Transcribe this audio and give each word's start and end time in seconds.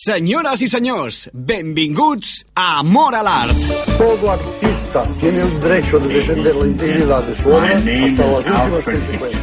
Senyores 0.00 0.62
y 0.62 0.68
señores, 0.68 1.28
benvinguts 1.32 2.46
a 2.54 2.78
Amor 2.78 3.16
a 3.16 3.22
l'Art. 3.24 3.50
Todo 3.98 4.30
artista 4.30 5.04
tiene 5.18 5.40
el 5.40 5.60
derecho 5.60 5.98
de 5.98 6.14
defender 6.14 6.54
la 6.54 6.66
integridad 6.66 7.22
de 7.24 7.34
su 7.34 7.48
obra 7.48 7.76
hasta 7.76 7.82
las 7.82 8.46
últimas 8.46 8.84
consecuencias. 8.84 9.42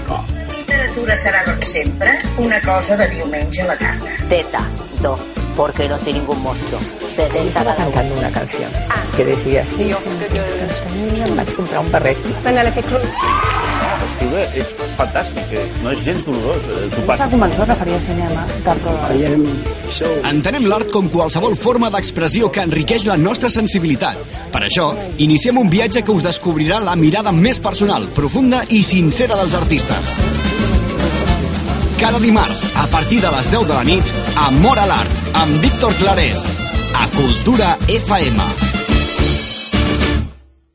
literatura 0.56 1.16
serà, 1.18 1.44
doncs, 1.46 1.68
sempre 1.68 2.22
una 2.38 2.62
cosa 2.62 2.96
de 2.96 3.10
diumenge 3.10 3.64
a 3.64 3.68
la 3.68 3.78
tarda. 3.78 4.08
Teta, 4.30 4.66
do, 5.02 5.20
porque 5.58 5.90
no 5.90 6.00
soy 6.00 6.14
ningún 6.14 6.42
monstruo. 6.42 6.80
70 7.18 7.48
Estaba 7.50 7.76
cada 7.76 7.88
uno. 7.88 7.94
cantando 7.94 8.20
una 8.22 8.32
canción 8.32 8.72
que 9.18 9.26
decía 9.26 9.64
así. 9.64 9.92
Em 9.92 11.36
vaig 11.36 11.54
comprar 11.54 11.82
un 11.82 11.92
barret. 11.92 12.18
Escriure 14.16 14.44
és 14.56 14.70
fantàstic, 14.96 15.50
eh? 15.52 15.64
no 15.84 15.92
és 15.92 16.00
gens 16.06 16.24
dolorós. 16.26 16.64
eh, 16.64 16.88
Tu 16.94 17.02
Està 17.02 17.06
passes 17.10 17.32
convençuda 17.34 17.66
que 17.68 17.76
faria 17.82 18.00
cinema 18.02 18.46
tard 18.64 18.86
o 18.88 18.94
d'hora. 18.96 20.30
Entenem 20.32 20.68
l'art 20.72 20.90
com 20.94 21.10
qualsevol 21.12 21.56
forma 21.60 21.90
d'expressió 21.92 22.50
que 22.52 22.64
enriqueix 22.64 23.06
la 23.10 23.18
nostra 23.18 23.50
sensibilitat. 23.52 24.18
Per 24.54 24.62
això, 24.64 24.94
iniciem 25.18 25.60
un 25.60 25.70
viatge 25.70 26.02
que 26.02 26.16
us 26.16 26.24
descobrirà 26.24 26.80
la 26.80 26.96
mirada 26.96 27.32
més 27.36 27.60
personal, 27.60 28.08
profunda 28.16 28.64
i 28.70 28.84
sincera 28.84 29.36
dels 29.36 29.54
artistes. 29.54 30.16
Cada 32.00 32.20
dimarts, 32.20 32.70
a 32.76 32.88
partir 32.88 33.20
de 33.22 33.32
les 33.36 33.52
10 33.52 33.68
de 33.68 33.74
la 33.74 33.84
nit, 33.84 34.16
Amor 34.48 34.80
a 34.80 34.88
l'Art, 34.88 35.12
amb 35.34 35.62
Víctor 35.62 35.94
Clarés, 36.00 36.48
a 36.96 37.08
Cultura 37.16 37.78
FM. 37.88 38.75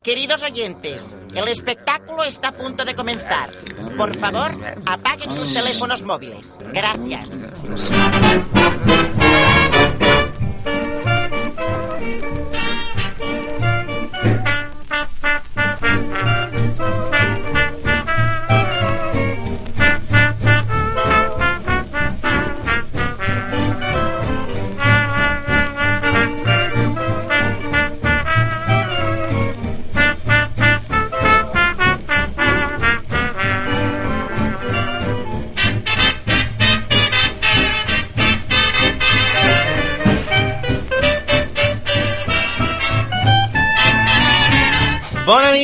Queridos 0.02 0.42
oyentes, 0.42 1.14
el 1.34 1.46
espectáculo 1.48 2.24
está 2.24 2.48
a 2.48 2.52
punto 2.52 2.86
de 2.86 2.94
comenzar. 2.94 3.50
Por 3.98 4.16
favor, 4.16 4.50
apaguen 4.86 5.30
sus 5.30 5.52
teléfonos 5.52 6.02
móviles. 6.02 6.54
Gracias. 6.72 7.28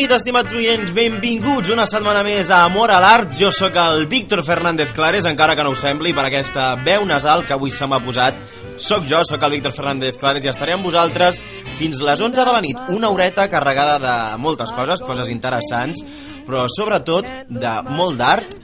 Nit, 0.06 0.14
estimats 0.14 0.54
oients, 0.54 0.90
benvinguts 0.94 1.72
una 1.74 1.82
setmana 1.90 2.20
més 2.22 2.46
a 2.52 2.60
Amor 2.68 2.92
a 2.94 2.98
l'Art. 3.02 3.32
Jo 3.34 3.48
sóc 3.50 3.74
el 3.80 4.04
Víctor 4.06 4.44
Fernández 4.46 4.92
Clares, 4.94 5.26
encara 5.26 5.56
que 5.58 5.64
no 5.66 5.72
ho 5.72 5.78
sembli, 5.78 6.12
per 6.14 6.28
aquesta 6.28 6.68
veu 6.86 7.02
nasal 7.08 7.42
que 7.46 7.56
avui 7.56 7.72
se 7.74 7.88
m'ha 7.90 7.98
posat. 8.04 8.38
Soc 8.78 9.08
jo, 9.10 9.24
sóc 9.26 9.42
el 9.42 9.56
Víctor 9.56 9.74
Fernández 9.74 10.20
Clares 10.20 10.46
i 10.46 10.52
estaré 10.52 10.76
amb 10.76 10.86
vosaltres 10.86 11.40
fins 11.80 11.98
les 12.06 12.22
11 12.22 12.38
de 12.38 12.54
la 12.54 12.62
nit. 12.62 12.84
Una 12.94 13.10
horeta 13.10 13.48
carregada 13.50 13.98
de 13.98 14.14
moltes 14.38 14.70
coses, 14.76 15.02
coses 15.02 15.32
interessants, 15.32 16.04
però 16.46 16.68
sobretot 16.70 17.26
de 17.50 17.74
molt 17.90 18.20
d'art, 18.20 18.54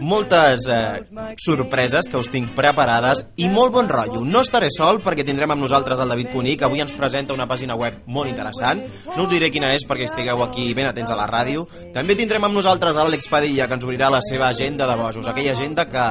moltes 0.00 0.66
eh, 0.68 1.04
sorpreses 1.40 2.08
que 2.10 2.18
us 2.18 2.30
tinc 2.32 2.54
preparades 2.56 3.24
i 3.36 3.48
molt 3.52 3.74
bon 3.74 3.88
rotllo. 3.90 4.24
No 4.26 4.42
estaré 4.44 4.70
sol 4.74 5.00
perquè 5.04 5.26
tindrem 5.26 5.54
amb 5.54 5.64
nosaltres 5.64 6.00
el 6.02 6.10
David 6.10 6.30
Cuní, 6.32 6.56
que 6.58 6.66
avui 6.68 6.82
ens 6.84 6.94
presenta 6.96 7.34
una 7.36 7.48
pàgina 7.50 7.76
web 7.78 8.02
molt 8.06 8.30
interessant. 8.30 8.84
No 9.14 9.26
us 9.26 9.32
diré 9.32 9.50
quina 9.54 9.72
és 9.74 9.86
perquè 9.88 10.08
estigueu 10.08 10.42
aquí 10.44 10.72
ben 10.74 10.88
atents 10.90 11.12
a 11.14 11.18
la 11.18 11.28
ràdio. 11.30 11.66
També 11.94 12.16
tindrem 12.18 12.44
amb 12.44 12.58
nosaltres 12.58 12.96
l'Àlex 12.96 13.30
Padilla, 13.30 13.68
que 13.68 13.78
ens 13.78 13.86
obrirà 13.86 14.10
la 14.12 14.22
seva 14.24 14.48
agenda 14.48 14.88
de 14.90 14.96
bojos, 14.98 15.28
aquella 15.28 15.52
agenda 15.52 15.88
que 15.88 16.06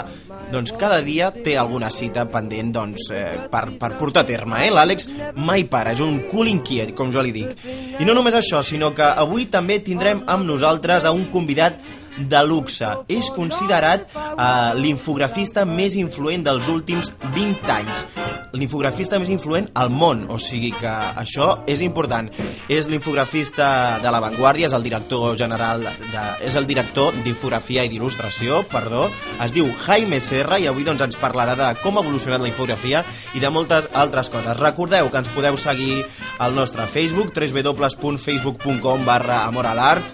doncs, 0.54 0.74
cada 0.78 1.02
dia 1.02 1.32
té 1.34 1.58
alguna 1.58 1.90
cita 1.92 2.28
pendent 2.32 2.72
doncs, 2.76 3.10
eh, 3.12 3.48
per, 3.52 3.66
per 3.80 3.94
portar 3.98 4.24
a 4.24 4.30
terme. 4.30 4.62
Eh? 4.66 4.70
L'Àlex 4.74 5.10
mai 5.36 5.66
para, 5.70 5.96
és 5.96 6.04
un 6.04 6.24
cul 6.30 6.52
inquiet, 6.52 6.94
com 6.98 7.12
jo 7.14 7.24
li 7.26 7.34
dic. 7.36 7.56
I 8.00 8.08
no 8.08 8.16
només 8.18 8.38
això, 8.38 8.62
sinó 8.64 8.94
que 8.96 9.06
avui 9.06 9.48
també 9.52 9.80
tindrem 9.84 10.24
amb 10.28 10.48
nosaltres 10.48 11.06
a 11.06 11.14
un 11.16 11.28
convidat 11.34 11.82
de 12.18 12.44
luxe. 12.46 12.90
És 13.12 13.30
considerat 13.34 14.06
eh, 14.14 14.74
l'infografista 14.80 15.66
més 15.66 15.98
influent 16.00 16.46
dels 16.46 16.70
últims 16.72 17.14
20 17.34 17.74
anys. 17.74 18.06
L'infografista 18.54 19.18
més 19.18 19.32
influent 19.34 19.66
al 19.82 19.90
món, 19.90 20.28
o 20.30 20.38
sigui 20.38 20.70
que 20.78 20.92
això 21.18 21.64
és 21.70 21.82
important. 21.82 22.30
És 22.70 22.86
l'infografista 22.92 23.98
de 24.04 24.12
La 24.14 24.22
Vanguardia, 24.22 24.68
és 24.70 24.76
el 24.78 24.86
director 24.86 25.34
general, 25.40 25.88
de, 26.12 26.26
és 26.46 26.58
el 26.60 26.68
director 26.70 27.18
d'infografia 27.26 27.88
i 27.88 27.90
d'il·lustració, 27.90 28.62
perdó. 28.70 29.08
Es 29.42 29.56
diu 29.56 29.72
Jaime 29.88 30.22
Serra 30.22 30.62
i 30.62 30.70
avui 30.70 30.86
doncs, 30.86 31.02
ens 31.02 31.18
parlarà 31.18 31.58
de 31.58 31.72
com 31.82 31.98
ha 31.98 32.06
evolucionat 32.06 32.44
la 32.44 32.52
infografia 32.52 33.02
i 33.34 33.42
de 33.42 33.50
moltes 33.50 33.90
altres 33.92 34.30
coses. 34.30 34.62
Recordeu 34.62 35.10
que 35.10 35.24
ens 35.24 35.34
podeu 35.34 35.58
seguir 35.58 36.04
al 36.38 36.54
nostre 36.54 36.86
Facebook, 36.86 37.34
www.facebook.com 37.34 39.06
barra 39.10 39.44
amoralart, 39.48 40.14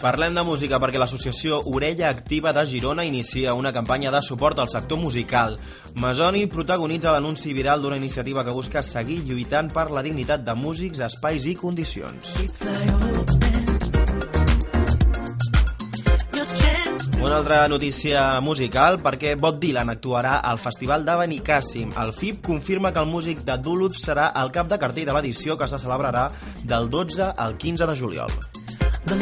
Parlem 0.00 0.32
de 0.32 0.40
música 0.48 0.78
perquè 0.80 0.96
l'associació 0.96 1.58
Orella 1.68 2.08
Activa 2.08 2.54
de 2.56 2.62
Girona 2.64 3.04
inicia 3.04 3.52
una 3.52 3.72
campanya 3.76 4.08
de 4.10 4.22
suport 4.24 4.58
al 4.58 4.70
sector 4.72 4.96
musical. 4.96 5.58
Masoni 6.00 6.46
protagonitza 6.48 7.12
l'anunci 7.12 7.52
viral 7.52 7.82
d'una 7.82 7.98
iniciativa 8.00 8.40
que 8.42 8.54
busca 8.56 8.80
seguir 8.80 9.18
lluitant 9.28 9.68
per 9.68 9.90
la 9.92 10.00
dignitat 10.00 10.40
de 10.46 10.54
músics, 10.56 11.02
espais 11.04 11.44
i 11.44 11.52
condicions. 11.54 12.32
Una 17.20 17.36
altra 17.36 17.58
notícia 17.68 18.22
musical 18.40 18.96
perquè 19.04 19.34
Bob 19.36 19.58
Dylan 19.60 19.92
actuarà 19.92 20.38
al 20.40 20.56
Festival 20.58 21.04
de 21.04 21.18
Benicàssim. 21.20 21.92
El 22.00 22.14
FIP 22.16 22.40
confirma 22.46 22.94
que 22.96 23.04
el 23.04 23.12
músic 23.12 23.44
de 23.44 23.58
Duluth 23.60 24.00
serà 24.00 24.30
el 24.40 24.48
cap 24.56 24.72
de 24.72 24.80
cartell 24.80 25.12
de 25.12 25.18
l'edició 25.18 25.58
que 25.60 25.68
se 25.68 25.82
celebrarà 25.84 26.30
del 26.64 26.88
12 26.88 27.34
al 27.36 27.58
15 27.60 27.92
de 27.92 27.98
juliol. 28.00 28.59
El 29.10 29.16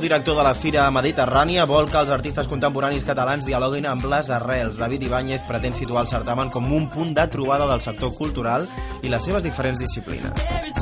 director 0.00 0.36
de 0.38 0.42
la 0.42 0.54
Fira 0.54 0.86
Mediterrània 0.94 1.66
vol 1.68 1.90
que 1.92 1.98
els 2.00 2.08
artistes 2.14 2.48
contemporanis 2.48 3.04
catalans 3.04 3.44
dialoguin 3.44 3.90
amb 3.90 4.08
les 4.08 4.30
arrels. 4.32 4.80
David 4.80 5.04
Ibáñez 5.04 5.44
pretén 5.50 5.76
situar 5.76 6.06
el 6.06 6.08
certamen 6.08 6.48
com 6.54 6.72
un 6.72 6.88
punt 6.88 7.12
de 7.12 7.28
trobada 7.28 7.68
del 7.68 7.84
sector 7.84 8.16
cultural 8.16 8.64
i 9.02 9.12
les 9.12 9.28
seves 9.28 9.44
diferents 9.44 9.84
disciplines. 9.84 10.77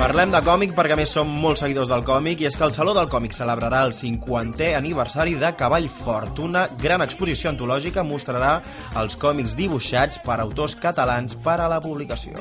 Parlem 0.00 0.30
de 0.32 0.38
còmic 0.40 0.70
perquè 0.72 0.96
més 0.96 1.10
som 1.12 1.28
molt 1.42 1.60
seguidors 1.60 1.90
del 1.90 2.06
còmic 2.08 2.40
i 2.40 2.46
és 2.48 2.54
que 2.56 2.64
el 2.64 2.72
Saló 2.72 2.94
del 2.96 3.10
Còmic 3.12 3.34
celebrarà 3.36 3.82
el 3.84 3.92
50è 3.92 4.70
aniversari 4.78 5.36
de 5.36 5.50
Cavall 5.60 5.90
Fort. 5.92 6.40
Una 6.40 6.62
gran 6.80 7.04
exposició 7.04 7.52
antològica 7.52 8.06
mostrarà 8.08 8.54
els 9.02 9.18
còmics 9.20 9.52
dibuixats 9.60 10.22
per 10.24 10.38
autors 10.40 10.78
catalans 10.80 11.36
per 11.44 11.58
a 11.60 11.68
la 11.68 11.82
publicació. 11.84 12.40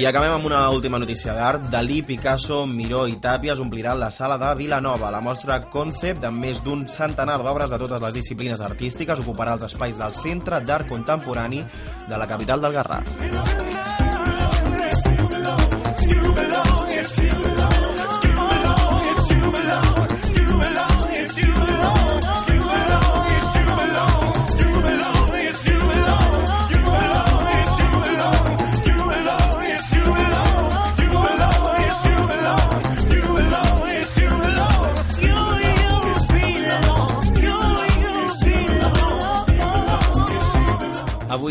I 0.00 0.06
acabem 0.08 0.32
amb 0.32 0.46
una 0.48 0.62
última 0.72 0.96
notícia 0.96 1.34
d'art. 1.36 1.66
Dalí, 1.68 1.98
Picasso, 2.00 2.62
Miró 2.64 3.02
i 3.04 3.18
Tàpies 3.20 3.60
ompliran 3.60 4.00
la 4.00 4.08
sala 4.10 4.38
de 4.40 4.54
Vilanova. 4.56 5.10
La 5.12 5.20
mostra 5.20 5.60
Concept, 5.60 6.24
amb 6.24 6.40
més 6.40 6.64
d'un 6.64 6.86
centenar 6.88 7.36
d'obres 7.44 7.68
de 7.68 7.82
totes 7.84 8.00
les 8.08 8.16
disciplines 8.16 8.64
artístiques, 8.64 9.20
ocuparà 9.20 9.58
els 9.58 9.68
espais 9.68 10.00
del 10.00 10.16
Centre 10.16 10.64
d'Art 10.64 10.88
Contemporani 10.88 11.60
de 12.08 12.16
la 12.16 12.32
capital 12.32 12.64
del 12.64 12.80
Garraf. 12.80 13.59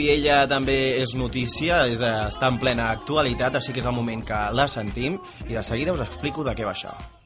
Ella 0.10 0.42
també 0.50 0.78
és 1.02 1.14
notícia, 1.16 1.84
és, 1.92 2.02
eh, 2.02 2.16
està 2.32 2.50
en 2.50 2.60
plena 2.62 2.90
actualitat, 2.90 3.56
així 3.56 3.74
que 3.74 3.84
és 3.84 3.90
el 3.90 3.98
moment 3.98 4.26
que 4.26 4.42
la 4.54 4.68
sentim 4.68 5.20
i 5.48 5.54
de 5.54 5.64
seguida 5.64 5.94
us 5.94 6.06
explico 6.08 6.44
de 6.44 6.56
què 6.58 6.66
va 6.66 6.74
això. 6.76 7.19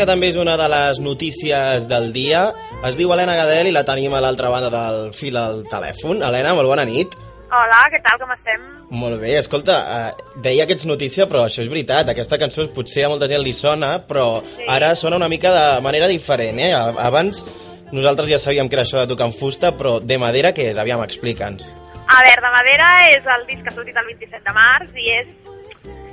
Que 0.00 0.06
també 0.08 0.30
és 0.30 0.36
una 0.40 0.54
de 0.56 0.66
les 0.72 0.98
notícies 1.04 1.84
del 1.88 2.06
dia. 2.14 2.46
Es 2.88 2.96
diu 2.96 3.10
Helena 3.12 3.34
Gadel 3.36 3.68
i 3.68 3.72
la 3.74 3.82
tenim 3.84 4.14
a 4.16 4.22
l'altra 4.24 4.48
banda 4.48 4.70
del 4.72 5.10
fil 5.12 5.36
al 5.36 5.66
telèfon. 5.68 6.22
Helena, 6.24 6.54
molt 6.56 6.70
bona 6.70 6.86
nit. 6.88 7.12
Hola, 7.50 7.82
què 7.92 8.00
tal, 8.06 8.16
com 8.22 8.32
estem? 8.32 8.62
Molt 8.96 9.18
bé, 9.20 9.34
escolta, 9.36 9.76
eh, 9.96 10.30
deia 10.40 10.64
que 10.66 10.72
ets 10.78 10.86
notícia, 10.88 11.26
però 11.28 11.42
això 11.44 11.60
és 11.60 11.68
veritat. 11.68 12.08
Aquesta 12.08 12.38
cançó 12.40 12.64
potser 12.72 13.04
a 13.04 13.10
molta 13.12 13.28
gent 13.28 13.44
li 13.44 13.52
sona, 13.52 13.98
però 14.08 14.40
sí. 14.40 14.64
ara 14.68 14.94
sona 14.96 15.20
una 15.20 15.28
mica 15.28 15.52
de 15.52 15.82
manera 15.84 16.08
diferent, 16.08 16.62
eh? 16.64 16.72
Abans 16.72 17.44
nosaltres 17.92 18.30
ja 18.30 18.38
sabíem 18.40 18.70
que 18.70 18.78
era 18.78 18.86
això 18.88 19.02
de 19.02 19.10
tocar 19.12 19.28
en 19.28 19.36
fusta, 19.36 19.74
però 19.76 19.98
de 20.00 20.16
madera 20.16 20.54
què 20.56 20.70
és? 20.70 20.80
Aviam, 20.80 21.04
explica'ns. 21.04 21.74
A 22.08 22.24
veure, 22.24 22.40
de 22.40 22.56
Madera 22.56 22.88
és 23.12 23.28
el 23.36 23.44
disc 23.52 23.62
que 23.62 23.70
ha 23.70 23.76
sortit 23.76 24.00
el 24.00 24.08
27 24.16 24.40
de 24.48 24.54
març 24.56 24.96
i 24.96 25.12
és, 25.20 25.28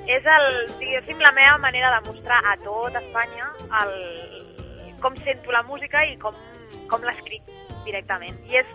és 0.08 0.24
el, 0.34 0.46
diguéssim, 0.80 1.20
la 1.20 1.34
meva 1.36 1.58
manera 1.60 1.92
de 1.98 2.08
mostrar 2.08 2.40
a 2.48 2.56
tot 2.64 2.96
Espanya 2.96 3.50
el, 3.82 3.96
com 5.04 5.16
sento 5.24 5.52
la 5.52 5.64
música 5.68 6.04
i 6.08 6.16
com, 6.22 6.36
com 6.90 7.04
l'escric 7.04 7.44
directament. 7.86 8.38
I 8.48 8.62
és 8.64 8.72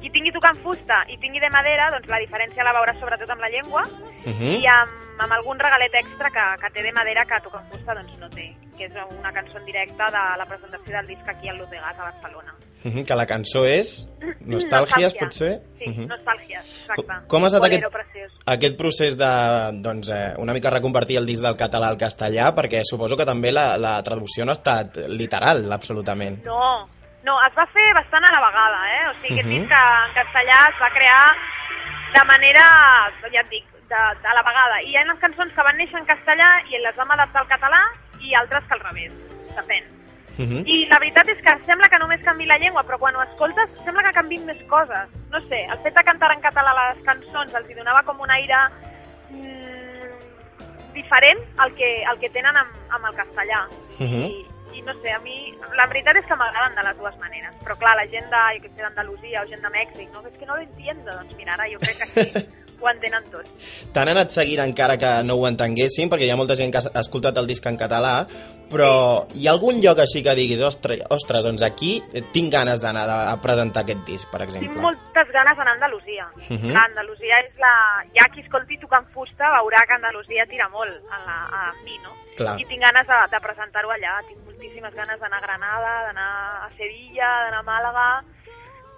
qui 0.00 0.10
tingui 0.12 0.32
tocant 0.32 0.58
fusta 0.62 1.00
i 1.08 1.16
tingui 1.18 1.40
de 1.40 1.50
madera, 1.50 1.88
doncs 1.94 2.08
la 2.12 2.20
diferència 2.20 2.64
la 2.64 2.74
veuràs 2.76 3.00
sobretot 3.00 3.30
amb 3.32 3.40
la 3.40 3.48
llengua 3.52 3.82
Mhm. 4.26 4.60
i 4.60 4.66
amb, 4.66 4.92
amb 5.24 5.32
algun 5.32 5.58
regalet 5.58 5.94
extra 5.94 6.30
que, 6.30 6.44
que 6.60 6.70
té 6.70 6.82
de 6.82 6.92
madera 6.92 7.24
que 7.24 7.40
tocant 7.42 7.68
fusta 7.72 7.94
doncs 7.94 8.18
no 8.18 8.28
té, 8.30 8.52
que 8.76 8.84
és 8.86 8.92
una 9.18 9.32
cançó 9.32 9.58
en 9.58 9.64
directe 9.66 10.04
de 10.12 10.22
la 10.38 10.46
presentació 10.46 10.96
del 10.96 11.06
disc 11.06 11.28
aquí 11.28 11.48
al 11.48 11.58
Lutegat 11.58 11.98
a 11.98 12.04
Barcelona. 12.10 12.54
Mhm, 12.84 13.04
Que 13.04 13.14
la 13.16 13.26
cançó 13.26 13.64
és 13.66 14.08
Nostàlgies, 14.46 15.14
potser? 15.18 15.60
Sí, 15.78 15.90
Mhm. 15.90 16.06
Nostàlgies, 16.08 16.64
exacte. 16.90 17.02
Com- 17.06 17.26
com 17.28 17.44
ha 17.44 17.46
estat 17.48 17.60
Bolero 17.62 17.88
aquest- 17.88 17.92
preciós. 17.92 18.32
Aquest 18.46 18.76
procés 18.78 19.16
de, 19.18 19.30
doncs, 19.82 20.08
eh, 20.08 20.34
una 20.38 20.52
mica 20.52 20.70
reconvertir 20.70 21.16
el 21.18 21.26
disc 21.26 21.42
del 21.42 21.56
català 21.56 21.88
al 21.88 21.98
castellà, 21.98 22.54
perquè 22.54 22.82
suposo 22.84 23.16
que 23.16 23.24
també 23.26 23.50
la, 23.52 23.76
la 23.78 24.00
traducció 24.02 24.44
no 24.44 24.52
ha 24.52 24.58
estat 24.60 24.96
literal, 25.08 25.70
absolutament. 25.72 26.44
No, 26.44 26.86
no, 27.24 27.38
es 27.46 27.54
va 27.58 27.66
fer 27.74 27.88
bastant 27.94 28.22
a 28.24 28.32
la 28.32 28.46
vegada, 28.46 28.80
eh? 28.94 29.08
O 29.10 29.14
sigui, 29.22 29.40
aquest 29.40 29.46
Mhm. 29.48 29.60
disc 29.60 29.72
en 29.72 30.14
castellà 30.14 30.58
es 30.70 30.78
va 30.80 30.90
crear 30.94 31.24
de 32.14 32.24
manera, 32.24 32.64
ja 33.32 33.40
et 33.40 33.48
dic, 33.50 33.64
de, 33.86 34.02
de 34.22 34.30
la 34.34 34.42
vegada. 34.42 34.80
I 34.82 34.90
hi 34.90 34.96
ha 34.96 35.02
unes 35.06 35.18
cançons 35.20 35.52
que 35.54 35.62
van 35.62 35.76
néixer 35.76 35.98
en 36.00 36.06
castellà 36.06 36.48
i 36.70 36.78
les 36.82 36.96
vam 36.96 37.10
adaptar 37.10 37.42
al 37.42 37.48
català 37.48 37.80
i 38.26 38.34
altres 38.34 38.64
que 38.66 38.74
al 38.74 38.84
revés, 38.88 39.12
depèn. 39.54 39.92
Mhm. 40.36 40.64
I 40.68 40.84
la 40.90 40.98
veritat 41.00 41.28
és 41.32 41.38
que 41.40 41.52
sembla 41.64 41.88
que 41.88 41.98
només 41.98 42.20
canvi 42.24 42.46
la 42.46 42.58
llengua, 42.58 42.84
però 42.84 42.98
quan 43.00 43.16
ho 43.16 43.22
escoltes 43.22 43.70
sembla 43.84 44.02
que 44.04 44.16
canvin 44.18 44.44
més 44.44 44.58
coses. 44.68 45.08
No 45.30 45.40
sé, 45.48 45.62
el 45.64 45.78
fet 45.84 45.96
de 45.96 46.04
cantar 46.04 46.32
en 46.34 46.42
català 46.44 46.74
les 46.76 47.02
cançons 47.06 47.54
els 47.54 47.70
hi 47.70 47.78
donava 47.78 48.02
com 48.04 48.20
un 48.20 48.30
aire 48.30 48.58
mm, 49.30 50.12
diferent 50.92 51.40
al 51.56 51.72
que, 51.78 51.88
al 52.04 52.20
que 52.20 52.30
tenen 52.36 52.56
amb, 52.56 52.76
amb 52.90 53.08
el 53.08 53.16
castellà. 53.16 53.62
Mhm. 53.98 54.28
I, 54.28 54.44
I 54.76 54.82
no 54.84 54.92
sé, 55.00 55.10
a 55.12 55.18
mi 55.24 55.56
la 55.74 55.86
veritat 55.86 56.20
és 56.20 56.28
que 56.28 56.36
m'agraden 56.36 56.76
de 56.76 56.84
les 56.84 56.98
dues 57.00 57.16
maneres. 57.18 57.56
Però 57.64 57.78
clar, 57.80 57.96
la 57.96 58.06
gent 58.12 58.28
de, 58.28 58.44
jo 58.58 58.62
que 58.66 58.74
sé, 58.74 58.82
d'Andalusia 58.82 59.42
o 59.42 59.48
gent 59.48 59.64
de 59.64 59.72
Mèxic, 59.72 60.12
no? 60.12 60.20
És 60.28 60.36
que 60.36 60.44
no 60.44 60.56
lo 60.56 60.68
entiendo. 60.68 61.12
Doncs 61.12 61.36
mira, 61.40 61.56
ara 61.56 61.70
jo 61.72 61.80
crec 61.80 61.96
que 62.02 62.12
sí, 62.12 62.46
ho 62.80 62.88
entenen 62.90 63.24
tots. 63.32 63.50
T'han 63.94 64.08
anat 64.12 64.30
seguint 64.34 64.60
encara 64.64 64.96
que 65.00 65.10
no 65.24 65.36
ho 65.40 65.46
entenguessin, 65.48 66.10
perquè 66.12 66.26
hi 66.28 66.30
ha 66.34 66.36
molta 66.36 66.56
gent 66.58 66.72
que 66.74 66.82
ha 66.84 67.00
escoltat 67.00 67.38
el 67.40 67.46
disc 67.48 67.64
en 67.66 67.76
català, 67.80 68.26
però 68.70 69.26
hi 69.34 69.46
ha 69.46 69.52
algun 69.54 69.80
lloc 69.80 70.00
així 70.02 70.22
que 70.26 70.34
diguis, 70.34 70.60
ostres, 70.60 71.00
ostres 71.14 71.44
doncs 71.46 71.62
aquí 71.62 72.00
tinc 72.34 72.52
ganes 72.52 72.80
d'anar 72.82 73.06
a 73.08 73.36
presentar 73.40 73.84
aquest 73.84 74.02
disc, 74.06 74.30
per 74.32 74.40
Tinc 74.42 74.50
exemple. 74.56 74.82
moltes 74.82 75.32
ganes 75.32 75.56
d'anar 75.56 75.72
a 75.72 75.78
Andalusia. 75.78 76.28
Mhm. 76.48 76.70
Clar, 76.70 76.84
Andalusia 76.90 77.40
és 77.46 77.58
la... 77.62 77.74
Ja 78.16 78.28
qui 78.34 78.40
escolti 78.42 78.78
tocant 78.82 79.06
fusta 79.14 79.50
veurà 79.58 79.84
que 79.86 79.94
Andalusia 79.94 80.46
tira 80.50 80.68
molt 80.68 80.92
a, 81.10 81.18
la, 81.26 81.38
a 81.46 81.72
mi, 81.84 81.96
no? 82.02 82.12
Clar. 82.36 82.58
I 82.60 82.64
tinc 82.68 82.82
ganes 82.82 83.06
de, 83.06 83.18
de 83.32 83.40
presentar-ho 83.40 83.90
allà. 83.90 84.18
Tinc 84.28 84.42
moltíssimes 84.44 84.94
ganes 84.94 85.20
d'anar 85.20 85.38
a 85.38 85.46
Granada, 85.46 85.92
d'anar 86.10 86.30
a 86.66 86.70
Sevilla, 86.76 87.30
d'anar 87.46 87.62
a 87.62 87.70
Màlaga... 87.70 88.08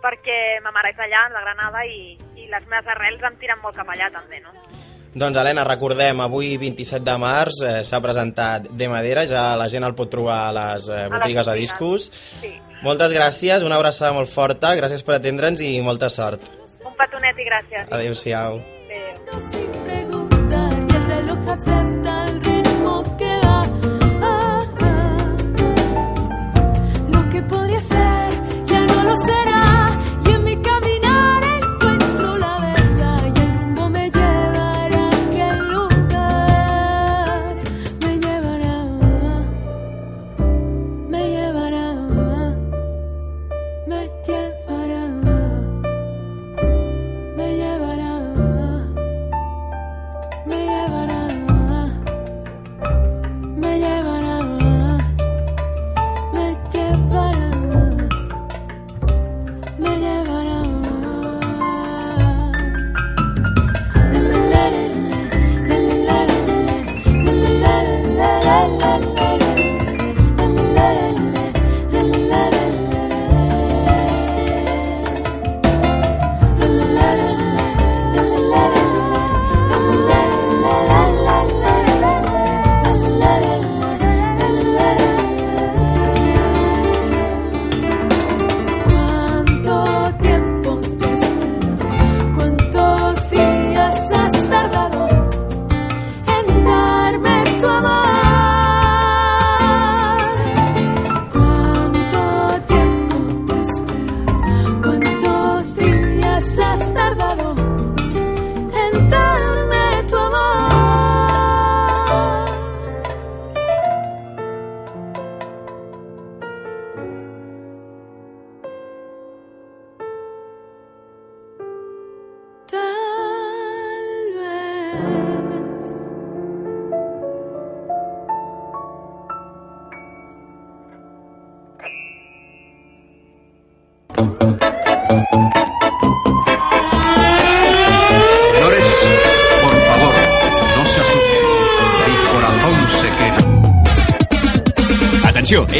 perquè 0.02 0.58
ma 0.64 0.70
mare 0.74 0.92
és 0.94 1.00
allà, 1.04 1.24
de 1.34 1.40
Granada, 1.44 1.84
i, 1.84 2.16
i 2.36 2.46
les 2.50 2.66
meves 2.70 2.92
arrels 2.94 3.22
em 3.30 3.38
tiren 3.40 3.58
molt 3.62 3.76
cap 3.76 3.88
allà 3.94 4.10
també, 4.14 4.40
no? 4.44 4.54
Doncs, 5.18 5.38
Helena, 5.40 5.64
recordem, 5.64 6.20
avui 6.20 6.56
27 6.60 7.02
de 7.02 7.16
març 7.18 7.62
eh, 7.64 7.78
s'ha 7.82 7.98
presentat 8.04 8.68
De 8.70 8.88
Madera, 8.92 9.24
ja 9.26 9.56
la 9.56 9.66
gent 9.72 9.86
el 9.88 9.94
pot 9.98 10.10
trobar 10.12 10.40
a 10.50 10.52
les 10.52 10.88
eh, 10.88 10.98
les 11.08 11.10
botigues 11.14 11.46
de 11.48 11.52
botigues. 11.52 11.60
discos. 11.60 12.10
Sí. 12.42 12.52
Moltes 12.84 13.10
gràcies, 13.10 13.64
una 13.66 13.76
abraçada 13.80 14.12
molt 14.14 14.30
forta, 14.30 14.74
gràcies 14.78 15.02
per 15.02 15.16
atendre'ns 15.16 15.64
i 15.64 15.72
molta 15.82 16.08
sort. 16.12 16.44
Un 16.84 16.94
petonet 17.00 17.40
i 17.40 17.48
gràcies. 17.48 17.88
Adéu-siau. 17.90 18.60
Sin 19.50 19.70
preguntar 19.84 20.70
y 20.72 20.94
el 20.96 21.04
reloj 21.06 21.48
acepta 21.56 22.24
el 22.24 22.44
ritmo 22.44 23.16
que 23.18 23.32
va. 23.44 23.62
Ah, 24.22 24.64
ah. 24.82 25.16
Lo 27.12 27.28
que 27.30 27.42
podría 27.42 27.80
ser 27.80 28.30
ya 28.66 28.80
no 28.86 29.04
lo 29.04 29.16
será. 29.26 29.47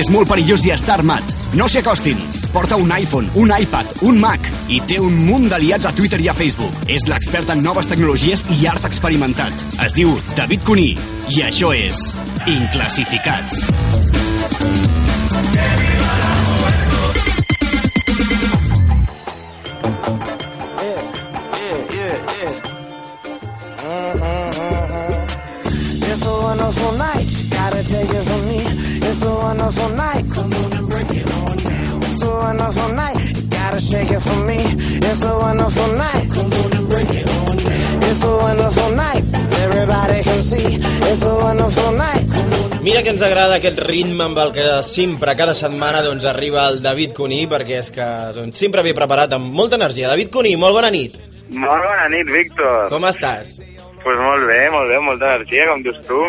És 0.09 0.15
molt 0.15 0.31
perillós 0.31 0.63
i 0.65 0.71
està 0.73 0.95
armat. 0.97 1.25
No 1.59 1.67
s'hi 1.69 1.83
acostin. 1.83 2.21
Porta 2.55 2.79
un 2.81 2.89
iPhone, 2.97 3.29
un 3.37 3.53
iPad, 3.53 3.91
un 4.09 4.17
Mac 4.23 4.47
i 4.73 4.81
té 4.89 4.97
un 5.05 5.19
munt 5.27 5.51
d'aliats 5.53 5.85
a 5.85 5.93
Twitter 5.93 6.21
i 6.25 6.31
a 6.33 6.37
Facebook. 6.37 6.73
És 6.89 7.05
l'expert 7.11 7.53
en 7.53 7.61
noves 7.65 7.91
tecnologies 7.91 8.47
i 8.57 8.63
art 8.71 8.89
experimentat. 8.89 9.67
Es 9.85 9.97
diu 9.99 10.17
David 10.39 10.65
Cuní 10.65 10.95
i 11.37 11.45
això 11.45 11.75
és 11.77 12.09
Inclassificats. 12.49 13.67
Mira 42.83 43.03
que 43.03 43.09
ens 43.15 43.23
agrada 43.25 43.57
aquest 43.57 43.79
ritme 43.81 44.27
amb 44.27 44.37
el 44.43 44.51
que 44.53 44.65
sempre, 44.85 45.33
cada 45.37 45.55
setmana, 45.57 46.03
doncs, 46.05 46.27
arriba 46.29 46.67
el 46.69 46.83
David 46.85 47.15
Cuní, 47.17 47.47
perquè 47.49 47.79
és 47.81 47.89
que 47.95 48.05
doncs, 48.37 48.59
sempre 48.61 48.85
ve 48.85 48.93
preparat 48.97 49.33
amb 49.37 49.49
molta 49.57 49.77
energia. 49.81 50.11
David 50.13 50.29
Cuní, 50.35 50.53
molt 50.61 50.77
bona 50.77 50.91
nit. 50.93 51.17
Molt 51.49 51.85
bona 51.89 52.11
nit, 52.13 52.29
Víctor. 52.29 52.91
Com 52.93 53.07
estàs? 53.09 53.55
Pues 54.05 54.21
molt 54.21 54.45
bé, 54.49 54.61
molt 54.73 54.89
bé, 54.93 55.01
molta 55.05 55.33
energia, 55.39 55.65
com 55.71 55.83
dius 55.83 55.99
tu. 56.07 56.21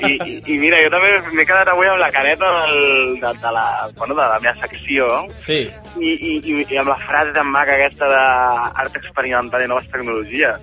I, 0.00 0.14
i, 0.16 0.34
i 0.48 0.56
mira, 0.64 0.80
jo 0.82 0.88
també 0.96 1.12
m'he 1.36 1.44
quedat 1.46 1.68
avui 1.70 1.86
amb 1.86 2.00
la 2.00 2.08
careta 2.10 2.48
del, 2.56 2.80
de, 3.22 3.30
de, 3.44 3.52
la, 3.54 3.66
bueno, 4.00 4.16
de 4.18 4.24
la 4.32 4.40
meva 4.42 4.56
secció 4.64 5.06
Sí. 5.38 5.60
i, 6.00 6.10
i, 6.16 6.32
i, 6.40 6.56
i 6.74 6.80
amb 6.80 6.88
la 6.90 6.96
frase 7.04 7.36
tan 7.36 7.52
maca 7.52 7.76
aquesta 7.76 8.08
d'art 8.10 8.96
experimental 8.98 9.62
i 9.62 9.68
noves 9.70 9.86
tecnologies. 9.92 10.58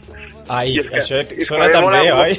Ai, 0.50 0.74
I 0.76 0.82
és 0.84 0.90
que- 0.92 1.00
això 1.06 1.24
sona 1.54 1.70
tan 1.72 1.88
bé, 1.94 2.04
oi? 2.12 2.36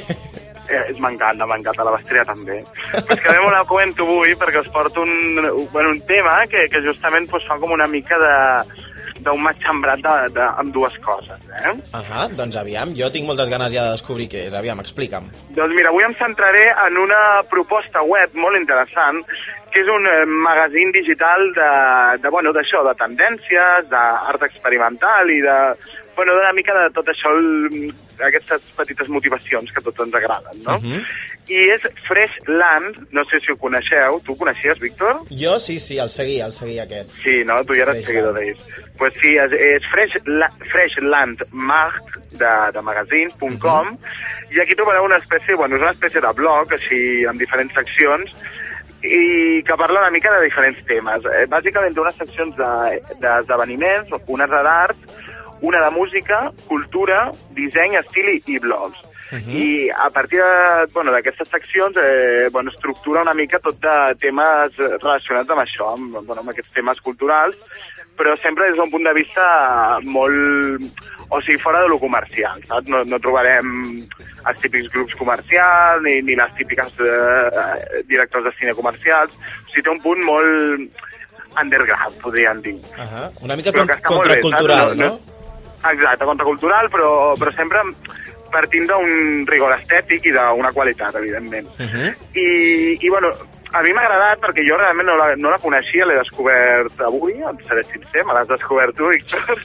Eh, 0.65 0.95
m'encanta, 0.97 1.45
m'encanta, 1.45 1.85
la 1.85 1.93
Bastria 1.97 2.25
també. 2.25 2.61
Però 2.95 3.13
és 3.13 3.21
que 3.21 3.35
me 3.37 3.53
la 3.53 3.65
comento 3.69 4.07
avui 4.07 4.33
perquè 4.39 4.63
us 4.63 4.71
porto 4.73 5.05
un, 5.05 5.67
bueno, 5.71 5.91
un 5.93 6.01
tema 6.09 6.41
que, 6.49 6.65
que 6.71 6.81
justament 6.85 7.29
pues, 7.29 7.45
fa 7.45 7.59
com 7.61 7.75
una 7.75 7.87
mica 7.87 8.17
de 8.21 8.35
d'un 9.25 9.47
sembrat 9.63 10.01
de, 10.03 10.15
de, 10.35 10.45
amb 10.59 10.73
dues 10.75 10.95
coses, 11.03 11.39
eh? 11.55 11.71
Ahà, 11.97 12.25
doncs 12.37 12.57
aviam, 12.59 12.91
jo 12.97 13.07
tinc 13.13 13.25
moltes 13.25 13.49
ganes 13.49 13.71
ja 13.73 13.87
de 13.87 13.95
descobrir 13.95 14.27
què 14.31 14.45
és. 14.49 14.55
Aviam, 14.57 14.81
explica'm. 14.83 15.29
Doncs 15.55 15.75
mira, 15.77 15.89
avui 15.89 16.05
em 16.05 16.13
centraré 16.19 16.65
en 16.85 16.99
una 17.01 17.21
proposta 17.49 18.03
web 18.05 18.35
molt 18.37 18.59
interessant, 18.59 19.23
que 19.73 19.81
és 19.81 19.91
un 19.91 20.05
eh, 20.11 20.23
magazín 20.29 20.93
digital 20.95 21.47
de, 21.57 21.71
de 22.23 22.33
bueno, 22.33 22.53
d'això, 22.55 22.83
de 22.87 22.95
tendències, 22.99 23.87
d'art 23.91 24.45
experimental 24.49 25.31
i 25.31 25.41
de, 25.43 25.57
bueno, 26.15 26.33
d'una 26.35 26.53
mica 26.53 26.73
de 26.77 26.89
tot 26.95 27.07
això, 27.11 27.31
el, 27.37 27.93
aquestes 28.23 28.61
petites 28.77 29.09
motivacions 29.09 29.71
que 29.71 29.79
a 29.79 29.83
tots 29.83 29.99
ens 30.05 30.15
agraden, 30.15 30.63
no? 30.63 30.79
Mhm. 30.79 31.01
I 31.47 31.59
és 31.75 31.81
Freshland, 32.07 33.03
no 33.13 33.21
sé 33.29 33.39
si 33.39 33.51
ho 33.51 33.57
coneixeu, 33.61 34.19
tu 34.25 34.33
ho 34.33 34.37
coneixies, 34.37 34.79
Víctor? 34.81 35.19
Jo 35.29 35.59
sí, 35.59 35.79
sí, 35.79 35.99
el 35.99 36.09
seguia, 36.09 36.47
el 36.47 36.53
seguia 36.53 36.83
aquest. 36.87 37.11
Sí, 37.11 37.43
no? 37.45 37.59
Tu 37.65 37.75
ja 37.77 37.83
eres 37.83 38.03
seguidor 38.05 38.33
d'ells. 38.33 38.63
Pues 38.97 39.13
sí, 39.21 39.35
és, 39.37 39.51
és 39.53 39.85
Fresh, 39.91 40.17
la, 40.25 40.49
Freshland 40.71 41.43
Mag 41.51 41.99
de, 42.31 42.49
de 42.73 42.81
magazine.com 42.81 43.93
i 44.55 44.59
aquí 44.61 44.73
trobareu 44.75 45.05
una 45.05 45.17
espècie, 45.21 45.53
bueno, 45.55 45.75
és 45.75 45.81
una 45.83 45.91
espècie 45.93 46.21
de 46.21 46.33
blog, 46.33 46.73
així, 46.73 47.25
amb 47.29 47.37
diferents 47.39 47.73
seccions, 47.77 48.31
i 49.05 49.61
que 49.67 49.75
parla 49.77 49.99
una 50.01 50.09
mica 50.09 50.31
de 50.33 50.45
diferents 50.47 50.81
temes. 50.87 51.25
Eh, 51.29 51.45
bàsicament 51.51 51.93
té 51.93 52.01
unes 52.01 52.15
seccions 52.17 52.55
de- 52.57 53.01
d'esdeveniments, 53.21 54.09
de, 54.09 54.17
unes 54.33 54.49
d'art, 54.49 54.97
una 55.65 55.81
de 55.81 55.91
música, 55.95 56.39
cultura, 56.69 57.31
disseny, 57.57 57.97
estil 58.01 58.31
i, 58.35 58.39
i 58.53 58.61
blogs. 58.61 59.01
I 59.35 59.89
a 59.89 60.09
partir 60.13 60.37
de, 60.39 60.85
bueno, 60.93 61.11
d'aquestes 61.11 61.49
seccions 61.49 61.97
eh, 61.97 62.47
bueno, 62.53 62.69
estructura 62.71 63.23
una 63.25 63.33
mica 63.33 63.59
tot 63.59 63.79
de 63.81 63.95
temes 64.21 64.77
relacionats 64.77 65.49
amb 65.49 65.63
això, 65.63 65.89
amb, 65.95 66.19
bueno, 66.21 66.43
amb 66.43 66.53
aquests 66.53 66.71
temes 66.77 67.01
culturals, 67.03 67.57
però 68.15 68.35
sempre 68.39 68.69
des 68.69 68.77
d'un 68.79 68.91
punt 68.91 69.03
de 69.03 69.15
vista 69.17 69.45
molt... 70.05 71.03
O 71.33 71.39
sigui, 71.41 71.57
fora 71.57 71.79
de 71.81 71.89
lo 71.89 71.97
comercial, 71.97 72.59
saps? 72.69 72.85
No, 72.85 72.99
no 73.09 73.17
trobarem 73.17 73.69
els 73.97 74.59
típics 74.61 74.91
grups 74.93 75.15
comercials 75.17 76.03
ni, 76.05 76.19
ni 76.21 76.35
les 76.37 76.51
típiques 76.53 76.99
eh, 77.01 78.03
directors 78.05 78.45
de 78.45 78.51
cine 78.59 78.75
comercials. 78.77 79.33
O 79.33 79.71
sigui, 79.71 79.87
té 79.87 79.89
un 79.89 80.03
punt 80.03 80.21
molt 80.21 81.01
underground, 81.57 82.19
podríem 82.21 82.61
dir. 82.61 82.75
Uh 82.93 83.09
-huh. 83.09 83.31
Una 83.41 83.55
mica 83.55 83.73
con 83.73 83.87
bé, 83.87 83.97
contracultural, 84.05 84.93
saps? 84.93 84.97
no? 85.01 85.34
Exacte, 85.91 86.25
contracultural, 86.25 86.89
però, 86.89 87.35
però 87.37 87.51
sempre 87.53 87.83
partint 88.51 88.87
d'un 88.87 89.43
rigor 89.49 89.73
estètic 89.75 90.29
i 90.29 90.33
d'una 90.35 90.71
qualitat, 90.71 91.15
evidentment. 91.19 91.67
Uh 91.77 91.85
-huh. 91.91 92.13
I, 92.33 92.97
i 93.01 93.09
bueno, 93.09 93.33
a 93.75 93.81
mi 93.83 93.91
m'ha 93.91 94.03
agradat 94.05 94.39
perquè 94.39 94.63
jo 94.63 94.77
realment 94.77 95.07
no 95.09 95.15
la, 95.19 95.35
no 95.35 95.49
la 95.51 95.59
coneixia, 95.59 96.05
l'he 96.05 96.17
descobert 96.17 97.01
avui, 97.01 97.33
em 97.41 97.57
seré 97.67 97.83
sincer, 97.83 98.23
me 98.25 98.33
l'has 98.33 98.47
descobert 98.47 98.95
tu, 98.95 99.09
Víctor. 99.09 99.57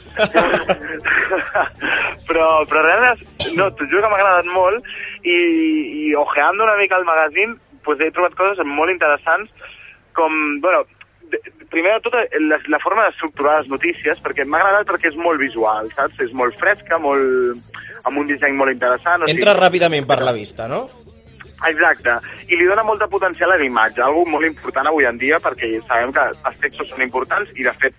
però, 2.29 2.47
però 2.67 2.83
realment, 2.83 3.23
no, 3.55 3.71
t'ho 3.71 3.87
juro 3.87 4.03
que 4.03 4.11
m'ha 4.11 4.19
agradat 4.19 4.49
molt 4.51 4.83
i, 5.23 5.39
i 6.07 6.15
ojeando 6.15 6.65
una 6.65 6.77
mica 6.77 6.99
el 6.99 7.05
magazine 7.05 7.55
pues, 7.85 8.01
he 8.01 8.11
trobat 8.11 8.35
coses 8.35 8.67
molt 8.67 8.91
interessants 8.91 9.51
com, 10.19 10.33
bueno, 10.61 10.83
primer 11.73 11.97
de 11.97 12.05
tot 12.07 12.17
la, 12.19 12.59
la 12.75 12.81
forma 12.83 13.07
d'estructurar 13.07 13.61
les 13.61 13.71
notícies, 13.73 14.23
perquè 14.25 14.47
m'ha 14.47 14.63
agradat 14.63 14.89
perquè 14.91 15.11
és 15.13 15.19
molt 15.19 15.41
visual, 15.43 15.91
saps? 15.97 16.19
És 16.27 16.35
molt 16.37 16.59
fresca, 16.61 16.99
molt, 17.03 17.71
amb 18.05 18.23
un 18.23 18.31
disseny 18.31 18.57
molt 18.59 18.75
interessant. 18.75 19.25
O 19.25 19.31
Entra 19.31 19.57
ràpidament 19.59 20.09
per 20.11 20.21
la 20.27 20.35
vista, 20.37 20.69
no? 20.71 20.85
Exacte, 21.69 22.15
i 22.49 22.57
li 22.57 22.65
dona 22.65 22.83
molta 22.87 23.07
potencial 23.13 23.53
a 23.53 23.59
l'imatge, 23.61 24.01
algo 24.01 24.25
molt 24.33 24.49
important 24.49 24.89
avui 24.89 25.05
en 25.05 25.19
dia 25.21 25.37
perquè 25.45 25.75
sabem 25.85 26.15
que 26.17 26.23
els 26.33 26.63
textos 26.63 26.89
són 26.89 27.05
importants 27.05 27.53
i 27.61 27.67
de 27.67 27.75
fet 27.83 27.99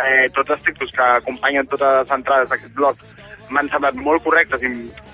eh, 0.00 0.30
tots 0.32 0.54
els 0.54 0.64
textos 0.64 0.94
que 0.96 1.08
acompanyen 1.18 1.68
totes 1.68 1.98
les 2.00 2.14
entrades 2.16 2.48
d'aquest 2.48 2.72
blog 2.78 3.02
m'han 3.54 3.70
semblat 3.72 3.96
molt 4.02 4.24
correctes 4.26 4.62
i, 4.66 4.72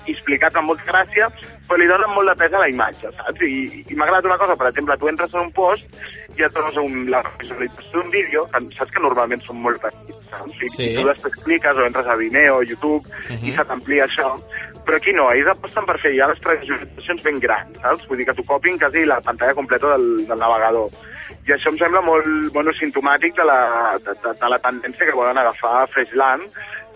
i 0.09 0.15
explicats 0.15 0.57
amb 0.59 0.71
molta 0.71 0.87
gràcia, 0.89 1.29
però 1.67 1.77
li 1.79 1.87
donen 1.89 2.11
molt 2.15 2.31
de 2.31 2.35
pes 2.41 2.55
a 2.57 2.63
la 2.63 2.69
imatge, 2.71 3.11
saps? 3.17 3.45
I, 3.45 3.83
i 3.87 3.95
m'ha 3.97 4.07
agradat 4.09 4.27
una 4.31 4.39
cosa, 4.41 4.57
per 4.59 4.71
exemple, 4.71 4.97
tu 5.01 5.11
entres 5.11 5.35
en 5.37 5.45
un 5.45 5.53
post 5.55 6.01
i 6.39 6.45
et 6.47 6.53
trobes 6.55 6.77
un, 6.79 7.05
la 7.11 7.21
visualització 7.41 7.99
d'un 7.99 8.11
vídeo, 8.13 8.45
que 8.51 8.61
saps 8.77 8.93
que 8.95 9.03
normalment 9.03 9.41
són 9.45 9.61
molt 9.63 9.81
petits, 9.83 10.25
saps? 10.31 10.57
I, 10.57 10.71
Sí. 10.71 10.89
i 10.89 10.97
tu 10.97 11.07
després 11.07 11.39
cliques 11.45 11.77
o 11.77 11.85
entres 11.85 12.07
a 12.07 12.15
Vimeo, 12.19 12.61
YouTube, 12.63 13.03
i 13.47 13.53
se 13.55 13.65
t'amplia 13.67 14.05
això. 14.07 14.33
Però 14.81 14.97
aquí 14.97 15.11
no, 15.13 15.27
ells 15.29 15.51
aposten 15.51 15.85
per 15.85 15.99
fer 16.01 16.15
ja 16.17 16.27
les 16.31 16.39
visualitzacions 16.41 17.23
ben 17.27 17.39
grans, 17.43 17.75
saps? 17.83 18.07
Vull 18.09 18.17
dir 18.21 18.25
que 18.29 18.33
t'ho 18.39 18.47
copin 18.47 18.79
quasi 18.81 19.03
la 19.05 19.19
pantalla 19.21 19.53
completa 19.53 19.91
del, 19.93 20.25
del 20.27 20.39
navegador. 20.41 20.89
I 21.47 21.53
això 21.55 21.71
em 21.71 21.77
sembla 21.79 22.01
molt 22.05 22.51
bueno, 22.53 22.71
sintomàtic 22.77 23.35
de 23.37 23.45
la, 23.45 23.59
de, 24.05 24.13
de, 24.23 24.33
de 24.41 24.49
la 24.49 24.59
tendència 24.61 25.07
que 25.07 25.15
volen 25.17 25.37
agafar 25.41 25.71
a 25.81 25.87
Freshland, 25.89 26.49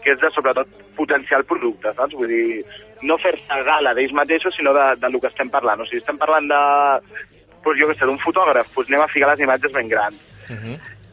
que 0.06 0.14
és 0.14 0.22
de, 0.22 0.30
sobretot, 0.36 0.82
potenciar 0.98 1.42
el 1.42 1.48
producte, 1.50 1.92
saps? 1.98 2.14
Vull 2.14 2.30
dir, 2.30 2.64
no 3.10 3.18
fer-se 3.22 3.62
gala 3.68 3.96
d'ells 3.98 4.14
mateixos, 4.14 4.54
sinó 4.56 4.74
de, 4.78 4.92
de 5.02 5.10
lo 5.10 5.22
que 5.22 5.32
estem 5.32 5.50
parlant. 5.54 5.82
O 5.82 5.88
sigui, 5.90 6.04
estem 6.04 6.20
parlant 6.22 6.50
de, 6.52 6.60
pues, 7.66 7.80
jo 7.82 7.90
què 7.90 7.98
sé, 7.98 8.06
d'un 8.06 8.22
fotògraf, 8.22 8.70
doncs 8.76 8.92
anem 8.92 9.06
a 9.06 9.10
ficar 9.12 9.32
les 9.34 9.42
imatges 9.48 9.74
ben 9.74 9.90
grans. 9.90 10.22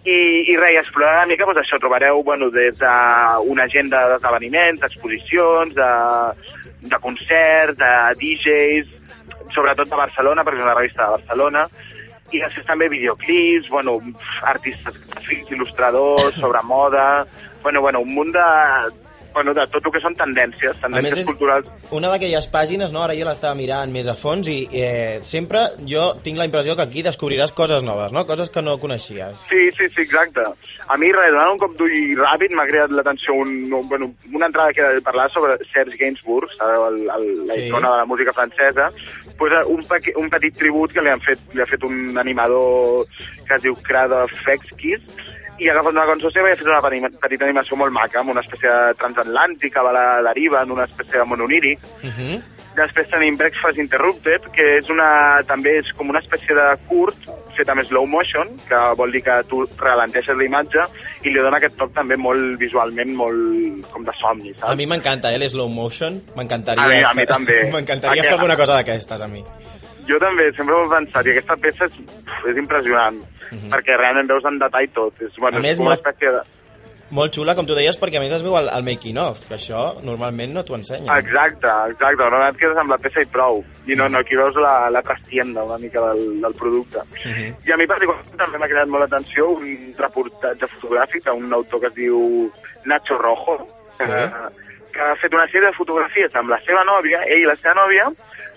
I, 0.03 0.17
i 0.51 0.57
res, 0.59 0.75
i 0.75 0.81
explorant 0.81 1.23
una 1.23 1.31
mica, 1.31 1.47
doncs 1.49 1.63
això, 1.63 1.79
trobareu, 1.81 2.21
bueno, 2.27 2.51
des 2.53 2.77
d'una 2.81 3.65
agenda 3.65 4.03
d'esdeveniments, 4.13 4.83
d'exposicions, 4.83 5.73
de, 5.79 5.91
de 6.93 7.01
concerts, 7.07 7.79
de 7.81 7.93
DJs, 8.21 8.99
sobretot 9.55 9.89
de 9.89 10.01
Barcelona, 10.03 10.45
perquè 10.45 10.61
és 10.61 10.67
una 10.67 10.77
revista 10.77 11.07
de 11.07 11.17
Barcelona, 11.17 11.65
i 12.33 12.41
després 12.41 12.67
també 12.67 12.89
videoclips, 12.93 13.69
bueno, 13.73 13.99
artistes 14.49 14.99
gràfics, 15.07 15.53
il·lustradors, 15.55 16.37
sobre 16.43 16.63
moda, 16.67 17.25
bueno, 17.63 17.81
bueno, 17.81 18.01
un 18.01 18.15
munt 18.15 18.33
de, 18.35 18.47
bueno, 19.33 19.55
de 19.57 19.65
tot 19.73 19.87
el 19.89 19.93
que 19.95 20.01
són 20.03 20.13
tendències, 20.19 20.75
més, 20.77 20.81
tendències 20.83 21.23
és 21.23 21.29
culturals. 21.31 21.69
una 21.97 22.11
d'aquelles 22.13 22.47
pàgines, 22.53 22.93
no? 22.93 23.01
ara 23.01 23.15
jo 23.17 23.25
l'estava 23.25 23.55
mirant 23.57 23.89
més 23.95 24.07
a 24.07 24.15
fons 24.19 24.49
i 24.53 24.67
eh, 24.77 25.21
sempre 25.25 25.63
jo 25.89 26.11
tinc 26.23 26.37
la 26.37 26.45
impressió 26.45 26.75
que 26.77 26.85
aquí 26.85 27.01
descobriràs 27.07 27.55
coses 27.57 27.83
noves, 27.83 28.13
no? 28.13 28.27
coses 28.29 28.51
que 28.53 28.61
no 28.61 28.77
coneixies. 28.83 29.47
Sí, 29.49 29.71
sí, 29.79 29.89
sí, 29.95 30.03
exacte. 30.05 30.45
A 30.93 30.99
mi, 31.01 31.09
res, 31.17 31.33
donant 31.33 31.55
un 31.55 31.63
cop 31.63 31.73
d'ull 31.81 31.97
ràpid 32.21 32.53
m'ha 32.53 32.67
creat 32.69 32.93
l'atenció 32.93 33.39
un, 33.41 33.55
un, 33.73 33.89
bueno, 33.89 34.11
una 34.35 34.51
entrada 34.53 34.75
que 34.77 34.91
parlava 35.01 35.33
sobre 35.33 35.57
Serge 35.73 35.97
Gainsbourg, 35.97 36.53
sabeu, 36.59 36.89
el, 36.91 37.01
el, 37.17 37.29
la 37.47 37.55
Sí. 37.55 37.69
icona 37.71 37.91
de 37.95 38.03
la 38.03 38.05
música 38.05 38.33
francesa, 38.37 38.91
pues, 39.39 39.53
eh, 39.53 39.65
un, 39.65 39.81
un 40.25 40.29
petit 40.31 40.57
tribut 40.59 40.93
que 40.93 41.01
li, 41.01 41.09
han 41.09 41.25
fet, 41.25 41.41
li 41.55 41.63
ha 41.65 41.67
fet 41.73 41.85
un 41.89 42.19
animador 42.21 43.07
que 43.49 43.55
es 43.57 43.63
diu 43.65 43.77
Krada 43.81 44.27
Fexkis, 44.45 45.01
i 45.63 45.69
ha 45.69 45.73
agafat 45.77 45.93
una 45.95 46.07
cançó 46.11 46.31
seva 46.35 46.49
i 46.49 46.53
ha 46.53 46.57
fet 46.57 46.67
una 46.67 47.11
petita 47.23 47.45
animació 47.47 47.77
molt 47.77 47.93
maca, 47.95 48.21
amb 48.21 48.31
una 48.35 48.41
espècie 48.43 48.69
de 48.69 48.95
transatlàntica 48.99 49.81
a 49.81 49.93
la 49.93 50.07
deriva, 50.31 50.63
en 50.63 50.71
una 50.79 50.85
espècie 50.91 51.19
de 51.19 51.25
mononiri, 51.25 51.77
Uh 52.03 52.11
-huh. 52.11 52.43
Després 52.75 53.07
tenim 53.11 53.37
Breakfast 53.37 53.77
Interrupted, 53.77 54.41
que 54.55 54.79
és 54.79 54.89
una, 54.89 55.41
també 55.47 55.77
és 55.77 55.93
com 55.95 56.09
una 56.09 56.21
espècie 56.21 56.55
de 56.57 56.79
curt 56.89 57.17
fet 57.55 57.69
amb 57.69 57.83
slow 57.85 58.07
motion, 58.07 58.49
que 58.67 58.79
vol 58.97 59.13
dir 59.13 59.21
que 59.23 59.43
tu 59.47 59.69
ralenteixes 59.77 60.35
la 60.35 60.45
imatge 60.45 60.81
i 61.23 61.29
li 61.29 61.39
dona 61.39 61.59
aquest 61.59 61.77
toc 61.77 61.93
també 61.93 62.17
molt 62.17 62.57
visualment, 62.59 63.13
molt 63.15 63.85
com 63.93 64.03
de 64.05 64.13
somni, 64.19 64.51
A 64.53 64.55
saps? 64.69 64.77
mi 64.77 64.87
m'encanta, 64.87 65.31
eh, 65.31 65.35
el 65.37 65.51
slow 65.51 65.69
motion. 65.69 66.19
M'encantaria 66.35 66.83
A 66.83 66.89
mi- 66.89 67.03
a 67.05 67.13
mi 67.15 67.27
també. 67.27 67.59
M'encantaria 67.75 68.23
fer 68.23 68.33
alguna 68.33 68.57
cosa 68.57 68.73
d'aquestes, 68.77 69.21
a 69.21 69.29
mi. 69.29 69.45
Jo 70.09 70.19
també 70.19 70.51
sempre 70.57 70.75
ho 70.75 70.87
he 70.87 70.89
pensat, 70.97 71.27
i 71.27 71.31
aquesta 71.31 71.57
peça 71.57 71.85
és, 71.85 71.93
és 72.49 72.57
impressionant, 72.57 73.21
perquè 73.73 73.97
realment 74.01 74.29
veus 74.29 74.45
en 74.49 74.59
detall 74.59 74.89
tot. 74.95 75.21
És, 75.23 75.35
bueno. 75.39 75.59
A 75.59 75.61
més, 75.61 75.73
és 75.73 75.79
com 75.79 75.87
una 75.87 75.95
molt- 75.97 76.05
espècie 76.07 76.33
de... 76.39 76.43
Molt 77.13 77.35
xula, 77.37 77.53
com 77.55 77.67
tu 77.69 77.75
deies, 77.77 77.99
perquè 78.01 78.17
a 78.17 78.21
més 78.23 78.33
es 78.33 78.41
veu 78.41 78.55
el, 78.57 78.71
el 78.73 78.85
making 78.87 79.19
of, 79.21 79.43
que 79.45 79.59
això 79.59 80.01
normalment 80.01 80.55
no 80.55 80.63
t'ho 80.65 80.79
ensenya. 80.79 81.13
Exacte, 81.21 81.69
exacte. 81.91 82.29
No 82.33 82.39
et 82.47 82.57
quedes 82.57 82.79
amb 82.81 82.89
la 82.89 82.97
peça 82.97 83.21
i 83.21 83.27
prou. 83.29 83.59
I 83.85 83.99
no, 84.01 84.07
no, 84.09 84.23
aquí 84.25 84.33
veus 84.39 84.57
la, 84.57 84.89
la 84.89 85.03
trastienda 85.05 85.61
una 85.69 85.77
mica 85.77 86.01
del, 86.09 86.41
del 86.41 86.55
producte. 86.57 87.03
Mhm. 87.27 87.51
I 87.69 87.75
a 87.75 87.77
mi 87.77 87.87
particularment 87.91 88.39
també 88.41 88.57
m'ha 88.63 88.71
cridat 88.71 88.89
molt 88.89 89.05
l'atenció 89.05 89.51
un 89.59 89.93
reportatge 89.99 90.71
fotogràfic 90.73 91.27
d'un 91.29 91.53
autor 91.53 91.81
que 91.85 91.91
es 91.93 91.95
diu 92.01 92.51
Nacho 92.89 93.19
Rojo, 93.21 93.59
Sí. 93.93 94.07
que, 94.09 94.23
que 94.95 95.01
ha 95.05 95.15
fet 95.21 95.35
una 95.37 95.45
sèrie 95.53 95.67
de 95.69 95.77
fotografies 95.77 96.33
amb 96.41 96.49
la 96.49 96.63
seva 96.65 96.81
nòvia, 96.89 97.21
ell 97.29 97.43
i 97.45 97.51
la 97.51 97.59
seva 97.61 97.75
nòvia, 97.83 98.09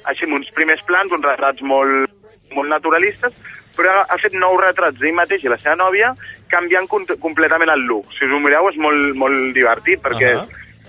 així 0.08 0.24
amb 0.24 0.38
uns 0.40 0.48
primers 0.56 0.80
plans, 0.88 1.12
uns 1.12 1.28
retrats 1.28 1.60
molt, 1.62 2.08
molt 2.56 2.70
naturalistes, 2.72 3.36
però 3.78 4.02
ha, 4.04 4.18
fet 4.22 4.34
nou 4.40 4.58
retrats 4.62 5.00
d'ell 5.02 5.16
mateix 5.18 5.44
i 5.46 5.52
la 5.52 5.58
seva 5.62 5.76
nòvia 5.80 6.14
canviant 6.52 6.88
com, 6.92 7.06
completament 7.22 7.72
el 7.74 7.84
look. 7.90 8.12
Si 8.16 8.26
us 8.28 8.32
ho 8.36 8.40
mireu 8.44 8.70
és 8.72 8.78
molt, 8.82 9.16
molt 9.20 9.54
divertit, 9.58 10.02
perquè 10.04 10.34
Ahà. 10.36 10.46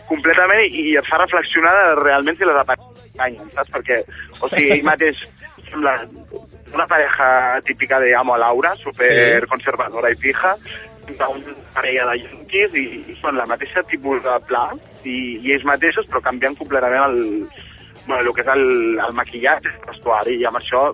completament 0.09 0.63
i, 0.67 0.91
i 0.93 0.97
et 1.01 1.09
fa 1.11 1.19
reflexionar 1.23 1.73
de 1.81 1.95
realment 2.03 2.37
si 2.39 2.47
les 2.47 2.61
apanyen, 2.63 3.49
saps? 3.57 3.73
Perquè, 3.75 4.03
o 4.41 4.49
sigui, 4.53 4.71
ell 4.77 4.85
mateix 4.87 5.23
sembla 5.71 5.97
una 6.75 6.87
pareja 6.87 7.61
típica 7.67 7.99
de 8.01 8.13
amo 8.15 8.35
a 8.35 8.39
Laura, 8.39 8.75
super 8.83 9.41
Sí. 9.43 9.49
conservadora 9.51 10.11
i 10.11 10.17
pija, 10.17 10.55
una 11.07 11.27
parella 11.75 12.07
de 12.11 12.17
yanquis 12.23 12.75
i, 12.75 12.85
i 13.13 13.17
són 13.21 13.37
la 13.39 13.47
mateixa 13.47 13.83
tipus 13.91 14.23
de 14.25 14.37
pla 14.49 14.65
i, 15.05 15.39
i 15.43 15.53
ells 15.55 15.65
mateixos 15.69 16.07
però 16.11 16.23
canviant 16.23 16.57
completament 16.59 17.05
el, 17.05 17.21
bueno, 18.07 18.23
el 18.25 18.33
que 18.35 18.43
és 18.43 18.51
el, 18.55 18.65
el 19.07 19.15
maquillatge, 19.15 19.71
el 19.71 19.87
vestuari 19.93 20.35
i 20.41 20.47
amb 20.51 20.59
això 20.59 20.89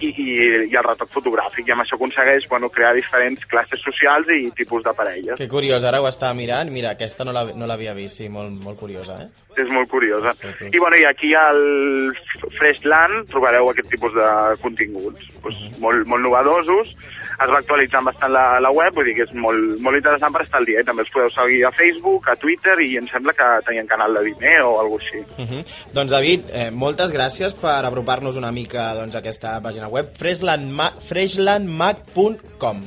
i, 0.00 0.08
i, 0.08 0.26
i 0.70 0.74
el 0.76 0.84
retoc 0.84 1.08
fotogràfic 1.10 1.68
i 1.68 1.72
amb 1.72 1.82
això 1.84 1.94
aconsegueix 1.96 2.48
bueno, 2.50 2.68
crear 2.68 2.94
diferents 2.94 3.44
classes 3.46 3.80
socials 3.82 4.26
i 4.34 4.50
tipus 4.56 4.82
de 4.84 4.92
parelles. 4.92 5.38
Que 5.38 5.48
curiós, 5.48 5.84
ara 5.84 6.00
ho 6.02 6.08
estava 6.08 6.34
mirant. 6.34 6.70
Mira, 6.70 6.90
aquesta 6.90 7.24
no 7.24 7.32
la- 7.32 7.52
no 7.54 7.66
l'havia 7.66 7.94
vist, 7.94 8.16
sí, 8.18 8.28
molt, 8.28 8.50
molt 8.62 8.78
curiosa, 8.78 9.14
eh? 9.22 9.28
És 9.56 9.68
molt 9.70 9.88
curiosa. 9.88 10.34
Fotos. 10.34 10.72
I, 10.74 10.78
bueno, 10.78 10.96
i 10.96 11.04
aquí 11.04 11.32
al 11.34 12.12
Freshland 12.58 13.28
trobareu 13.30 13.68
aquest 13.70 13.88
tipus 13.90 14.12
de 14.14 14.26
continguts, 14.62 15.28
pues, 15.42 15.54
molt, 15.78 16.06
molt 16.10 16.22
novedosos. 16.24 16.90
Es 17.34 17.50
va 17.50 17.58
actualitzant 17.58 18.04
bastant 18.06 18.30
la, 18.32 18.44
la 18.62 18.70
web, 18.70 18.94
vull 18.94 19.08
dir 19.08 19.14
que 19.18 19.24
és 19.26 19.32
molt, 19.34 19.78
molt 19.82 19.98
interessant 19.98 20.32
per 20.34 20.42
estar 20.44 20.60
al 20.60 20.66
dia. 20.68 20.82
I 20.82 20.86
també 20.86 21.02
els 21.02 21.10
podeu 21.14 21.30
seguir 21.34 21.64
a 21.66 21.72
Facebook, 21.74 22.28
a 22.30 22.36
Twitter, 22.38 22.76
i 22.84 22.96
em 23.00 23.08
sembla 23.10 23.34
que 23.34 23.48
tenien 23.66 23.88
canal 23.90 24.14
de 24.14 24.22
Vimeo 24.28 24.68
o 24.70 24.80
alguna 24.80 24.94
cosa 24.94 25.10
així. 25.10 25.24
Uh 25.42 25.48
-huh. 25.50 25.92
Doncs 25.94 26.10
David, 26.12 26.40
eh, 26.52 26.70
moltes 26.70 27.12
gràcies 27.12 27.54
per 27.54 27.84
apropar-nos 27.84 28.36
una 28.36 28.52
mica 28.52 28.94
doncs, 28.94 29.14
a 29.14 29.18
aquesta 29.18 29.60
pàgina 29.60 29.83
web, 29.92 30.12
freshlandma 30.18 30.90
freshlandmag.com 31.00 32.84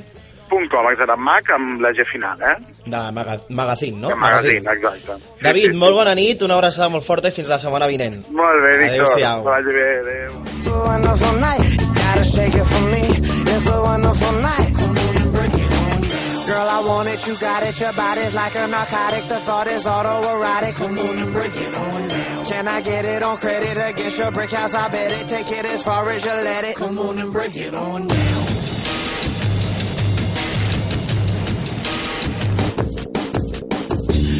Punt 0.48 0.70
.com, 0.72 0.86
exacte, 0.88 1.16
Mac 1.20 1.50
amb 1.52 1.82
la 1.84 1.90
G 1.92 2.04
final, 2.08 2.40
eh? 2.40 2.54
de 2.88 3.00
maga 3.12 3.34
magazine, 3.50 3.98
no? 4.00 4.08
De 4.08 4.14
magazine, 4.16 4.72
exacte. 4.72 5.18
David, 5.44 5.74
molt 5.76 5.94
bona 5.98 6.14
nit, 6.16 6.42
una 6.46 6.56
abraçada 6.56 6.88
molt 6.88 7.04
forta 7.04 7.28
i 7.28 7.36
fins 7.36 7.50
la 7.52 7.58
setmana 7.60 7.86
vinent. 7.90 8.22
Molt 8.32 8.64
bé, 8.64 8.72
Víctor. 8.80 9.04
Adéu-siau. 9.04 9.44
Que 9.44 9.50
vagi 9.52 9.72
bé, 9.76 9.88
adéu. 10.00 10.32
Girl, 16.48 16.66
I 16.66 16.80
want 16.80 17.08
it, 17.10 17.26
you 17.26 17.36
got 17.36 17.62
it. 17.62 17.78
Your 17.78 17.92
body's 17.92 18.34
like 18.34 18.54
a 18.54 18.66
narcotic. 18.66 19.22
The 19.24 19.38
thought 19.40 19.66
is 19.66 19.84
autoerotic. 19.84 20.76
Come 20.76 20.98
on 20.98 21.18
and 21.18 21.30
break 21.30 21.54
it 21.54 21.74
on 21.74 22.08
down. 22.08 22.44
Can 22.46 22.66
I 22.66 22.80
get 22.80 23.04
it 23.04 23.22
on 23.22 23.36
credit 23.36 23.76
against 23.76 24.16
your 24.16 24.30
brick 24.30 24.50
house? 24.50 24.72
I 24.72 24.88
bet 24.88 25.12
it. 25.12 25.28
Take 25.28 25.52
it 25.52 25.66
as 25.66 25.82
far 25.82 26.08
as 26.08 26.24
you 26.24 26.30
let 26.30 26.64
it. 26.64 26.76
Come 26.76 26.98
on 26.98 27.18
and 27.18 27.34
break 27.34 27.54
it 27.54 27.74
on 27.74 28.06
down. 28.06 28.44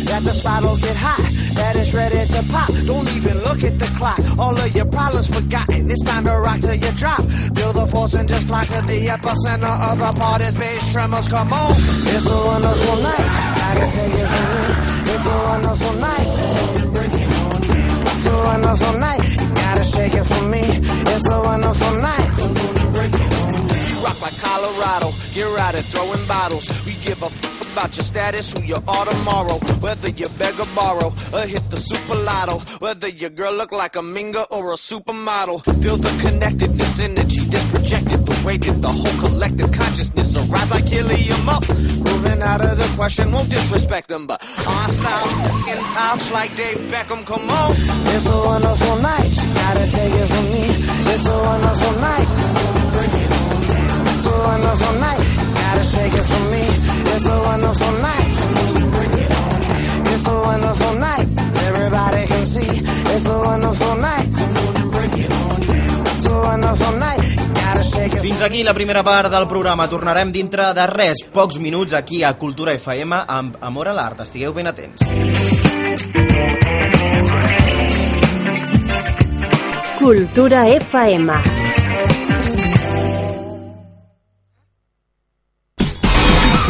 Let 0.07 0.23
the 0.23 0.33
spot'll 0.33 0.77
get 0.79 0.97
hot. 0.97 1.38
That 1.59 1.75
it's 1.77 1.93
ready 1.93 2.23
to 2.35 2.43
pop. 2.55 2.71
Don't 2.87 3.09
even 3.17 3.43
look 3.43 3.63
at 3.65 3.79
the 3.79 3.91
clock. 3.99 4.21
All 4.39 4.57
of 4.57 4.75
your 4.75 4.87
problems 4.87 5.27
forgotten. 5.27 5.91
It's 5.91 6.03
time 6.05 6.25
to 6.25 6.35
rock 6.39 6.61
till 6.61 6.75
you 6.75 6.93
drop. 6.93 7.23
Feel 7.57 7.73
the 7.73 7.87
force 7.87 8.15
and 8.15 8.29
just 8.29 8.47
fly 8.49 8.65
to 8.65 8.81
the 8.87 8.99
epicenter 9.15 9.75
of 9.91 9.99
the 9.99 10.13
party's 10.19 10.55
bass 10.55 10.93
tremors. 10.93 11.29
Come 11.29 11.53
on, 11.53 11.73
it's 12.15 12.31
a 12.31 12.39
wonderful 12.51 12.97
night. 13.03 13.29
I 13.69 13.75
can 13.79 13.91
take 13.99 14.15
it 14.23 14.29
from. 14.33 14.49
It's 15.13 15.27
a 15.27 15.39
wonderful 15.51 15.95
night. 16.09 16.29
It's 18.13 18.27
a 18.27 18.37
wonderful 18.51 18.99
night. 18.99 19.23
You 19.41 19.49
gotta 19.55 19.85
shake 19.85 20.15
it 20.15 20.27
for 20.31 20.45
me. 20.55 20.65
It's 21.13 21.29
a 21.29 21.41
wonderful 21.43 21.95
night. 22.09 22.29
Rock 24.05 24.19
like 24.23 24.39
Colorado. 24.47 25.09
Get 25.35 25.49
right 25.59 25.75
at 25.75 25.85
throwing 25.91 26.25
bottles. 26.27 26.67
We 26.87 26.95
give 27.05 27.21
a 27.23 27.58
about 27.73 27.97
your 27.97 28.05
status, 28.05 28.53
who 28.53 28.63
you 28.65 28.77
are 28.87 29.05
tomorrow. 29.05 29.57
Whether 29.81 30.11
you 30.11 30.29
beg 30.39 30.59
or 30.59 30.67
borrow, 30.75 31.09
or 31.33 31.41
hit 31.41 31.65
the 31.71 31.77
super 31.77 32.17
lotto. 32.17 32.59
Whether 32.79 33.09
your 33.09 33.31
girl 33.31 33.53
look 33.53 33.73
like 33.73 33.97
a 33.97 34.01
minga 34.01 34.47
or 34.51 34.73
a 34.73 34.77
supermodel. 34.77 35.63
Feel 35.83 35.97
the 35.97 36.13
connectedness, 36.25 37.01
energy 37.01 37.41
that's 37.41 37.71
projected. 37.71 38.27
The 38.27 38.47
way 38.47 38.57
that 38.57 38.81
the 38.81 38.89
whole 38.89 39.29
collective 39.29 39.73
consciousness 39.73 40.37
arrives 40.37 40.71
like 40.71 40.85
helium 40.85 41.49
up. 41.49 41.69
Moving 41.69 42.43
out 42.43 42.65
of 42.65 42.77
the 42.77 42.89
question, 42.97 43.33
won't 43.33 43.51
disrespect 43.51 44.09
them, 44.09 44.27
but 44.27 44.43
our 44.43 44.89
style 44.89 45.29
fucking 45.29 45.83
pouch 45.95 46.31
like 46.33 46.57
Dave 46.57 46.79
Beckham. 46.91 47.25
Come 47.27 47.51
on, 47.51 47.71
it's 47.73 48.29
a 48.29 48.39
wonderful 48.45 48.97
night. 49.03 49.35
Gotta 49.55 49.91
take 49.91 50.13
it 50.13 50.27
from 50.27 50.45
me. 50.53 50.65
It's 51.13 51.27
a 51.27 51.39
wonderful 51.39 52.01
night. 52.01 52.78
Aquí 68.59 68.65
la 68.65 68.75
primera 68.75 69.05
part 69.05 69.31
del 69.31 69.47
programa. 69.47 69.87
Tornarem 69.87 70.33
dintre 70.35 70.73
de 70.75 70.87
res, 70.91 71.21
pocs 71.31 71.61
minuts, 71.63 71.95
aquí 71.95 72.25
a 72.27 72.33
Cultura 72.35 72.75
FM 72.75 73.21
amb 73.29 73.61
Amor 73.63 73.93
a 73.93 73.95
l'Art. 73.95 74.25
Estigueu 74.25 74.53
ben 74.57 74.67
atents. 74.67 74.99
Cultura 80.01 80.67
FM. 80.75 81.58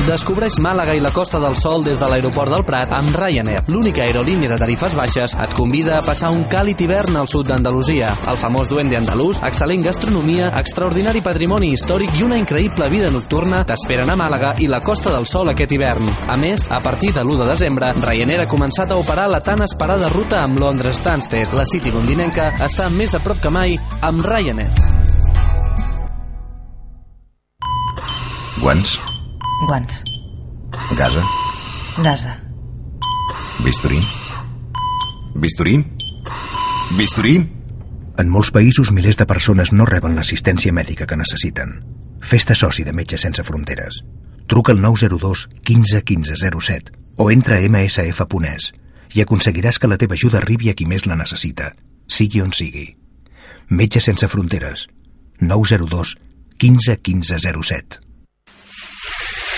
Descobreix 0.09 0.55
Màlaga 0.65 0.95
i 0.97 1.03
la 1.05 1.11
Costa 1.13 1.37
del 1.37 1.53
Sol 1.61 1.83
des 1.85 1.99
de 2.01 2.07
l'aeroport 2.09 2.49
del 2.49 2.63
Prat 2.65 2.95
amb 2.97 3.13
Ryanair. 3.13 3.61
L'única 3.69 4.01
aerolínia 4.07 4.49
de 4.49 4.57
tarifes 4.57 4.95
baixes 4.97 5.35
et 5.37 5.51
convida 5.53 5.99
a 5.99 6.05
passar 6.07 6.31
un 6.33 6.47
càlid 6.49 6.81
hivern 6.81 7.19
al 7.21 7.29
sud 7.29 7.51
d'Andalusia. 7.51 8.15
El 8.33 8.39
famós 8.41 8.71
duende 8.73 8.97
andalús, 8.97 9.43
excel·lent 9.45 9.85
gastronomia, 9.85 10.49
extraordinari 10.57 11.21
patrimoni 11.21 11.75
històric 11.75 12.17
i 12.17 12.25
una 12.25 12.39
increïble 12.41 12.89
vida 12.89 13.11
nocturna 13.13 13.61
t'esperen 13.69 14.09
a 14.09 14.17
Màlaga 14.17 14.55
i 14.65 14.71
la 14.73 14.81
Costa 14.81 15.13
del 15.13 15.29
Sol 15.29 15.53
aquest 15.53 15.77
hivern. 15.77 16.09
A 16.33 16.39
més, 16.41 16.71
a 16.73 16.81
partir 16.81 17.13
de 17.13 17.21
l'1 17.21 17.43
de 17.43 17.51
desembre, 17.51 17.93
Ryanair 18.01 18.47
ha 18.47 18.49
començat 18.49 18.89
a 18.89 18.97
operar 18.97 19.29
la 19.29 19.43
tan 19.45 19.61
esperada 19.67 20.09
ruta 20.09 20.41
amb 20.47 20.57
Londres 20.57 21.03
Stansted. 21.03 21.53
La 21.53 21.69
City 21.69 21.93
londinenca 21.93 22.55
està 22.65 22.89
més 22.89 23.13
a 23.13 23.21
prop 23.21 23.45
que 23.45 23.53
mai 23.53 23.77
amb 24.01 24.25
Ryanair. 24.25 24.73
Guants. 29.67 30.05
gasa, 30.97 31.23
Gasa. 31.99 32.43
bisturí. 33.65 33.99
Bisturí? 35.35 35.85
Bisturí? 36.97 37.51
En 38.19 38.31
molts 38.31 38.51
països, 38.51 38.93
milers 38.93 39.19
de 39.19 39.27
persones 39.27 39.73
no 39.73 39.85
reben 39.85 40.15
l'assistència 40.15 40.73
mèdica 40.73 41.07
que 41.07 41.19
necessiten. 41.19 41.75
Fes-te 42.21 42.55
soci 42.55 42.85
de 42.85 42.93
Metges 42.93 43.23
Sense 43.27 43.43
Fronteres. 43.43 44.03
Truca 44.47 44.73
al 44.73 44.81
902 44.81 45.49
15 45.65 46.03
15 46.03 46.37
07 46.61 46.93
o 47.17 47.31
entra 47.31 47.59
a 47.59 47.69
msf.es 47.69 48.73
i 49.15 49.23
aconseguiràs 49.23 49.79
que 49.79 49.91
la 49.91 49.99
teva 49.99 50.15
ajuda 50.15 50.39
arribi 50.39 50.71
a 50.71 50.75
qui 50.75 50.87
més 50.87 51.07
la 51.07 51.17
necessita, 51.17 51.73
sigui 52.07 52.43
on 52.43 52.53
sigui. 52.53 52.97
Metges 53.69 54.05
Sense 54.07 54.29
Fronteres. 54.29 54.87
902 55.41 56.17
15 56.59 57.01
15 57.03 57.39
07 57.63 58.08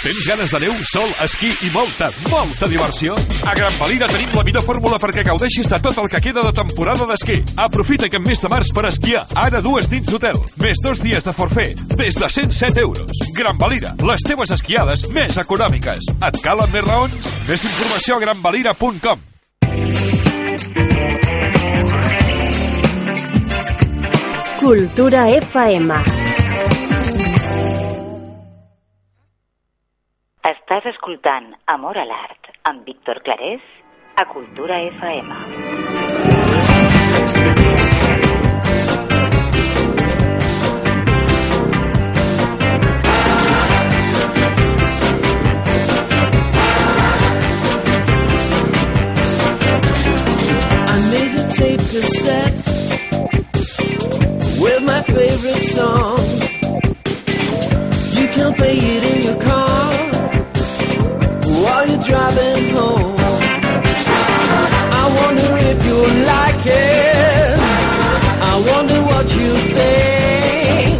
Tens 0.01 0.27
ganes 0.27 0.49
de 0.49 0.59
neu, 0.63 0.73
sol, 0.89 1.11
esquí 1.21 1.51
i 1.67 1.69
molta, 1.75 2.07
molta 2.33 2.65
diversió? 2.73 3.13
A 3.45 3.53
Gran 3.53 3.75
Valira 3.77 4.07
tenim 4.09 4.31
la 4.33 4.45
millor 4.47 4.65
fórmula 4.65 4.97
perquè 4.97 5.21
gaudeixis 5.29 5.69
de 5.69 5.77
tot 5.85 5.99
el 6.01 6.09
que 6.09 6.23
queda 6.25 6.41
de 6.47 6.55
temporada 6.57 7.05
d'esquí. 7.11 7.37
Aprofita 7.61 8.09
aquest 8.09 8.25
mes 8.25 8.41
de 8.41 8.49
març 8.49 8.71
per 8.73 8.87
esquiar, 8.89 9.27
ara 9.37 9.61
dues 9.61 9.91
nits 9.93 10.09
d'hotel, 10.09 10.41
més 10.63 10.81
dos 10.81 11.03
dies 11.05 11.27
de 11.27 11.35
forfet, 11.37 11.83
des 12.01 12.17
de 12.17 12.31
107 12.33 12.81
euros. 12.81 13.21
Gran 13.37 13.61
Valira, 13.61 13.93
les 14.09 14.25
teves 14.25 14.55
esquiades 14.57 15.05
més 15.13 15.37
econòmiques. 15.37 16.09
Et 16.17 16.41
calen 16.41 16.73
més 16.73 16.87
raons? 16.89 17.29
Més 17.51 17.67
informació 17.69 18.17
a 18.17 18.25
granvalira.com. 18.25 19.29
Cultura 24.65 25.29
FM. 25.37 26.20
Estàs 30.81 30.95
escoltant 30.97 31.49
Amor 31.69 31.99
a 32.01 32.07
l'Art 32.09 32.47
amb 32.71 32.87
Víctor 32.89 33.19
Clarés 33.21 33.65
a 34.17 34.25
Cultura 34.25 34.79
FM. 34.81 35.27
I 50.87 50.97
made 51.13 51.35
a 51.37 51.47
tape 51.59 51.85
cassette 51.93 52.65
with 54.65 54.81
my 54.89 55.01
favorite 55.13 55.65
songs. 55.77 56.41
You 58.17 58.27
can 58.29 58.55
play 58.55 58.79
it 58.79 59.05
in 59.13 59.23
your 59.27 59.41
car 59.43 59.80
while 61.63 61.87
you're 61.89 62.03
driving 62.03 62.75
home. 62.75 63.17
I 65.01 65.05
wonder 65.21 65.51
if 65.71 65.79
you 65.89 65.99
like 66.33 66.65
it. 66.67 67.59
I 68.51 68.55
wonder 68.71 69.01
what 69.11 69.27
you 69.39 69.51
think. 69.77 70.97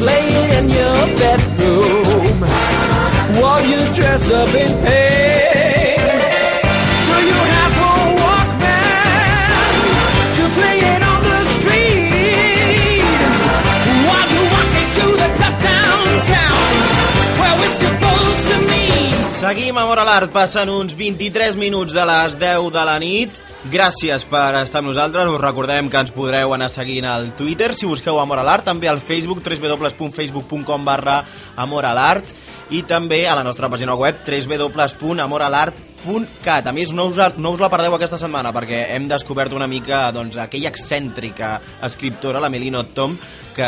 Play 0.00 0.24
it 0.40 0.50
in 0.58 0.66
your 0.78 1.00
bedroom 1.20 2.36
while 3.40 3.64
you 3.72 3.80
dress 3.94 4.32
up 4.32 4.54
in 4.54 4.72
pink. 4.84 5.39
Seguim 19.30 19.78
a 19.78 19.84
Amor 19.86 20.00
a 20.02 20.04
l'Art, 20.04 20.32
passen 20.34 20.68
uns 20.74 20.96
23 20.98 21.54
minuts 21.56 21.94
de 21.94 22.02
les 22.04 22.34
10 22.40 22.66
de 22.74 22.82
la 22.84 22.96
nit. 22.98 23.38
Gràcies 23.70 24.24
per 24.26 24.56
estar 24.58 24.82
amb 24.82 24.90
nosaltres. 24.90 25.30
Us 25.30 25.40
recordem 25.40 25.86
que 25.88 26.02
ens 26.02 26.10
podreu 26.10 26.50
anar 26.56 26.68
seguint 26.72 27.06
al 27.06 27.30
Twitter 27.38 27.70
si 27.78 27.86
busqueu 27.86 28.18
Amor 28.18 28.42
a 28.42 28.44
l'Art, 28.44 28.66
també 28.66 28.90
al 28.90 28.98
Facebook, 28.98 29.44
www.facebook.com 29.46 30.84
barra 30.84 31.20
Amor 31.56 31.86
a 31.86 31.94
l'Art 31.94 32.34
i 32.70 32.84
també 32.86 33.24
a 33.26 33.34
la 33.34 33.42
nostra 33.42 33.66
pàgina 33.70 33.94
web 33.98 34.16
www.amoralart.cat 34.22 36.66
A 36.70 36.72
més, 36.72 36.92
no 36.94 37.06
us, 37.10 37.18
no 37.36 37.50
us 37.50 37.60
la 37.60 37.68
perdeu 37.72 37.94
aquesta 37.96 38.18
setmana 38.20 38.52
perquè 38.54 38.94
hem 38.94 39.08
descobert 39.10 39.52
una 39.56 39.66
mica 39.66 40.12
doncs, 40.14 40.36
aquella 40.38 40.68
excèntrica 40.70 41.60
escriptora, 41.86 42.40
la 42.40 42.48
Melino 42.48 42.84
Tom, 42.94 43.18
que 43.56 43.66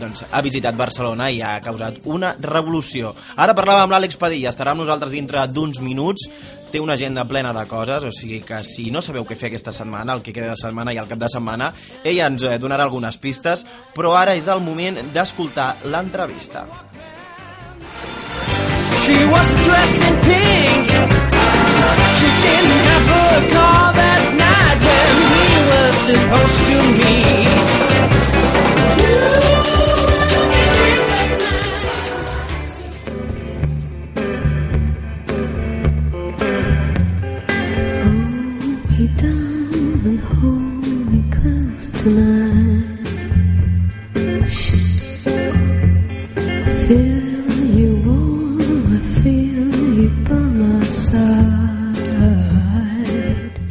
doncs, 0.00 0.24
ha 0.30 0.42
visitat 0.42 0.76
Barcelona 0.80 1.30
i 1.30 1.42
ha 1.44 1.60
causat 1.64 1.94
una 2.08 2.34
revolució. 2.40 3.14
Ara 3.36 3.54
parlava 3.54 3.82
amb 3.84 3.92
l'Àlex 3.92 4.16
Padilla, 4.16 4.48
estarà 4.50 4.70
amb 4.72 4.80
nosaltres 4.82 5.12
dintre 5.12 5.46
d'uns 5.52 5.80
minuts, 5.84 6.28
té 6.72 6.80
una 6.80 6.94
agenda 6.96 7.28
plena 7.28 7.52
de 7.52 7.66
coses, 7.68 8.04
o 8.04 8.12
sigui 8.12 8.40
que 8.44 8.64
si 8.64 8.90
no 8.90 9.02
sabeu 9.04 9.24
què 9.28 9.36
fer 9.36 9.48
aquesta 9.52 9.72
setmana, 9.72 10.14
el 10.16 10.22
que 10.24 10.32
queda 10.32 10.50
de 10.52 10.56
setmana 10.60 10.92
i 10.96 10.98
el 11.00 11.08
cap 11.08 11.18
de 11.20 11.28
setmana, 11.32 11.72
ella 12.04 12.26
ens 12.32 12.42
eh, 12.44 12.58
donarà 12.60 12.82
algunes 12.88 13.18
pistes, 13.20 13.66
però 13.96 14.16
ara 14.16 14.34
és 14.36 14.48
el 14.48 14.60
moment 14.64 14.98
d'escoltar 15.12 15.76
l'entrevista. 15.88 16.87
She 19.08 19.24
wasn't 19.24 19.64
dressed 19.64 20.02
in 20.02 20.14
pink. 20.20 20.84
She 22.18 22.28
didn't 22.44 22.80
have 22.88 23.06
a 23.08 23.40
car 23.54 23.88
that 23.96 24.22
night 24.36 24.78
when 24.84 25.14
we 25.32 25.48
were 25.70 25.92
supposed 26.04 26.60
to 26.68 26.76
meet. 29.40 29.47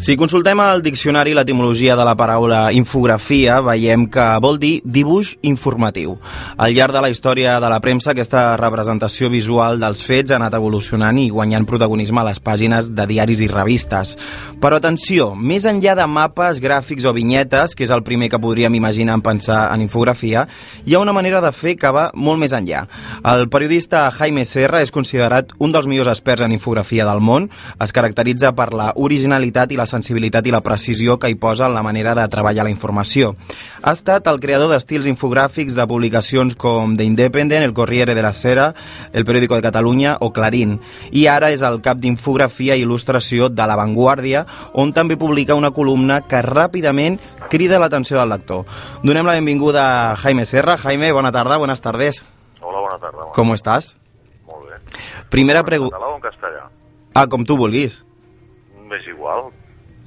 Si 0.08 0.16
consultem 0.16 0.62
al 0.64 0.80
diccionari 0.80 1.34
l'etimologia 1.36 1.98
de 2.00 2.04
la 2.08 2.14
paraula 2.16 2.70
infografia, 2.72 3.58
veiem 3.60 4.06
que 4.08 4.24
vol 4.40 4.56
dir 4.56 4.78
dibuix 4.88 5.34
informatiu. 5.44 6.14
Al 6.56 6.72
llarg 6.72 6.96
de 6.96 7.02
la 7.04 7.10
història 7.12 7.58
de 7.60 7.68
la 7.68 7.82
premsa, 7.84 8.14
aquesta 8.14 8.56
representació 8.56 9.28
visual 9.28 9.82
dels 9.82 10.06
fets 10.08 10.32
ha 10.32 10.38
anat 10.40 10.56
evolucionant 10.56 11.20
i 11.20 11.26
guanyant 11.28 11.68
protagonisme 11.68 12.22
a 12.22 12.24
les 12.30 12.40
pàgines 12.40 12.88
de 12.96 13.08
diaris 13.10 13.42
i 13.44 13.50
revistes. 13.52 14.14
Però 14.64 14.80
atenció, 14.80 15.34
més 15.36 15.68
enllà 15.68 15.98
de 16.00 16.06
mapes, 16.08 16.64
gràfics 16.64 17.04
o 17.04 17.12
vinyetes, 17.12 17.76
que 17.76 17.84
és 17.84 17.92
el 17.92 18.06
primer 18.08 18.32
que 18.32 18.40
podríem 18.40 18.80
imaginar 18.80 19.20
en 19.20 19.26
pensar 19.28 19.60
en 19.74 19.84
infografia, 19.84 20.46
hi 20.86 20.96
ha 20.96 21.04
una 21.04 21.18
manera 21.20 21.44
de 21.44 21.52
fer 21.52 21.76
que 21.76 21.92
va 21.92 22.06
molt 22.16 22.40
més 22.40 22.56
enllà. 22.56 22.86
El 23.28 23.50
periodista 23.52 24.06
Jaime 24.22 24.48
Serra 24.48 24.80
és 24.88 24.96
considerat 24.96 25.52
un 25.60 25.76
dels 25.76 25.92
millors 25.92 26.16
experts 26.16 26.48
en 26.48 26.56
infografia 26.56 27.12
del 27.12 27.20
món, 27.20 27.52
es 27.84 27.92
caracteritza 27.92 28.56
per 28.56 28.72
la 28.72 28.94
originalitat 28.96 29.76
i 29.76 29.84
la 29.84 29.92
sensibilitat 29.98 30.46
i 30.48 30.54
la 30.54 30.62
precisió 30.62 31.18
que 31.20 31.30
hi 31.30 31.36
posa 31.36 31.66
en 31.68 31.76
la 31.76 31.84
manera 31.84 32.14
de 32.16 32.28
treballar 32.32 32.64
la 32.68 32.72
informació. 32.74 33.34
Ha 33.82 33.92
estat 33.98 34.28
el 34.32 34.40
creador 34.40 34.72
d'estils 34.72 35.10
infogràfics 35.10 35.76
de 35.76 35.88
publicacions 35.90 36.56
com 36.56 36.96
The 36.98 37.04
Independent, 37.08 37.66
El 37.66 37.74
Corriere 37.74 38.16
de 38.16 38.24
la 38.24 38.34
Sera, 38.34 38.74
El 39.12 39.26
Periódico 39.26 39.56
de 39.58 39.66
Catalunya 39.66 40.18
o 40.22 40.32
Clarín. 40.34 40.80
I 41.12 41.28
ara 41.28 41.52
és 41.52 41.64
el 41.66 41.82
cap 41.82 41.98
d'infografia 42.00 42.78
i 42.78 42.86
il·lustració 42.86 43.50
de 43.50 43.68
La 43.68 43.76
Vanguardia, 43.76 44.46
on 44.74 44.94
també 44.94 45.18
publica 45.18 45.58
una 45.58 45.72
columna 45.76 46.22
que 46.30 46.42
ràpidament 46.46 47.20
crida 47.50 47.80
l'atenció 47.80 48.20
del 48.20 48.30
lector. 48.30 48.66
Donem 49.04 49.26
la 49.26 49.34
benvinguda 49.38 49.86
a 50.12 50.16
Jaime 50.16 50.46
Serra. 50.46 50.78
Jaime, 50.78 51.12
bona 51.12 51.32
tarda, 51.32 51.58
buenas 51.58 51.82
tardes. 51.82 52.24
Hola, 52.62 52.80
bona 52.80 53.00
tarda. 53.00 53.18
Bona. 53.24 53.32
¿Cómo 53.34 53.56
estás? 53.56 53.96
Molt 54.46 54.70
bé. 54.70 54.80
Primera 55.30 55.60
En 55.60 55.66
pregunta... 55.66 55.96
català 55.98 56.14
o 56.14 56.16
en 56.18 56.22
castellà? 56.22 56.68
Ah, 57.14 57.26
com 57.28 57.44
tu 57.44 57.58
vulguis. 57.58 58.04
M'és 58.88 59.08
igual. 59.10 59.50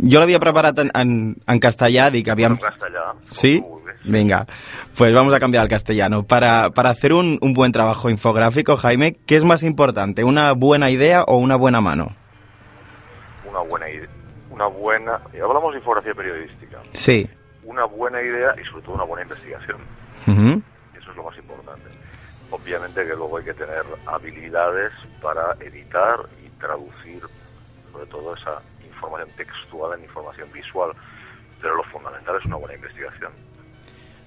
Jo 0.01 0.21
l'havia 0.21 0.41
preparat 0.41 0.79
en, 0.79 0.91
en, 0.95 1.37
en 1.47 1.61
castellà, 1.61 2.11
dic, 2.11 2.29
aviam... 2.29 2.53
En 2.53 2.59
castellà. 2.59 3.15
¿Sí? 3.31 3.63
Venga, 4.03 4.47
pues 4.97 5.15
vamos 5.15 5.35
a 5.35 5.41
cambiar 5.41 5.63
al 5.63 5.69
castellano. 5.69 6.23
Para, 6.23 6.71
para 6.71 6.89
hacer 6.89 7.13
un, 7.13 7.39
un 7.43 7.53
buen 7.53 7.71
trabajo 7.71 8.09
infográfico, 8.09 8.79
Jaime, 8.79 9.17
¿qué 9.27 9.37
es 9.37 9.45
más 9.45 9.63
importante? 9.63 10.25
¿Una 10.25 10.53
buena 10.53 10.91
idea 10.91 11.25
o 11.25 11.37
una 11.37 11.57
buena 11.57 11.83
mano? 11.83 12.17
Una 13.47 13.61
buena 13.61 13.91
idea. 13.91 14.09
Una 14.51 14.67
buena... 14.67 15.21
y 15.35 15.39
hablamos 15.41 15.73
de 15.73 15.79
infografía 15.79 16.15
periodística. 16.15 16.79
Sí. 16.93 17.29
Una 17.65 17.85
buena 17.85 18.23
idea 18.23 18.55
y 18.61 18.65
sobre 18.71 18.83
todo 18.83 18.95
una 18.95 19.05
buena 19.05 19.23
investigación. 19.23 19.79
Eso 20.27 21.11
es 21.11 21.17
lo 21.17 21.25
más 21.25 21.37
importante. 21.37 21.89
Obviamente 22.51 23.07
que 23.07 23.15
luego 23.15 23.37
hay 23.37 23.45
que 23.45 23.55
tener 23.55 23.85
habilidades 24.07 24.93
para 25.23 25.53
editar 25.61 26.21
y 26.45 26.49
traducir 26.59 27.23
sobre 27.93 28.07
todo 28.07 28.35
esa 28.35 28.61
información 29.01 29.29
textual 29.37 29.99
en 29.99 30.05
información 30.05 30.53
visual. 30.53 30.93
Pero 31.61 31.77
lo 31.77 31.83
fundamental 31.85 32.37
es 32.39 32.45
una 32.47 32.57
buena 32.57 32.75
investigación. 32.75 33.33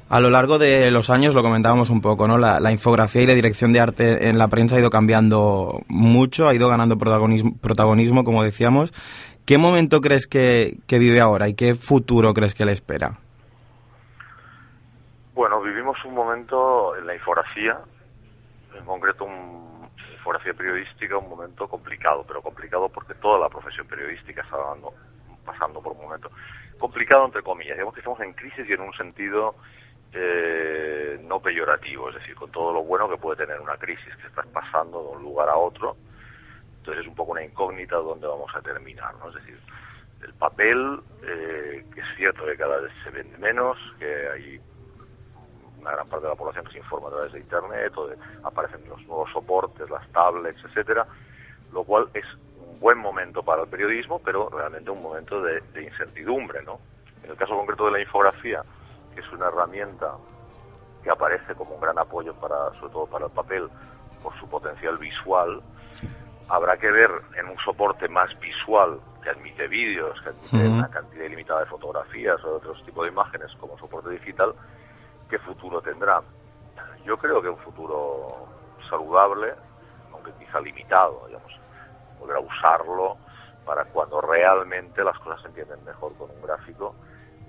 A 0.09 0.19
lo 0.19 0.29
largo 0.29 0.59
de 0.59 0.91
los 0.91 1.09
años, 1.09 1.33
lo 1.33 1.41
comentábamos 1.41 1.89
un 1.89 2.01
poco, 2.01 2.27
¿no? 2.27 2.37
La, 2.37 2.59
la 2.59 2.71
infografía 2.71 3.21
y 3.21 3.25
la 3.25 3.33
dirección 3.33 3.73
de 3.73 3.79
arte 3.79 4.29
en 4.29 4.37
la 4.37 4.47
prensa 4.47 4.75
ha 4.75 4.79
ido 4.79 4.89
cambiando 4.89 5.81
mucho, 5.87 6.47
ha 6.47 6.53
ido 6.53 6.69
ganando 6.69 6.97
protagonismo, 6.97 7.55
protagonismo 7.59 8.23
como 8.23 8.43
decíamos. 8.43 8.93
¿Qué 9.45 9.57
momento 9.57 10.01
crees 10.01 10.27
que, 10.27 10.77
que 10.87 10.99
vive 10.99 11.19
ahora 11.19 11.49
y 11.49 11.55
qué 11.55 11.75
futuro 11.75 12.33
crees 12.33 12.53
que 12.53 12.65
le 12.65 12.73
espera? 12.73 13.19
Bueno, 15.33 15.61
vivimos 15.61 15.97
un 16.05 16.13
momento 16.13 16.95
en 16.95 17.07
la 17.07 17.15
infografía, 17.15 17.79
en 18.77 18.85
concreto 18.85 19.25
un, 19.25 19.62
infografía 20.23 20.53
periodística, 20.53 21.17
un 21.17 21.29
momento 21.29 21.67
complicado, 21.67 22.23
pero 22.25 22.41
complicado 22.41 22.87
porque 22.87 23.13
toda 23.15 23.37
la 23.39 23.49
profesión 23.49 23.85
periodística 23.87 24.41
está 24.41 24.55
dando- 24.55 24.93
pasando 25.43 25.81
por 25.81 25.91
un 25.91 26.03
momento 26.03 26.31
complicado 26.79 27.25
entre 27.25 27.43
comillas. 27.43 27.75
Digamos 27.75 27.93
que 27.93 27.99
estamos 27.99 28.21
en 28.21 28.31
crisis 28.31 28.65
y 28.69 28.71
en 28.71 28.81
un 28.81 28.93
sentido 28.93 29.55
eh, 30.13 31.19
no 31.23 31.41
peyorativo, 31.41 32.07
es 32.09 32.15
decir, 32.15 32.35
con 32.35 32.49
todo 32.51 32.71
lo 32.71 32.83
bueno 32.83 33.09
que 33.09 33.17
puede 33.17 33.35
tener 33.45 33.59
una 33.59 33.75
crisis 33.75 34.15
que 34.15 34.27
estás 34.27 34.45
pasando 34.47 35.03
de 35.03 35.09
un 35.17 35.23
lugar 35.23 35.49
a 35.49 35.57
otro. 35.57 35.97
Entonces 36.77 37.01
es 37.03 37.07
un 37.09 37.15
poco 37.15 37.33
una 37.33 37.43
incógnita 37.43 37.97
dónde 37.97 38.27
vamos 38.27 38.49
a 38.55 38.61
terminar, 38.61 39.13
¿no? 39.15 39.27
Es 39.27 39.35
decir, 39.35 39.59
el 40.21 40.33
papel, 40.35 41.01
eh, 41.23 41.83
que 41.93 41.99
es 41.99 42.07
cierto 42.15 42.45
que 42.45 42.55
cada 42.55 42.79
vez 42.79 42.93
se 43.03 43.09
vende 43.09 43.37
menos, 43.39 43.77
que 43.99 44.29
hay 44.29 44.61
una 45.83 45.91
gran 45.91 46.07
parte 46.07 46.25
de 46.25 46.31
la 46.31 46.37
población 46.37 46.65
que 46.65 46.71
se 46.71 46.77
informa 46.79 47.09
a 47.09 47.11
través 47.11 47.33
de 47.33 47.39
internet 47.39 47.93
o 47.97 48.07
de, 48.07 48.17
aparecen 48.43 48.81
los 48.89 49.01
nuevos 49.05 49.29
soportes, 49.31 49.89
las 49.89 50.07
tablets, 50.11 50.63
etcétera, 50.63 51.05
lo 51.71 51.83
cual 51.83 52.07
es 52.13 52.25
un 52.57 52.79
buen 52.79 52.97
momento 52.97 53.43
para 53.43 53.63
el 53.63 53.67
periodismo, 53.67 54.19
pero 54.19 54.49
realmente 54.49 54.89
un 54.89 55.01
momento 55.01 55.41
de, 55.41 55.61
de 55.73 55.83
incertidumbre, 55.83 56.63
¿no? 56.63 56.79
En 57.23 57.31
el 57.31 57.37
caso 57.37 57.55
concreto 57.55 57.85
de 57.85 57.91
la 57.91 57.99
infografía, 58.01 58.63
que 59.13 59.21
es 59.21 59.31
una 59.31 59.47
herramienta 59.47 60.13
que 61.03 61.09
aparece 61.09 61.53
como 61.55 61.75
un 61.75 61.81
gran 61.81 61.97
apoyo 61.99 62.33
para, 62.35 62.71
sobre 62.79 62.93
todo 62.93 63.05
para 63.07 63.25
el 63.25 63.31
papel, 63.31 63.69
por 64.21 64.37
su 64.39 64.47
potencial 64.47 64.97
visual, 64.97 65.61
habrá 66.47 66.77
que 66.77 66.89
ver 66.89 67.11
en 67.37 67.47
un 67.47 67.57
soporte 67.57 68.07
más 68.07 68.37
visual 68.39 68.99
que 69.21 69.29
admite 69.29 69.67
vídeos, 69.67 70.19
que 70.21 70.29
admite 70.29 70.67
una 70.67 70.89
cantidad 70.89 71.25
ilimitada 71.25 71.61
de 71.61 71.65
fotografías 71.67 72.43
o 72.43 72.51
de 72.51 72.55
otros 72.55 72.83
tipos 72.85 73.05
de 73.05 73.11
imágenes 73.11 73.51
como 73.59 73.77
soporte 73.77 74.09
digital, 74.09 74.53
qué 75.29 75.39
futuro 75.39 75.81
tendrá. 75.81 76.21
Yo 77.05 77.17
creo 77.17 77.41
que 77.41 77.49
un 77.49 77.57
futuro 77.57 78.47
saludable, 78.89 79.53
aunque 80.11 80.31
quizá 80.39 80.59
limitado, 80.61 81.25
digamos, 81.27 81.51
poder 82.19 82.37
usarlo 82.37 83.17
para 83.65 83.85
cuando 83.85 84.21
realmente 84.21 85.03
las 85.03 85.17
cosas 85.19 85.41
se 85.41 85.47
entienden 85.47 85.83
mejor 85.85 86.13
con 86.15 86.29
un 86.29 86.41
gráfico 86.41 86.95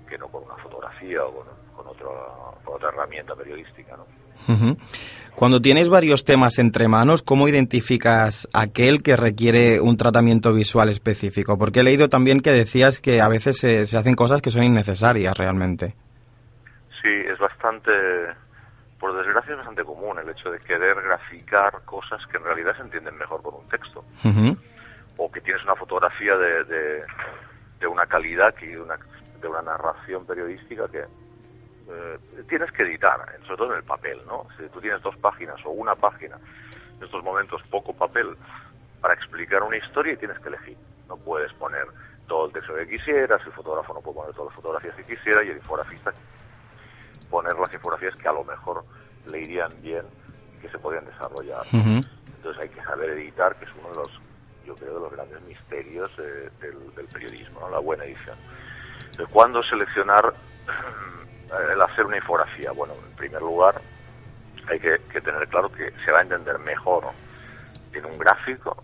que 0.07 0.17
no 0.17 0.27
con 0.27 0.43
una 0.43 0.55
fotografía 0.57 1.23
o 1.23 1.33
con, 1.33 1.47
con 1.75 1.87
otra, 1.87 2.07
con 2.63 2.75
otra 2.75 2.89
herramienta 2.89 3.35
periodística, 3.35 3.97
¿no? 3.97 4.05
Cuando 5.35 5.61
tienes 5.61 5.89
varios 5.89 6.23
temas 6.23 6.59
entre 6.59 6.87
manos, 6.87 7.23
¿cómo 7.23 7.47
identificas 7.47 8.47
aquel 8.53 9.01
que 9.01 9.17
requiere 9.17 9.81
un 9.81 9.97
tratamiento 9.97 10.53
visual 10.53 10.89
específico? 10.89 11.57
Porque 11.57 11.79
he 11.81 11.83
leído 11.83 12.09
también 12.09 12.41
que 12.41 12.51
decías 12.51 12.99
que 12.99 13.21
a 13.21 13.27
veces 13.27 13.57
se, 13.57 13.85
se 13.85 13.97
hacen 13.97 14.15
cosas 14.15 14.41
que 14.41 14.51
son 14.51 14.63
innecesarias 14.63 15.37
realmente. 15.37 15.95
Sí, 17.01 17.09
es 17.09 17.37
bastante, 17.37 17.54
por 18.99 19.15
desgracia 19.15 19.51
es 19.51 19.57
bastante 19.57 19.83
común 19.83 20.17
el 20.19 20.29
hecho 20.29 20.51
de 20.51 20.59
querer 20.59 21.01
graficar 21.01 21.81
cosas 21.85 22.25
que 22.27 22.37
en 22.37 22.43
realidad 22.43 22.75
se 22.75 22.81
entienden 22.83 23.17
mejor 23.17 23.41
con 23.41 23.55
un 23.55 23.67
texto. 23.69 24.03
O 25.17 25.31
que 25.31 25.41
tienes 25.41 25.63
una 25.63 25.75
fotografía 25.75 26.35
de, 26.37 26.63
de, 26.65 27.03
de 27.79 27.87
una 27.87 28.05
calidad 28.05 28.53
que 28.53 28.67
de 28.67 28.81
una, 28.81 28.97
de 29.41 29.47
una 29.47 29.61
narración 29.61 30.25
periodística 30.25 30.87
que 30.89 31.05
eh, 31.87 32.19
tienes 32.49 32.71
que 32.71 32.83
editar, 32.83 33.19
en- 33.35 33.43
sobre 33.45 33.57
todo 33.57 33.71
en 33.73 33.77
el 33.77 33.83
papel, 33.83 34.19
¿no? 34.27 34.47
Si 34.57 34.67
tú 34.69 34.81
tienes 34.81 35.01
dos 35.01 35.15
páginas 35.17 35.55
o 35.65 35.69
una 35.69 35.95
página, 35.95 36.37
en 36.97 37.03
estos 37.03 37.23
momentos 37.23 37.61
poco 37.69 37.93
papel, 37.93 38.35
para 39.01 39.13
explicar 39.13 39.61
una 39.63 39.77
historia 39.77 40.13
y 40.13 40.17
tienes 40.17 40.39
que 40.39 40.47
elegir. 40.49 40.77
No 41.07 41.15
puedes 41.17 41.53
poner 41.53 41.85
todo 42.27 42.47
el 42.47 42.53
texto 42.53 42.73
que 42.75 42.87
quisieras, 42.87 43.39
el 43.45 43.51
fotógrafo 43.51 43.93
no 43.93 44.01
puede 44.01 44.15
poner 44.15 44.33
todas 44.33 44.47
las 44.47 44.55
fotografías 44.55 44.95
que 44.95 45.03
quisiera 45.03 45.43
y 45.43 45.49
el 45.49 45.57
infografista 45.57 46.11
poner 47.29 47.55
las 47.57 47.73
infografías 47.73 48.15
que 48.15 48.27
a 48.27 48.33
lo 48.33 48.43
mejor 48.43 48.83
le 49.27 49.41
irían 49.41 49.71
bien 49.81 50.03
y 50.57 50.61
que 50.61 50.69
se 50.69 50.79
podrían 50.79 51.05
desarrollar. 51.05 51.63
Entonces 51.71 52.61
hay 52.61 52.69
que 52.69 52.81
saber 52.83 53.09
editar, 53.11 53.55
que 53.55 53.65
es 53.65 53.71
uno 53.79 53.89
de 53.89 53.95
los, 53.95 54.11
yo 54.65 54.75
creo, 54.75 54.95
de 54.95 54.99
los 54.99 55.11
grandes 55.11 55.41
misterios 55.41 56.09
eh, 56.19 56.49
del, 56.61 56.95
del 56.95 57.07
periodismo, 57.07 57.59
¿no? 57.61 57.69
la 57.69 57.79
buena 57.79 58.03
edición. 58.05 58.37
Entonces, 59.11 59.27
¿cuándo 59.33 59.63
seleccionar 59.63 60.33
el 61.73 61.81
hacer 61.81 62.05
una 62.05 62.17
infografía? 62.17 62.71
Bueno, 62.71 62.93
en 62.93 63.15
primer 63.15 63.41
lugar, 63.41 63.81
hay 64.69 64.79
que, 64.79 64.99
que 65.11 65.21
tener 65.21 65.47
claro 65.47 65.71
que 65.71 65.91
se 66.03 66.11
va 66.11 66.19
a 66.19 66.21
entender 66.21 66.59
mejor 66.59 67.05
en 67.93 68.05
un 68.05 68.17
gráfico 68.17 68.83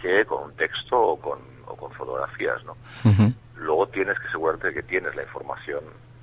que 0.00 0.24
con 0.26 0.44
un 0.44 0.56
texto 0.56 1.00
o 1.00 1.20
con, 1.20 1.38
o 1.66 1.76
con 1.76 1.90
fotografías, 1.92 2.62
¿no? 2.64 2.76
Luego 3.56 3.88
tienes 3.88 4.18
que 4.20 4.28
asegurarte 4.28 4.68
de 4.68 4.74
que 4.74 4.82
tienes 4.82 5.14
la 5.16 5.22
información 5.22 5.80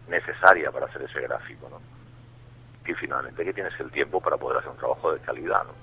necesaria 0.07 0.71
para 0.71 0.85
hacer 0.85 1.01
ese 1.03 1.21
gráfico, 1.21 1.69
¿no? 1.69 1.79
Y 2.85 2.93
finalmente 2.95 3.43
que 3.43 3.53
tienes 3.53 3.73
el 3.79 3.91
tiempo 3.91 4.19
para 4.19 4.37
poder 4.37 4.57
hacer 4.59 4.71
un 4.71 4.77
trabajo 4.77 5.13
de 5.13 5.19
calidad, 5.19 5.63
¿no? 5.63 5.73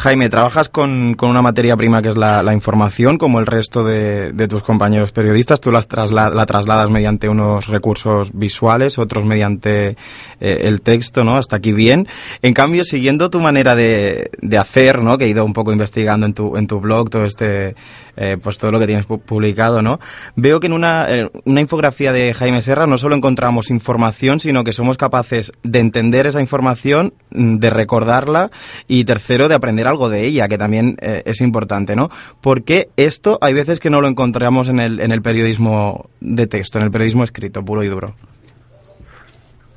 Jaime, 0.00 0.28
trabajas 0.28 0.68
con, 0.68 1.14
con 1.14 1.28
una 1.28 1.42
materia 1.42 1.76
prima 1.76 2.00
que 2.00 2.10
es 2.10 2.16
la, 2.16 2.40
la 2.44 2.52
información, 2.52 3.18
como 3.18 3.40
el 3.40 3.46
resto 3.46 3.82
de, 3.82 4.30
de 4.30 4.46
tus 4.46 4.62
compañeros 4.62 5.10
periodistas. 5.10 5.60
Tú 5.60 5.72
las 5.72 5.88
trasla- 5.88 6.32
la 6.32 6.46
trasladas 6.46 6.88
mediante 6.88 7.28
unos 7.28 7.66
recursos 7.66 8.30
visuales, 8.32 8.96
otros 8.96 9.24
mediante 9.24 9.96
eh, 10.40 10.60
el 10.66 10.82
texto, 10.82 11.24
¿no? 11.24 11.34
Hasta 11.36 11.56
aquí 11.56 11.72
bien. 11.72 12.06
En 12.42 12.54
cambio, 12.54 12.84
siguiendo 12.84 13.28
tu 13.28 13.40
manera 13.40 13.74
de, 13.74 14.30
de 14.40 14.56
hacer, 14.56 15.02
¿no? 15.02 15.18
Que 15.18 15.24
he 15.24 15.28
ido 15.30 15.44
un 15.44 15.52
poco 15.52 15.72
investigando 15.72 16.26
en 16.26 16.34
tu, 16.34 16.56
en 16.56 16.68
tu 16.68 16.78
blog, 16.78 17.10
todo 17.10 17.24
este, 17.24 17.74
eh, 18.16 18.36
pues 18.40 18.56
todo 18.58 18.70
lo 18.70 18.78
que 18.78 18.86
tienes 18.86 19.08
pu- 19.08 19.20
publicado, 19.20 19.82
¿no? 19.82 19.98
Veo 20.36 20.60
que 20.60 20.68
en 20.68 20.74
una, 20.74 21.06
eh, 21.08 21.28
una 21.44 21.60
infografía 21.60 22.12
de 22.12 22.34
Jaime 22.34 22.62
Serra 22.62 22.86
no 22.86 22.98
solo 22.98 23.16
encontramos 23.16 23.68
información, 23.68 24.38
sino 24.38 24.62
que 24.62 24.72
somos 24.72 24.96
capaces 24.96 25.50
de 25.64 25.80
entender 25.80 26.28
esa 26.28 26.40
información, 26.40 27.14
mm, 27.30 27.56
de 27.56 27.70
recordarla 27.70 28.52
y 28.86 29.02
tercero, 29.02 29.48
de 29.48 29.56
aprender 29.56 29.87
algo 29.88 30.08
de 30.08 30.24
ella, 30.24 30.48
que 30.48 30.58
también 30.58 30.96
eh, 31.00 31.22
es 31.24 31.40
importante, 31.40 31.96
¿no? 31.96 32.10
Porque 32.40 32.88
esto 32.96 33.38
hay 33.40 33.54
veces 33.54 33.80
que 33.80 33.90
no 33.90 34.00
lo 34.00 34.08
encontramos 34.08 34.68
en 34.68 34.78
el, 34.78 35.00
en 35.00 35.12
el 35.12 35.22
periodismo 35.22 36.08
de 36.20 36.46
texto, 36.46 36.78
en 36.78 36.84
el 36.84 36.90
periodismo 36.90 37.24
escrito, 37.24 37.64
puro 37.64 37.82
y 37.82 37.88
duro. 37.88 38.14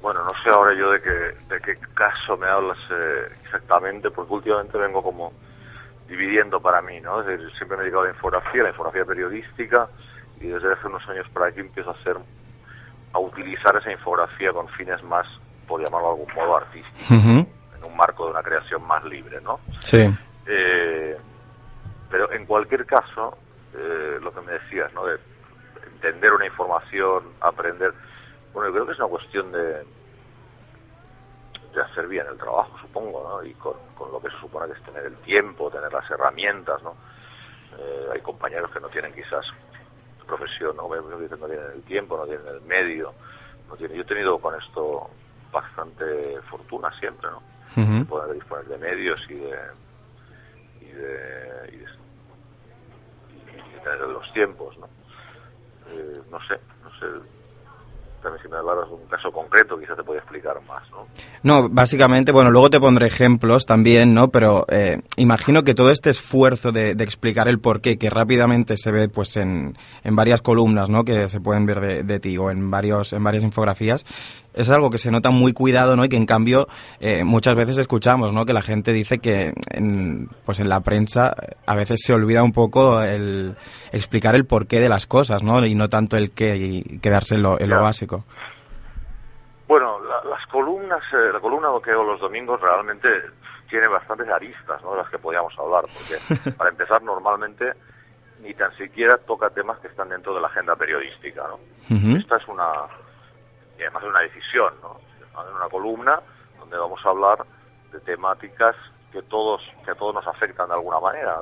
Bueno, 0.02 0.24
no 0.24 0.32
sé 0.44 0.50
ahora 0.50 0.78
yo 0.78 0.92
de 0.92 1.02
qué, 1.02 1.54
de 1.54 1.62
qué 1.62 1.76
caso 1.94 2.36
me 2.38 2.48
hablas 2.48 2.78
eh, 2.92 3.34
exactamente, 3.44 4.10
porque 4.10 4.34
últimamente 4.34 4.78
vengo 4.78 5.04
como 5.04 5.32
dividiendo 6.08 6.60
para 6.60 6.82
mí, 6.82 7.00
¿no? 7.00 7.22
Es 7.22 7.28
decir, 7.28 7.50
siempre 7.58 7.78
me 7.78 7.84
he 7.84 7.86
dedicado 7.86 8.04
a 8.04 8.08
la 8.08 8.14
infografía, 8.14 8.64
la 8.64 8.70
infografía 8.70 9.06
periodística, 9.06 9.88
y 10.42 10.48
desde 10.48 10.74
hace 10.74 10.88
unos 10.88 11.08
años 11.08 11.28
para 11.30 11.48
aquí 11.48 11.60
empiezo 11.60 11.92
a 11.92 11.94
hacer, 11.94 12.18
a 13.14 13.20
utilizar 13.20 13.76
esa 13.78 13.92
infografía 13.92 14.52
con 14.52 14.68
fines 14.70 15.02
más, 15.04 15.26
por 15.68 15.82
llamarlo 15.82 16.16
de 16.16 16.22
algún 16.22 16.36
modo, 16.36 16.58
artísticos. 16.58 17.48
En 17.82 17.92
un 17.92 17.98
marco 17.98 18.26
de 18.26 18.32
una 18.32 18.44
creación 18.44 18.86
más 18.86 19.04
libre, 19.04 19.42
¿no? 19.42 19.60
Sí. 19.80 20.08
Eh, 20.46 21.18
pero 22.10 22.32
en 22.32 22.46
cualquier 22.46 22.86
caso, 22.86 23.38
eh, 23.74 24.20
lo 24.22 24.34
que 24.34 24.42
me 24.42 24.54
decías, 24.54 24.94
¿no? 24.94 25.06
De 25.06 25.18
entender 25.94 26.34
una 26.34 26.46
información, 26.46 27.24
aprender. 27.42 27.94
Bueno, 28.54 28.70
yo 28.70 28.74
creo 28.74 28.86
que 28.86 28.92
es 28.94 29.00
una 29.00 29.08
cuestión 29.08 29.52
de, 29.52 29.86
de 31.74 31.82
hacer 31.82 32.08
bien 32.08 32.26
el 32.30 32.38
trabajo, 32.38 32.78
supongo, 32.80 33.24
¿no? 33.24 33.44
Y 33.44 33.54
con, 33.56 33.74
con 33.96 34.12
lo 34.12 34.22
que 34.22 34.30
se 34.30 34.38
supone 34.40 34.68
que 34.68 34.80
es 34.80 34.84
tener 34.84 35.06
el 35.06 35.16
tiempo, 35.18 35.72
tener 35.72 35.92
las 35.92 36.10
herramientas, 36.10 36.82
¿no? 36.84 36.96
Eh, 37.78 38.10
hay 38.14 38.22
compañeros 38.22 38.70
que 38.72 38.80
no 38.80 38.90
tienen 38.90 39.14
quizás 39.14 39.46
profesión, 40.26 40.76
¿no? 40.76 40.84
No 40.88 41.18
tienen 41.18 41.72
el 41.74 41.84
tiempo, 41.84 42.18
no 42.18 42.26
tienen 42.26 42.48
el 42.48 42.62
medio, 42.62 43.14
no 43.68 43.76
tienen... 43.76 43.98
Yo 43.98 44.04
he 44.04 44.06
tenido 44.06 44.38
con 44.40 44.56
esto 44.56 45.10
bastante 45.52 46.42
fortuna 46.50 46.92
siempre, 47.00 47.30
¿no? 47.30 47.42
Poder 48.06 48.34
disponer 48.34 48.66
de 48.66 48.78
medios 48.78 49.22
y 49.30 49.36
de 49.36 49.58
y 50.82 50.86
de, 50.86 51.70
y 51.74 51.78
de, 51.78 51.86
y 53.54 53.74
de 53.74 53.80
tener 53.84 54.00
los 54.00 54.34
tiempos 54.34 54.78
no 54.78 54.88
Eh, 55.90 56.22
no 56.32 56.40
sé 56.48 56.56
no 56.84 56.90
sé 57.00 57.06
también 58.22 58.44
si 58.44 58.50
me 58.50 58.58
hablaras 58.58 58.88
de 58.88 58.94
un 58.96 59.06
caso 59.08 59.32
concreto 59.32 59.80
quizás 59.80 59.98
te 59.98 60.04
podía 60.04 60.20
explicar 60.22 60.56
más 60.68 60.84
no 60.92 61.08
No, 61.44 61.70
básicamente, 61.70 62.32
bueno, 62.32 62.52
luego 62.52 62.70
te 62.70 62.80
pondré 62.80 63.08
ejemplos 63.08 63.66
también, 63.66 64.14
¿no? 64.14 64.28
Pero 64.28 64.66
eh, 64.70 65.02
imagino 65.18 65.64
que 65.64 65.74
todo 65.74 65.90
este 65.90 66.12
esfuerzo 66.12 66.72
de, 66.72 66.94
de 66.94 67.04
explicar 67.04 67.48
el 67.48 67.60
porqué, 67.60 67.98
que 67.98 68.12
rápidamente 68.12 68.78
se 68.78 68.92
ve 68.92 69.10
pues 69.10 69.38
en, 69.38 69.76
en 70.04 70.16
varias 70.16 70.44
columnas, 70.44 70.88
¿no? 70.90 71.04
Que 71.04 71.28
se 71.30 71.40
pueden 71.40 71.66
ver 71.66 71.80
de, 71.80 72.04
de 72.04 72.20
ti 72.20 72.38
o 72.38 72.52
en, 72.52 72.70
varios, 72.70 73.12
en 73.14 73.24
varias 73.24 73.44
infografías, 73.44 74.06
es 74.54 74.70
algo 74.70 74.90
que 74.90 74.98
se 74.98 75.12
nota 75.12 75.30
muy 75.32 75.54
cuidado, 75.54 75.96
¿no? 75.96 76.04
Y 76.06 76.10
que 76.10 76.18
en 76.18 76.26
cambio 76.26 76.68
eh, 77.00 77.24
muchas 77.24 77.56
veces 77.56 77.78
escuchamos, 77.78 78.34
¿no? 78.34 78.46
Que 78.46 78.54
la 78.54 78.62
gente 78.62 78.92
dice 78.94 79.20
que 79.20 79.54
en, 79.70 80.28
pues 80.46 80.60
en 80.60 80.70
la 80.70 80.82
prensa 80.82 81.36
eh, 81.42 81.56
a 81.66 81.76
veces 81.76 82.02
se 82.04 82.14
olvida 82.14 82.44
un 82.44 82.52
poco 82.52 83.02
el 83.02 83.56
explicar 83.92 84.36
el 84.36 84.46
porqué 84.46 84.80
de 84.80 84.90
las 84.90 85.08
cosas, 85.08 85.44
¿no? 85.44 85.66
Y 85.66 85.76
no 85.76 85.88
tanto 85.90 86.18
el 86.18 86.32
qué 86.32 86.56
y 86.58 87.00
quedarse 87.00 87.36
en 87.36 87.44
lo, 87.44 87.60
en 87.60 87.70
lo 87.70 87.82
básico. 87.82 88.26
bueno 89.68 90.00
la- 90.04 90.30
las 90.30 90.46
columnas 90.48 91.02
eh, 91.14 91.32
la 91.34 91.40
columna 91.40 91.70
que 91.84 91.92
los 91.92 92.20
domingos 92.20 92.60
realmente 92.60 93.08
tiene 93.70 93.88
bastantes 93.88 94.28
aristas 94.30 94.82
no 94.84 94.92
de 94.92 94.98
las 94.98 95.10
que 95.10 95.18
podíamos 95.18 95.54
hablar 95.58 95.86
porque 95.94 96.52
para 96.58 96.70
empezar 96.70 97.02
normalmente 97.04 97.72
ni 98.44 98.54
tan 98.54 98.76
siquiera 98.76 99.18
toca 99.18 99.50
temas 99.50 99.80
que 99.80 99.88
están 99.88 100.10
dentro 100.10 100.34
de 100.36 100.42
la 100.42 100.48
agenda 100.48 100.76
periodística 100.76 101.44
no 101.48 101.60
esta 102.18 102.38
es 102.38 102.48
una 102.48 102.66
y 103.82 103.84
además 103.84 104.04
es 104.04 104.10
una 104.10 104.20
decisión 104.20 104.74
no 104.82 105.00
en 105.48 105.56
una 105.56 105.70
columna 105.70 106.22
donde 106.60 106.78
vamos 106.78 107.04
a 107.04 107.10
hablar 107.10 107.46
de 107.92 108.00
temáticas 108.02 108.76
que 109.12 109.24
todos 109.24 109.62
que 109.84 109.92
a 109.92 109.96
todos 109.96 110.14
nos 110.14 110.28
afectan 110.28 110.68
de 110.68 110.76
alguna 110.76 111.00
manera 111.00 111.40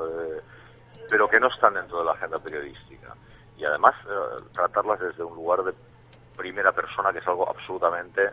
pero 1.10 1.28
que 1.28 1.40
no 1.40 1.48
están 1.48 1.74
dentro 1.74 2.00
de 2.00 2.06
la 2.06 2.14
agenda 2.14 2.40
periodística 2.40 3.14
y 3.58 3.66
además 3.66 3.94
eh, 4.08 4.44
tratarlas 4.54 5.00
desde 5.02 5.24
un 5.24 5.36
lugar 5.36 5.64
de 5.64 5.74
primera 6.38 6.72
persona 6.72 7.12
que 7.12 7.20
es 7.20 7.28
algo 7.28 7.50
absolutamente 7.50 8.30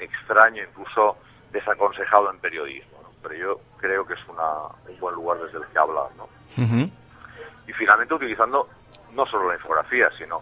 extraño 0.00 0.64
incluso 0.64 1.16
desaconsejado 1.52 2.30
en 2.30 2.40
periodismo 2.40 2.98
¿no? 3.02 3.10
pero 3.22 3.34
yo 3.36 3.60
creo 3.78 4.04
que 4.04 4.14
es 4.14 4.28
una, 4.28 4.66
un 4.88 4.98
buen 4.98 5.14
lugar 5.14 5.38
desde 5.38 5.58
el 5.58 5.66
que 5.66 5.78
hablar 5.78 6.08
¿no? 6.16 6.28
Y 7.68 7.72
finalmente 7.72 8.14
utilizando 8.14 8.68
no 9.12 9.26
solo 9.26 9.48
la 9.48 9.54
infografía, 9.54 10.08
sino 10.16 10.40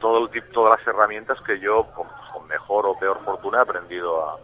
todo 0.00 0.28
el 0.28 0.42
todas 0.50 0.78
las 0.78 0.86
herramientas 0.86 1.40
que 1.42 1.58
yo, 1.60 1.84
con, 1.94 2.08
con 2.32 2.46
mejor 2.48 2.86
o 2.86 2.98
peor 2.98 3.22
fortuna, 3.24 3.58
he 3.58 3.62
aprendido 3.62 4.26
a, 4.28 4.38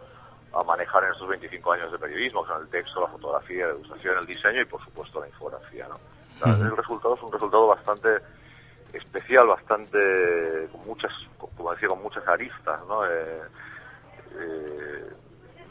a 0.59 0.63
manejar 0.63 1.03
en 1.03 1.11
estos 1.11 1.27
25 1.27 1.71
años 1.73 1.91
de 1.91 1.99
periodismo, 1.99 2.43
que 2.43 2.49
son 2.49 2.61
el 2.61 2.69
texto, 2.69 3.01
la 3.01 3.07
fotografía, 3.07 3.67
la 3.67 3.73
ilustración, 3.73 4.17
el 4.19 4.25
diseño 4.25 4.61
y, 4.61 4.65
por 4.65 4.83
supuesto, 4.83 5.19
la 5.19 5.27
infografía. 5.27 5.87
¿no? 5.87 5.95
O 5.95 6.39
sea, 6.43 6.53
Ujú. 6.53 6.63
El 6.63 6.77
resultado 6.77 7.15
es 7.15 7.23
un 7.23 7.31
resultado 7.31 7.67
bastante 7.67 8.09
especial, 8.93 9.47
bastante, 9.47 10.69
con 10.71 10.85
muchas, 10.85 11.11
como 11.37 11.71
decía, 11.73 11.89
con 11.89 12.01
muchas 12.01 12.27
aristas, 12.27 12.79
¿no? 12.87 13.05
Eh, 13.05 13.41
eh, 14.39 15.05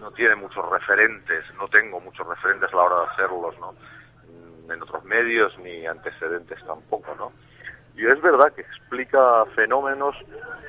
no 0.00 0.10
tiene 0.10 0.34
muchos 0.34 0.68
referentes, 0.68 1.44
no 1.56 1.68
tengo 1.68 2.00
muchos 2.00 2.26
referentes 2.26 2.72
a 2.72 2.76
la 2.76 2.82
hora 2.82 3.00
de 3.00 3.06
hacerlos, 3.12 3.58
¿no? 3.58 3.72
Mm, 3.72 4.70
En 4.72 4.82
otros 4.82 5.04
medios 5.04 5.58
ni 5.58 5.86
antecedentes 5.86 6.62
tampoco, 6.66 7.14
¿no? 7.16 7.32
Y 7.96 8.06
es 8.06 8.20
verdad 8.20 8.52
que 8.52 8.60
explica 8.60 9.44
fenómenos, 9.54 10.14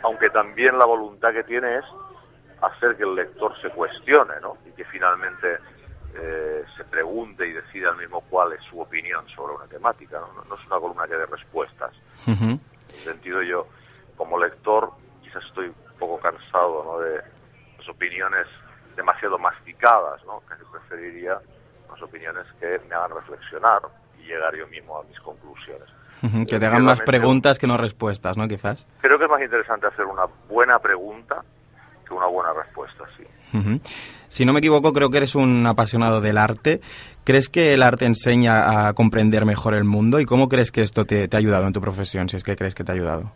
aunque 0.04 0.30
también 0.30 0.78
la 0.78 0.86
voluntad 0.86 1.34
que 1.34 1.44
tiene 1.44 1.78
es 1.78 1.86
hacer 2.62 2.96
que 2.96 3.04
el 3.04 3.16
lector 3.16 3.54
se 3.62 3.70
cuestione, 3.70 4.34
¿no? 4.42 4.58
Y 4.66 4.72
que 4.72 4.86
finalmente 4.86 5.58
eh, 6.16 6.64
se 6.76 6.84
pregunte 6.86 7.46
y 7.48 7.52
decida 7.52 7.90
al 7.90 7.98
mismo 7.98 8.22
cuál 8.30 8.54
es 8.54 8.62
su 8.64 8.80
opinión 8.80 9.28
sobre 9.30 9.56
una 9.56 9.66
temática, 9.66 10.20
¿no? 10.20 10.56
Es 10.56 10.66
una 10.66 10.80
columna 10.80 11.08
que 11.08 11.16
dé 11.16 11.26
respuestas. 11.26 11.92
En 12.26 12.60
ese 12.90 13.04
sentido 13.04 13.42
yo, 13.42 13.68
como 14.16 14.40
lector, 14.40 14.92
quizás 15.22 15.44
estoy 15.46 15.68
un 15.68 16.00
poco 16.00 16.20
cansado 16.20 16.84
¿no? 16.84 17.00
de 17.00 17.22
las 17.78 17.90
opiniones 17.90 18.48
demasiado 18.96 19.38
masticadas, 19.38 20.24
¿no? 20.26 20.42
Casi 20.48 20.64
preferiría 20.72 21.40
las 21.90 22.02
opiniones 22.02 22.46
que 22.60 22.80
me 22.90 22.96
hagan 22.96 23.12
reflexionar 23.12 23.82
y 24.18 24.24
llegar 24.24 24.56
yo 24.56 24.68
mismo 24.68 24.98
a 24.98 25.04
mis 25.04 25.20
conclusiones. 25.20 25.88
Que 26.22 26.60
te 26.60 26.66
hagan 26.66 26.84
más 26.84 27.02
preguntas 27.02 27.60
que 27.60 27.68
no 27.68 27.78
respuestas, 27.78 28.38
¿no? 28.38 28.48
Quizás. 28.48 28.88
Creo 29.02 29.18
que 29.18 29.26
es 29.26 29.30
más 29.30 29.42
interesante 29.42 29.88
hacer 29.88 30.06
una 30.06 30.26
buena 30.50 30.80
pregunta 30.80 31.44
que 32.08 32.14
una 32.14 32.28
buena 32.28 32.54
respuesta, 32.54 33.04
sí. 33.18 33.24
Si 34.28 34.46
no 34.46 34.54
me 34.54 34.60
equivoco, 34.60 34.94
creo 34.94 35.10
que 35.10 35.18
eres 35.18 35.36
un 35.36 35.66
apasionado 35.66 36.22
del 36.22 36.38
arte. 36.38 36.82
¿Crees 37.24 37.50
que 37.50 37.74
el 37.74 37.84
arte 37.84 38.06
enseña 38.06 38.88
a 38.88 38.94
comprender 38.94 39.46
mejor 39.46 39.74
el 39.74 39.84
mundo? 39.84 40.20
¿Y 40.20 40.26
cómo 40.26 40.48
crees 40.48 40.72
que 40.72 40.82
esto 40.82 41.06
te, 41.06 41.28
te 41.28 41.38
ha 41.38 41.40
ayudado 41.40 41.68
en 41.68 41.74
tu 41.74 41.82
profesión, 41.82 42.30
si 42.30 42.38
es 42.38 42.44
que 42.44 42.56
crees 42.56 42.74
que 42.76 42.84
te 42.84 42.92
ha 42.92 42.96
ayudado? 42.96 43.32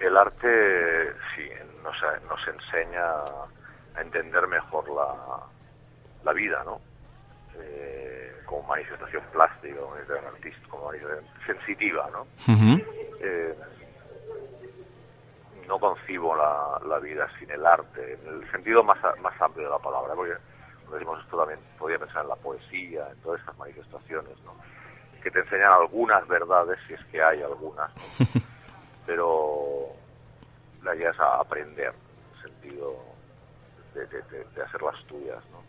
El 0.00 0.16
arte, 0.16 1.12
sí, 1.34 1.42
nos, 1.82 1.96
nos 2.28 2.40
enseña 2.48 3.02
a 3.96 4.00
entender 4.00 4.46
mejor 4.46 4.84
la, 4.90 5.40
la 6.24 6.32
vida, 6.32 6.62
¿no? 6.64 6.80
Eh, 7.58 8.15
como 8.46 8.62
manifestación 8.68 9.22
plástica, 9.32 9.76
como 9.80 9.90
manifestación 9.94 10.70
como 10.70 10.86
manifestación 10.86 11.26
sensitiva, 11.46 12.08
¿no? 12.12 12.26
Eh, 13.20 13.54
no 15.66 15.78
concibo 15.80 16.36
la, 16.36 16.80
la 16.86 16.98
vida 17.00 17.28
sin 17.38 17.50
el 17.50 17.66
arte, 17.66 18.14
en 18.22 18.34
el 18.42 18.50
sentido 18.52 18.84
más, 18.84 18.98
más 19.20 19.40
amplio 19.40 19.64
de 19.64 19.70
la 19.72 19.78
palabra, 19.80 20.14
porque 20.14 20.34
cuando 20.82 20.94
decimos 20.96 21.20
esto 21.24 21.36
también 21.38 21.58
podría 21.78 21.98
pensar 21.98 22.22
en 22.22 22.28
la 22.28 22.36
poesía, 22.36 23.08
en 23.10 23.16
todas 23.20 23.40
estas 23.40 23.58
manifestaciones, 23.58 24.38
¿no? 24.44 24.54
que 25.22 25.30
te 25.32 25.40
enseñan 25.40 25.72
algunas 25.72 26.26
verdades, 26.28 26.78
si 26.86 26.94
es 26.94 27.04
que 27.06 27.20
hay 27.20 27.42
algunas, 27.42 27.90
¿no? 27.96 28.26
pero 29.06 29.88
la 30.84 30.94
idea 30.94 31.10
es 31.10 31.18
a 31.18 31.40
aprender, 31.40 31.92
en 31.92 32.36
el 32.36 32.42
sentido 32.42 32.96
de, 33.94 34.06
de- 34.06 34.22
de- 34.22 34.44
de 34.44 34.62
hacer 34.62 34.82
las 34.82 35.02
tuyas. 35.06 35.42
¿no? 35.50 35.62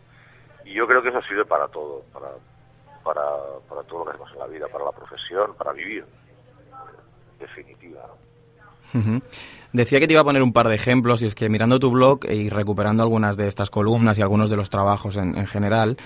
Y 0.64 0.74
yo 0.74 0.86
creo 0.86 1.02
que 1.02 1.08
eso 1.08 1.20
sirve 1.22 1.44
para 1.44 1.66
todo, 1.68 2.02
para, 2.12 2.28
para, 3.08 3.24
para 3.66 3.82
todo 3.84 4.00
lo 4.00 4.04
que 4.04 4.10
hacemos 4.10 4.32
en 4.32 4.38
la 4.38 4.46
vida, 4.46 4.68
para 4.68 4.84
la 4.84 4.92
profesión, 4.92 5.54
para 5.54 5.72
vivir, 5.72 6.04
definitiva. 7.38 8.04
Decía 9.72 10.00
que 10.00 10.06
te 10.06 10.14
iba 10.14 10.22
a 10.22 10.24
poner 10.24 10.42
un 10.42 10.54
par 10.54 10.68
de 10.68 10.74
ejemplos 10.74 11.20
y 11.20 11.26
es 11.26 11.34
que 11.34 11.50
mirando 11.50 11.78
tu 11.78 11.90
blog 11.90 12.20
y 12.30 12.48
recuperando 12.48 13.02
algunas 13.02 13.36
de 13.36 13.48
estas 13.48 13.68
columnas 13.68 14.18
y 14.18 14.22
algunos 14.22 14.48
de 14.48 14.56
los 14.56 14.70
trabajos 14.70 15.16
en, 15.16 15.36
en 15.36 15.46
general, 15.46 15.98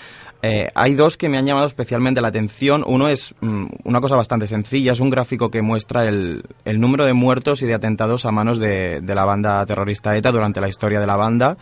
eh, 0.43 0.67
hay 0.75 0.95
dos 0.95 1.17
que 1.17 1.29
me 1.29 1.39
han 1.39 1.47
llamado 1.47 1.69
especialmente 1.69 2.21
la 2.21 2.29
atención. 2.29 2.83
Uno 2.85 3.07
es 3.07 3.37
mm, 3.41 3.67
una 3.85 4.01
cosa 4.01 4.17
bastante 4.17 4.49
sencilla, 4.49 4.91
es 4.91 4.99
un 4.99 5.11
gráfico 5.11 5.53
que 5.53 5.63
muestra 5.63 6.09
el, 6.09 6.43
el 6.65 6.81
número 6.81 7.05
de 7.05 7.13
muertos 7.13 7.63
y 7.63 7.67
de 7.67 7.75
atentados 7.75 8.27
a 8.27 8.33
manos 8.33 8.59
de, 8.59 9.01
de 9.01 9.15
la 9.15 9.25
banda 9.25 9.65
terrorista 9.65 10.17
ETA 10.17 10.33
durante 10.33 10.61
la 10.61 10.69
historia 10.69 10.99
de 10.99 11.07
la 11.07 11.15
banda. 11.15 11.57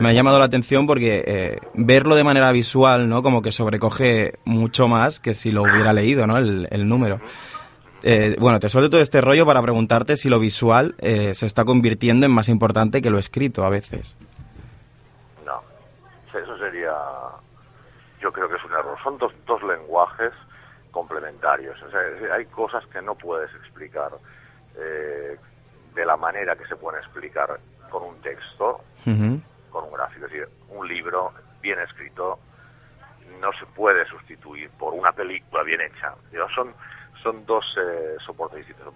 Me 0.00 0.08
ha 0.08 0.12
llamado 0.12 0.40
la 0.40 0.46
atención 0.46 0.88
porque 0.88 1.22
eh, 1.24 1.58
verlo 1.74 2.16
de 2.16 2.24
manera 2.24 2.50
visual, 2.50 3.08
¿no? 3.08 3.22
Como 3.22 3.42
que 3.42 3.52
sobrecoge 3.52 4.34
mucho 4.44 4.88
más 4.88 5.20
que 5.20 5.34
si 5.34 5.52
lo 5.52 5.62
hubiera 5.62 5.92
leído, 5.92 6.26
¿no? 6.26 6.36
El, 6.36 6.66
el 6.72 6.88
número. 6.88 7.20
Eh, 8.06 8.36
bueno, 8.38 8.60
te 8.60 8.68
suelto 8.68 8.90
todo 8.90 9.00
este 9.00 9.22
rollo 9.22 9.46
para 9.46 9.62
preguntarte 9.62 10.18
si 10.18 10.28
lo 10.28 10.38
visual 10.38 10.94
eh, 10.98 11.32
se 11.32 11.46
está 11.46 11.64
convirtiendo 11.64 12.26
en 12.26 12.32
más 12.32 12.50
importante 12.50 13.00
que 13.00 13.08
lo 13.08 13.18
escrito 13.18 13.64
a 13.64 13.70
veces. 13.70 14.18
No, 15.46 15.62
eso 16.38 16.58
sería 16.58 16.92
yo 18.20 18.30
creo 18.30 18.46
que 18.46 18.56
es 18.56 18.64
un 18.64 18.72
error. 18.72 18.98
Son 19.02 19.16
dos, 19.16 19.32
dos 19.46 19.62
lenguajes 19.62 20.32
complementarios. 20.90 21.82
O 21.82 21.90
sea, 21.90 22.00
hay 22.34 22.44
cosas 22.44 22.86
que 22.88 23.00
no 23.00 23.14
puedes 23.14 23.50
explicar 23.54 24.12
eh, 24.76 25.38
de 25.94 26.04
la 26.04 26.18
manera 26.18 26.56
que 26.56 26.66
se 26.66 26.76
pueden 26.76 27.00
explicar 27.00 27.58
con 27.88 28.02
un 28.02 28.20
texto, 28.20 28.82
con 29.70 29.84
un 29.84 29.92
gráfico. 29.94 30.26
Es 30.26 30.32
decir, 30.32 30.48
un 30.68 30.86
libro 30.86 31.32
bien 31.62 31.78
escrito 31.78 32.38
no 33.40 33.50
se 33.58 33.64
puede 33.64 34.04
sustituir 34.06 34.68
por 34.78 34.92
una 34.92 35.10
película 35.12 35.62
bien 35.62 35.80
hecha. 35.80 36.14
Son, 36.54 36.74
son 37.24 37.44
dos 37.44 37.64
eh, 37.80 38.16
soportes 38.24 38.58
distintos 38.64 38.94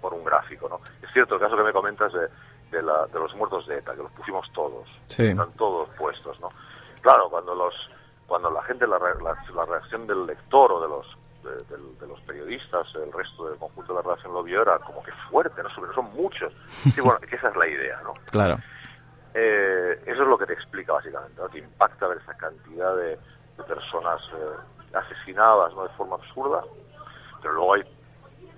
por 0.00 0.12
un 0.12 0.24
gráfico. 0.24 0.68
¿no? 0.68 0.80
Es 1.00 1.12
cierto, 1.12 1.36
el 1.36 1.40
caso 1.40 1.56
que 1.56 1.62
me 1.62 1.72
comentas 1.72 2.12
de, 2.12 2.28
de, 2.72 2.82
la- 2.82 3.06
de 3.06 3.18
los 3.20 3.32
muertos 3.36 3.66
de 3.68 3.78
ETA, 3.78 3.94
que 3.94 4.02
los 4.02 4.10
pusimos 4.12 4.50
todos, 4.52 4.88
Sí. 5.06 5.28
están 5.28 5.52
todos 5.52 5.88
puestos. 5.90 6.40
¿no? 6.40 6.48
Claro, 7.02 7.28
cuando 7.30 7.54
los 7.54 7.74
cuando 8.26 8.50
la 8.50 8.60
gente, 8.64 8.88
la, 8.88 8.98
la, 8.98 9.36
la 9.54 9.64
reacción 9.66 10.04
del 10.08 10.26
lector 10.26 10.72
o 10.72 10.80
de 10.80 10.88
los 10.88 11.06
de, 12.00 12.06
los 12.08 12.20
periodistas, 12.22 12.88
el 12.96 13.12
resto 13.12 13.48
del 13.48 13.56
conjunto 13.56 13.92
de 13.92 13.98
la 14.00 14.02
redacción 14.02 14.34
lo 14.34 14.42
vio, 14.42 14.62
era 14.62 14.80
como 14.80 15.00
que 15.04 15.12
fuerte, 15.30 15.62
¿no? 15.62 15.70
Sobre- 15.70 15.94
son 15.94 16.12
muchos. 16.12 16.52
Sí, 16.92 17.00
bueno, 17.00 17.20
que 17.20 17.36
esa 17.36 17.50
es 17.50 17.56
la 17.56 17.68
idea, 17.68 18.00
¿no? 18.02 18.14
Claro. 18.32 18.58
Eh, 19.34 20.00
eso 20.06 20.22
es 20.22 20.28
lo 20.28 20.36
que 20.38 20.46
te 20.46 20.54
explica 20.54 20.92
básicamente, 20.94 21.40
¿no? 21.40 21.48
Te 21.48 21.58
impacta 21.58 22.08
ver 22.08 22.18
esa 22.18 22.34
cantidad 22.36 22.96
de, 22.96 23.10
de 23.56 23.62
personas 23.64 24.20
eh, 24.34 24.96
asesinadas 24.96 25.72
¿no? 25.74 25.82
de 25.84 25.90
forma 25.90 26.16
absurda, 26.16 26.62
pero 27.46 27.54
luego 27.54 27.74
hay 27.74 27.82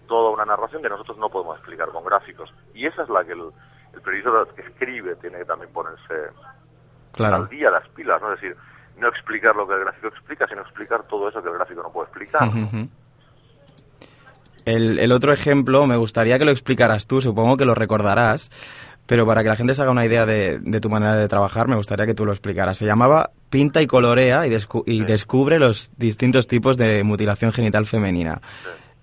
toda 0.07 0.31
una 0.31 0.47
narración 0.47 0.81
que 0.81 0.89
nosotros 0.89 1.19
no 1.19 1.29
podemos 1.29 1.59
explicar 1.59 1.91
con 1.91 2.03
gráficos. 2.05 2.51
Y 2.73 2.87
esa 2.87 3.03
es 3.03 3.11
la 3.11 3.23
que 3.23 3.33
el, 3.33 3.51
el 3.93 4.01
periodista 4.01 4.31
que 4.57 4.63
escribe 4.63 5.15
tiene 5.17 5.39
que 5.39 5.45
también 5.45 5.71
ponerse 5.73 6.31
Claro. 7.13 7.37
al 7.37 7.49
día 7.51 7.71
las 7.71 7.87
pilas, 7.89 8.19
¿no? 8.23 8.33
Es 8.33 8.41
decir, 8.41 8.57
no 8.97 9.09
explicar 9.09 9.55
lo 9.55 9.69
que 9.69 9.75
el 9.75 9.81
gráfico 9.81 10.09
explica, 10.09 10.47
sino 10.49 10.63
explicar 10.63 11.03
todo 11.03 11.29
eso 11.29 11.43
que 11.43 11.49
el 11.51 11.55
gráfico 11.57 11.83
no 11.83 11.91
puede 11.93 12.07
explicar. 12.09 12.49
El 14.65 15.13
otro 15.13 15.33
ejemplo 15.33 15.87
me 15.87 15.97
gustaría 15.97 16.39
que 16.39 16.45
lo 16.47 16.51
explicaras 16.51 17.07
tú, 17.07 17.21
supongo 17.21 17.57
que 17.59 17.65
lo 17.67 17.75
recordarás, 17.75 18.51
pero 19.09 19.27
para 19.27 19.43
que 19.43 19.49
la 19.49 19.57
gente 19.57 19.75
se 19.75 19.83
haga 19.83 19.91
una 19.91 20.05
idea 20.05 20.27
de, 20.27 20.59
de 20.61 20.81
tu 20.81 20.91
manera 20.91 21.17
de 21.17 21.27
trabajar, 21.27 21.67
me 21.67 21.75
gustaría 21.77 22.05
que 22.07 22.15
tú 22.15 22.25
lo 22.27 22.33
explicaras. 22.33 22.77
Se 22.77 22.85
llamaba 22.87 23.31
Pinta 23.51 23.81
y 23.81 23.87
colorea 23.87 24.47
y, 24.47 24.51
descu- 24.51 24.85
y 24.87 25.03
descubre 25.05 25.59
los 25.59 25.91
distintos 25.97 26.47
tipos 26.47 26.77
de 26.77 27.03
mutilación 27.03 27.51
genital 27.53 27.87
femenina. 27.87 28.41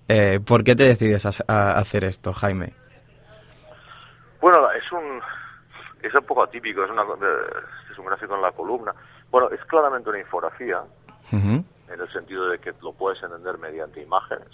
Eh, 0.08 0.38
¿Por 0.46 0.62
qué 0.62 0.76
te 0.76 0.84
decides 0.84 1.26
a, 1.26 1.30
a 1.48 1.78
hacer 1.78 2.04
esto, 2.04 2.32
Jaime? 2.32 2.72
Bueno, 4.40 4.70
es 4.70 4.92
un 4.92 5.20
es 6.02 6.14
un 6.14 6.24
poco 6.24 6.44
atípico, 6.44 6.84
es, 6.84 6.90
una, 6.90 7.02
es 7.02 7.98
un 7.98 8.06
gráfico 8.06 8.36
en 8.36 8.42
la 8.42 8.52
columna. 8.52 8.92
Bueno, 9.28 9.50
es 9.50 9.60
claramente 9.64 10.08
una 10.08 10.20
infografía, 10.20 10.82
en 11.32 11.64
el 11.88 12.12
sentido 12.12 12.48
de 12.48 12.60
que 12.60 12.72
lo 12.80 12.92
puedes 12.92 13.20
entender 13.24 13.58
mediante 13.58 14.00
imágenes. 14.00 14.48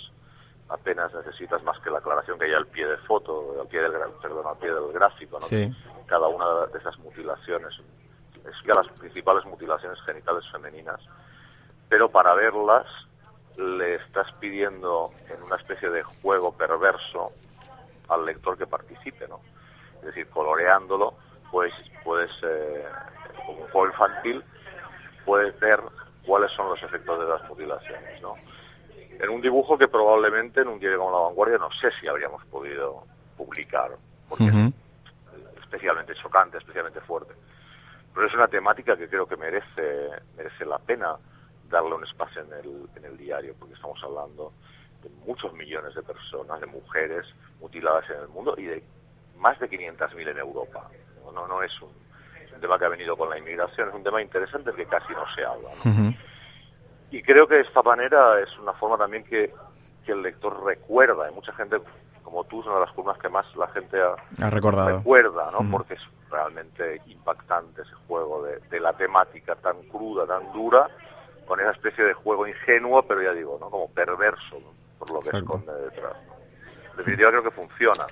Apenas 0.73 1.13
necesitas 1.13 1.63
más 1.65 1.79
que 1.81 1.91
la 1.91 1.99
aclaración 1.99 2.39
que 2.39 2.47
hay 2.47 2.55
al 2.55 2.67
pie 2.67 2.87
de 2.87 2.97
foto, 2.99 3.61
al 3.61 3.69
pie 3.69 3.83
del, 3.83 3.93
perdón, 4.23 4.47
al 4.47 4.57
pie 4.57 4.73
del 4.73 4.91
gráfico, 4.93 5.39
¿no? 5.39 5.47
Sí. 5.47 5.71
Cada 6.07 6.29
una 6.29 6.67
de 6.67 6.79
esas 6.79 6.99
mutilaciones, 6.99 7.79
es 8.45 8.63
que 8.65 8.73
las 8.73 8.89
principales 8.99 9.45
mutilaciones 9.45 10.01
genitales 10.03 10.45
femeninas, 10.51 11.01
pero 11.89 12.11
para 12.11 12.35
verlas 12.35 12.87
le 13.59 13.97
estás 13.97 14.33
pidiendo 14.41 15.11
en 15.29 15.43
una 15.43 15.57
especie 15.57 15.91
de 15.91 16.03
juego 16.03 16.53
perverso 16.57 17.33
al 18.09 18.25
lector 18.25 18.57
que 18.57 18.67
participe, 18.67 19.29
¿no? 19.29 19.41
Es 19.97 20.07
decir, 20.07 20.29
coloreándolo, 20.31 21.15
pues 21.51 21.73
puedes, 22.03 22.31
eh, 22.43 22.85
como 23.47 23.61
un 23.61 23.69
juego 23.69 23.87
infantil, 23.89 24.43
puedes 25.25 25.59
ver 25.61 25.81
cuáles 26.27 26.51
son 26.53 26.71
los 26.71 26.83
efectos 26.83 27.19
de 27.21 27.27
las 27.27 27.49
mutilaciones, 27.49 28.21
¿no? 28.23 28.35
En 29.19 29.31
un 29.31 29.41
dibujo 29.41 29.79
que 29.79 29.89
probablemente 29.89 30.61
en 30.61 30.69
un 30.69 30.79
diario 30.79 30.99
como 30.99 31.13
La 31.13 31.25
Vanguardia 31.27 31.59
no 31.59 31.71
sé 31.73 31.91
si 32.01 32.09
habríamos 32.09 32.45
podido 32.47 33.05
publicar, 33.37 33.91
porque 34.29 34.47
es 34.47 34.73
especialmente 35.61 36.15
chocante, 36.15 36.59
especialmente 36.59 37.01
fuerte. 37.01 37.35
Pero 38.15 38.27
es 38.27 38.35
una 38.35 38.49
temática 38.49 38.97
que 38.97 39.09
creo 39.09 39.27
que 39.27 39.37
merece, 39.37 40.11
merece 40.37 40.65
la 40.67 40.79
pena 40.79 41.17
darle 41.71 41.95
un 41.95 42.05
espacio 42.05 42.43
en 42.43 42.53
el, 42.53 42.89
en 42.97 43.05
el 43.05 43.17
diario, 43.17 43.55
porque 43.59 43.75
estamos 43.75 43.99
hablando 44.05 44.53
de 45.03 45.09
muchos 45.27 45.53
millones 45.55 45.95
de 45.95 46.03
personas, 46.03 46.61
de 46.61 46.67
mujeres 46.67 47.27
mutiladas 47.61 48.09
en 48.11 48.21
el 48.21 48.29
mundo 48.29 48.55
y 48.59 48.65
de 48.65 48.83
más 49.39 49.59
de 49.59 49.69
500.000 49.69 50.29
en 50.29 50.39
Europa. 50.39 50.89
No, 51.25 51.33
no, 51.33 51.49
no 51.49 51.63
es, 51.63 51.73
un, 51.81 51.91
es 52.45 52.53
un 52.53 52.61
tema 52.61 52.79
que 52.79 52.85
ha 52.85 52.89
venido 52.89 53.17
con 53.17 53.31
la 53.31 53.39
inmigración, 53.39 53.89
es 53.89 53.95
un 53.95 54.05
tema 54.05 54.23
interesante 54.23 54.71
del 54.71 54.77
que 54.77 54.87
casi 54.87 55.13
no 55.13 55.25
se 55.35 55.45
habla. 55.45 55.71
Y 57.13 57.23
creo 57.23 57.47
que 57.47 57.57
de 57.57 57.61
esta 57.61 57.83
manera 57.83 58.41
es 58.41 58.59
una 58.59 58.73
forma 58.73 58.97
también 58.99 59.23
que, 59.25 59.53
que 60.05 60.13
el 60.13 60.23
lector 60.23 60.65
recuerda. 60.65 61.27
Hay 61.27 61.35
mucha 61.35 61.53
gente, 61.53 61.77
como 62.25 62.43
tú, 62.45 62.61
es 62.61 62.67
una 62.67 62.77
de 62.77 62.81
las 62.87 62.93
columnas 62.93 63.19
que 63.19 63.29
más 63.29 63.45
la 63.55 63.69
gente 63.69 63.99
ha, 64.01 64.45
Ha 64.47 64.51
recordado. 64.51 64.97
recuerda, 64.99 65.51
¿no? 65.53 65.61
Ujú. 65.61 65.71
Porque 65.71 65.95
es 65.95 66.01
realmente 66.31 67.01
impactante 67.07 67.83
ese 67.83 67.95
juego 68.09 68.43
de, 68.45 68.59
de 68.71 68.81
la 68.81 68.95
temática 68.95 69.55
tan 69.57 69.83
cruda, 69.85 70.27
tan 70.27 70.51
dura, 70.53 70.89
con 71.47 71.61
esa 71.61 71.71
especie 71.73 72.03
de 72.05 72.15
juego 72.15 72.47
ingenuo, 72.49 73.03
pero 73.03 73.23
ya 73.23 73.33
digo, 73.33 73.59
¿no? 73.61 73.69
Como 73.69 73.89
perverso, 73.91 74.59
¿no? 74.61 74.73
por 74.99 75.11
lo 75.11 75.21
que 75.21 75.29
Exacto. 75.31 75.59
esconde 75.59 75.83
detrás. 75.85 76.13
En 76.93 76.97
definitiva 76.97 77.31
creo 77.31 77.43
que 77.43 77.51
funciona. 77.51 78.07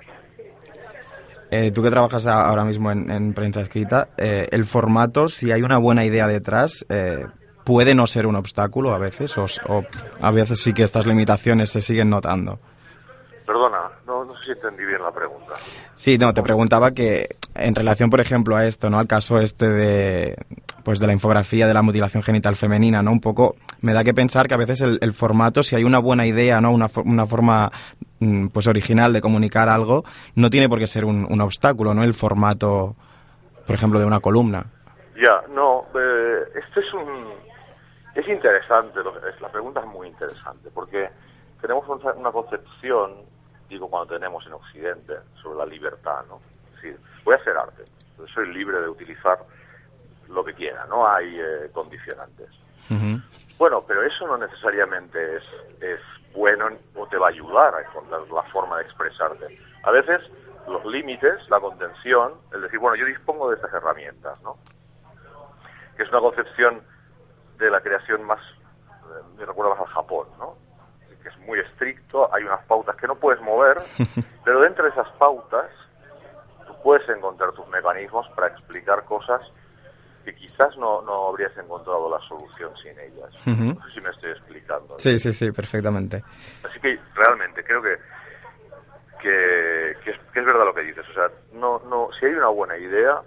Eh, 1.53 1.72
tú 1.72 1.82
que 1.82 1.90
trabajas 1.90 2.26
ahora 2.26 2.64
mismo 2.64 2.90
en, 2.92 3.11
en 3.11 3.32
prensa 3.34 3.61
escrita, 3.61 4.09
eh, 4.16 4.46
el 4.53 4.64
formato, 4.66 5.28
si 5.28 5.51
hay 5.51 5.62
una 5.62 5.78
buena 5.78 6.05
idea 6.05 6.26
detrás, 6.28 6.84
eh, 6.88 7.26
puede 7.70 7.94
no 7.94 8.08
ser 8.08 8.26
un 8.26 8.34
obstáculo 8.34 8.92
a 8.92 8.98
veces, 8.98 9.38
o, 9.38 9.46
o 9.68 9.84
a 10.20 10.30
veces 10.32 10.60
sí 10.60 10.72
que 10.72 10.82
estas 10.82 11.06
limitaciones 11.06 11.70
se 11.70 11.80
siguen 11.80 12.10
notando. 12.10 12.58
Perdona, 13.46 13.92
no, 14.08 14.24
no 14.24 14.34
sé 14.38 14.46
si 14.46 14.50
entendí 14.50 14.84
bien 14.84 15.00
la 15.00 15.12
pregunta. 15.12 15.54
Sí, 15.94 16.18
no, 16.18 16.34
te 16.34 16.42
preguntaba 16.42 16.90
que 16.90 17.36
en 17.54 17.76
relación, 17.76 18.10
por 18.10 18.18
ejemplo, 18.18 18.56
a 18.56 18.66
esto, 18.66 18.90
¿no? 18.90 18.98
Al 18.98 19.06
caso 19.06 19.38
este 19.38 19.68
de, 19.68 20.36
pues 20.82 20.98
de 20.98 21.06
la 21.06 21.12
infografía 21.12 21.68
de 21.68 21.74
la 21.74 21.82
mutilación 21.82 22.24
genital 22.24 22.56
femenina, 22.56 23.04
¿no? 23.04 23.12
Un 23.12 23.20
poco 23.20 23.54
me 23.82 23.92
da 23.92 24.02
que 24.02 24.14
pensar 24.14 24.48
que 24.48 24.54
a 24.54 24.56
veces 24.56 24.80
el, 24.80 24.98
el 25.00 25.12
formato, 25.12 25.62
si 25.62 25.76
hay 25.76 25.84
una 25.84 26.00
buena 26.00 26.26
idea, 26.26 26.60
¿no? 26.60 26.72
Una, 26.72 26.88
una 27.04 27.26
forma, 27.26 27.70
mm, 28.18 28.48
pues 28.48 28.66
original 28.66 29.12
de 29.12 29.20
comunicar 29.20 29.68
algo, 29.68 30.02
no 30.34 30.50
tiene 30.50 30.68
por 30.68 30.80
qué 30.80 30.88
ser 30.88 31.04
un, 31.04 31.24
un 31.30 31.40
obstáculo, 31.40 31.94
¿no? 31.94 32.02
El 32.02 32.14
formato, 32.14 32.96
por 33.64 33.76
ejemplo, 33.76 34.00
de 34.00 34.06
una 34.06 34.18
columna. 34.18 34.66
Ya, 35.14 35.42
no, 35.54 35.84
eh, 35.94 36.58
esto 36.66 36.80
es 36.80 36.92
un... 36.94 37.49
Es 38.14 38.28
interesante, 38.28 39.02
lo 39.02 39.18
que 39.18 39.28
es, 39.28 39.40
la 39.40 39.48
pregunta 39.48 39.80
es 39.80 39.86
muy 39.86 40.08
interesante, 40.08 40.70
porque 40.70 41.11
tenemos 41.61 41.86
una, 41.88 42.32
concepción, 42.32 43.24
digo 43.68 43.88
cuando 43.88 44.14
tenemos 44.14 44.44
en 44.46 44.54
Occidente, 44.54 45.14
sobre 45.40 45.58
la 45.58 45.66
libertad, 45.66 46.24
¿no? 46.28 46.40
Es 46.68 46.74
decir, 46.76 47.00
voy 47.24 47.34
a 47.34 47.38
hacer 47.38 47.56
arte, 47.56 47.84
soy 48.34 48.52
libre 48.52 48.80
de 48.80 48.88
utilizar 48.88 49.38
lo 50.28 50.44
que 50.44 50.54
quiera, 50.54 50.86
no 50.86 51.06
hay 51.06 51.38
eh, 51.38 51.70
condicionantes. 51.72 52.48
Bueno, 53.56 53.84
pero 53.86 54.02
eso 54.02 54.26
no 54.26 54.36
necesariamente 54.36 55.36
es, 55.36 55.44
es 55.80 56.00
bueno 56.34 56.70
o 56.96 57.06
te 57.06 57.18
va 57.18 57.26
a 57.26 57.30
ayudar 57.30 57.74
a 57.74 57.82
encontrar 57.82 58.22
la 58.28 58.42
forma 58.44 58.78
de 58.78 58.84
expresarte. 58.84 59.58
A 59.84 59.92
veces 59.92 60.20
los 60.66 60.84
límites, 60.86 61.48
la 61.48 61.61
contención, 61.61 62.32
es 62.52 62.62
decir, 62.62 62.78
bueno, 62.80 62.96
yo 62.96 63.06
dispongo 63.06 63.50
de 63.50 63.56
estas 63.56 63.72
herramientas, 63.72 64.40
¿no? 64.42 64.58
Que 65.96 66.02
es 66.02 66.08
una 66.08 66.20
concepción 66.20 66.82
de 67.61 67.70
la 67.70 67.80
creación 67.80 68.24
más, 68.24 68.40
eh, 68.40 69.22
me 69.36 69.44
recuerda 69.44 69.74
más 69.74 69.80
al 69.80 69.94
Japón, 69.94 70.28
¿no? 70.38 70.56
Que 71.22 71.28
es 71.28 71.38
muy 71.40 71.58
estricto, 71.58 72.32
hay 72.34 72.44
unas 72.44 72.64
pautas 72.64 72.96
que 72.96 73.06
no 73.06 73.14
puedes 73.14 73.40
mover, 73.42 73.82
pero 74.44 74.61
dentro 74.61 74.84
de 74.84 74.90
esas 74.90 75.08
pautas 75.18 75.70
tú 76.66 76.74
puedes 76.82 77.08
encontrar 77.08 77.52
tus 77.52 77.68
mecanismos 77.68 78.26
para 78.34 78.48
explicar 78.48 79.04
cosas 79.04 79.42
que 80.24 80.34
quizás 80.34 80.76
no, 80.76 81.02
no 81.02 81.28
habrías 81.28 81.56
encontrado 81.56 82.11
la 82.11 82.20
solución 82.26 82.72
sin 82.82 82.98
ellas. 82.98 83.30
No 83.46 83.86
sé 83.86 83.94
si 83.94 84.00
me 84.00 84.11
estoy 84.11 84.30
explicando. 84.30 84.98
Sí, 84.98 85.18
sí, 85.18 85.32
sí, 85.32 85.50
perfectamente. 85.50 86.22
Así 86.62 86.78
que 86.80 86.98
realmente 87.14 87.64
creo 87.64 87.82
que 87.82 87.98
que, 89.20 89.96
que 90.02 90.11
es, 90.11 90.18
que 90.32 90.40
es 90.40 90.46
verdad 90.46 90.64
lo 90.64 90.74
que 90.74 90.82
dices. 90.82 91.04
O 91.08 91.12
sea, 91.12 91.30
no, 91.52 91.80
no, 91.88 92.08
si 92.18 92.26
hay 92.26 92.32
una 92.32 92.48
buena 92.48 92.76
idea, 92.76 93.22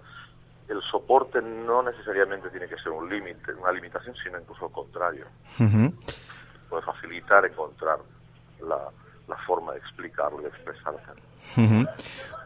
el 0.74 0.82
soporte 0.82 1.42
no 1.42 1.84
necesariamente 1.84 2.50
tiene 2.50 2.68
que 2.68 2.78
ser 2.78 2.90
un 2.90 3.10
límite, 3.10 3.54
una 3.54 3.72
limitación, 3.72 4.16
sino 4.24 4.40
incluso 4.40 4.66
al 4.66 4.72
contrario. 4.72 5.28
Puede 6.70 6.84
facilitar 6.84 7.46
encontrar 7.46 8.00
la, 8.60 8.90
la 9.28 9.38
forma 9.46 9.74
de 9.74 9.80
explicarlo 9.80 10.42
y 10.42 10.46
expresarse. 10.46 11.12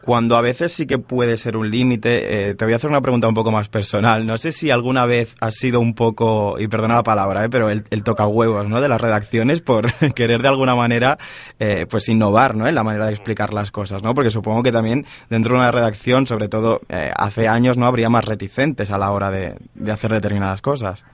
Cuando 0.08 0.36
a 0.36 0.40
veces 0.40 0.72
sí 0.72 0.86
que 0.86 0.98
puede 0.98 1.36
ser 1.36 1.56
un 1.56 1.70
límite, 1.70 2.50
eh, 2.50 2.54
te 2.54 2.64
voy 2.64 2.72
a 2.72 2.76
hacer 2.76 2.88
una 2.88 3.02
pregunta 3.02 3.28
un 3.28 3.34
poco 3.34 3.50
más 3.50 3.68
personal. 3.68 4.26
No 4.26 4.38
sé 4.38 4.52
si 4.52 4.70
alguna 4.70 5.04
vez 5.04 5.34
has 5.40 5.56
sido 5.56 5.80
un 5.80 5.94
poco, 5.94 6.58
y 6.58 6.66
perdona 6.66 6.94
la 6.94 7.02
palabra, 7.02 7.44
eh, 7.44 7.48
pero 7.50 7.68
el, 7.68 7.82
el 7.90 8.04
tocahuevos 8.04 8.66
¿no? 8.66 8.80
de 8.80 8.88
las 8.88 9.00
redacciones 9.00 9.60
por 9.60 9.92
querer 10.14 10.40
de 10.40 10.48
alguna 10.48 10.74
manera 10.74 11.18
eh, 11.58 11.86
pues 11.90 12.08
innovar 12.08 12.54
¿no? 12.54 12.66
en 12.66 12.74
la 12.74 12.84
manera 12.84 13.06
de 13.06 13.12
explicar 13.12 13.52
las 13.52 13.70
cosas, 13.70 14.02
¿no? 14.02 14.14
Porque 14.14 14.30
supongo 14.30 14.62
que 14.62 14.72
también 14.72 15.04
dentro 15.28 15.54
de 15.54 15.60
una 15.60 15.72
redacción, 15.72 16.26
sobre 16.26 16.48
todo 16.48 16.80
eh, 16.88 17.10
hace 17.14 17.46
años, 17.46 17.76
no 17.76 17.86
habría 17.86 18.08
más 18.08 18.24
reticentes 18.24 18.90
a 18.90 18.96
la 18.96 19.10
hora 19.10 19.30
de, 19.30 19.56
de 19.74 19.92
hacer 19.92 20.10
determinadas 20.10 20.62
cosas. 20.62 21.04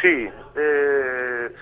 Sí, 0.00 0.28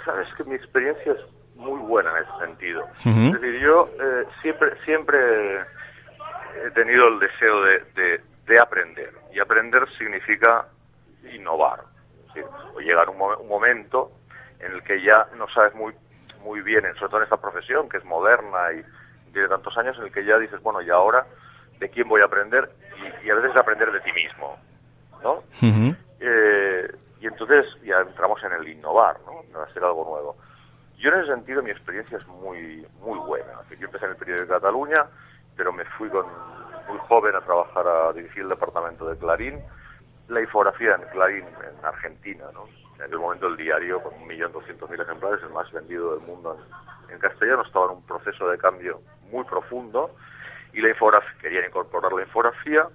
sabes 0.04 0.28
que 0.36 0.44
mi 0.44 0.54
experiencia 0.54 1.12
es 1.12 1.37
muy 1.68 1.80
buena 1.80 2.10
en 2.10 2.24
ese 2.24 2.46
sentido. 2.46 2.84
Ujú. 3.04 3.26
Es 3.26 3.32
decir, 3.40 3.60
yo 3.60 3.88
eh, 4.00 4.24
siempre, 4.42 4.72
siempre 4.84 5.60
he 6.64 6.70
tenido 6.74 7.08
el 7.08 7.18
deseo 7.18 7.62
de, 7.62 7.78
de- 7.94 8.20
de 8.46 8.58
aprender. 8.58 9.12
Y 9.32 9.40
aprender 9.40 9.86
significa 9.98 10.66
innovar. 11.32 11.80
Es 12.28 12.34
decir, 12.34 12.44
o 12.74 12.80
llegar 12.80 13.08
un, 13.10 13.18
mo- 13.18 13.36
un 13.36 13.48
momento 13.48 14.10
en 14.60 14.72
el 14.72 14.82
que 14.82 15.02
ya 15.02 15.26
no 15.36 15.48
sabes 15.48 15.74
muy, 15.74 15.94
muy 16.42 16.62
bien, 16.62 16.86
en- 16.86 16.94
sobre 16.94 17.08
todo 17.10 17.18
en 17.18 17.24
esta 17.24 17.40
profesión 17.40 17.88
que 17.88 17.98
es 17.98 18.04
moderna 18.04 18.72
y 18.72 18.82
tiene 19.32 19.48
tantos 19.48 19.76
años, 19.76 19.96
en 19.98 20.04
el 20.04 20.12
que 20.12 20.24
ya 20.24 20.38
dices, 20.38 20.60
bueno, 20.62 20.80
¿y 20.80 20.88
ahora 20.90 21.26
de 21.78 21.90
quién 21.90 22.08
voy 22.08 22.22
a 22.22 22.24
aprender? 22.24 22.70
Y, 23.22 23.26
y 23.26 23.30
a 23.30 23.34
veces 23.34 23.54
aprender 23.56 23.92
de 23.92 24.00
ti 24.00 24.12
mismo. 24.12 24.58
¿no? 25.22 25.42
Eh, 26.20 26.88
y 27.20 27.26
entonces 27.26 27.66
ya 27.82 28.00
entramos 28.00 28.42
en 28.44 28.52
el 28.52 28.68
innovar, 28.68 29.16
¿no? 29.26 29.42
En 29.42 29.56
hacer 29.68 29.82
algo 29.84 30.04
nuevo. 30.04 30.36
Yo 30.98 31.10
en 31.10 31.20
ese 31.20 31.28
sentido 31.28 31.62
mi 31.62 31.70
experiencia 31.70 32.18
es 32.18 32.26
muy 32.26 32.86
muy 33.00 33.18
buena. 33.20 33.52
Yo 33.78 33.86
empecé 33.86 34.04
en 34.04 34.10
el 34.12 34.16
periódico 34.16 34.46
de 34.46 34.60
Cataluña, 34.60 35.06
pero 35.56 35.72
me 35.72 35.84
fui 35.84 36.08
muy 36.08 36.98
joven 37.08 37.36
a 37.36 37.40
trabajar 37.40 37.86
a 37.86 38.12
dirigir 38.12 38.42
el 38.42 38.48
departamento 38.48 39.08
de 39.08 39.16
Clarín. 39.16 39.60
La 40.28 40.40
infografía 40.40 40.94
en 40.94 41.02
Clarín, 41.10 41.44
en 41.46 41.84
Argentina. 41.84 42.44
En 42.96 43.02
aquel 43.02 43.18
momento 43.18 43.46
el 43.46 43.56
diario, 43.56 44.02
con 44.02 44.12
1.200.000 44.28 45.02
ejemplares, 45.02 45.42
el 45.42 45.50
más 45.50 45.70
vendido 45.72 46.16
del 46.16 46.26
mundo 46.26 46.58
en, 47.08 47.14
en 47.14 47.18
castellano, 47.20 47.62
estaba 47.62 47.86
en 47.86 47.92
un 47.92 48.02
proceso 48.02 48.48
de 48.48 48.58
cambio 48.58 49.00
muy 49.30 49.44
profundo 49.44 50.14
y 50.72 50.80
la 50.80 50.90
infografía, 50.90 51.32
querían 51.40 51.64
incorporar 51.64 52.12
la 52.12 52.22
infografía 52.22 52.88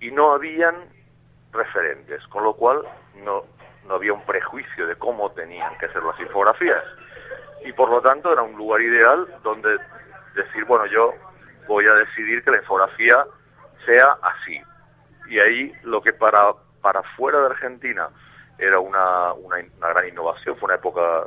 y 0.00 0.10
no 0.10 0.32
habían 0.32 0.74
referentes, 1.52 2.26
con 2.28 2.44
lo 2.44 2.54
cual 2.54 2.82
no, 3.24 3.44
no 3.86 3.94
había 3.94 4.12
un 4.12 4.24
prejuicio 4.24 4.86
de 4.86 4.96
cómo 4.96 5.30
tenían 5.32 5.76
que 5.78 5.88
ser 5.88 6.02
las 6.02 6.18
infografías. 6.20 6.82
Y 7.64 7.72
por 7.72 7.90
lo 7.90 8.00
tanto 8.00 8.32
era 8.32 8.42
un 8.42 8.56
lugar 8.56 8.80
ideal 8.80 9.26
donde 9.42 9.78
decir, 10.34 10.64
bueno, 10.64 10.86
yo 10.86 11.14
voy 11.66 11.86
a 11.86 11.94
decidir 11.94 12.42
que 12.42 12.50
la 12.50 12.58
infografía 12.58 13.24
sea 13.84 14.18
así. 14.22 14.60
Y 15.28 15.38
ahí 15.38 15.72
lo 15.82 16.02
que 16.02 16.12
para, 16.12 16.52
para 16.80 17.02
fuera 17.16 17.40
de 17.40 17.46
Argentina 17.46 18.08
era 18.58 18.78
una, 18.78 19.32
una, 19.32 19.56
gran 19.80 20.08
innovación, 20.08 20.56
fue 20.56 20.66
una 20.66 20.76
época 20.76 21.26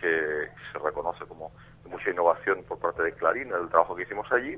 que 0.00 0.48
se 0.72 0.78
reconoce 0.78 1.24
como 1.26 1.52
de 1.82 1.90
mucha 1.90 2.10
innovación 2.10 2.62
por 2.64 2.78
parte 2.78 3.02
de 3.02 3.12
Clarín, 3.12 3.52
el 3.52 3.68
trabajo 3.68 3.96
que 3.96 4.02
hicimos 4.02 4.30
allí, 4.32 4.56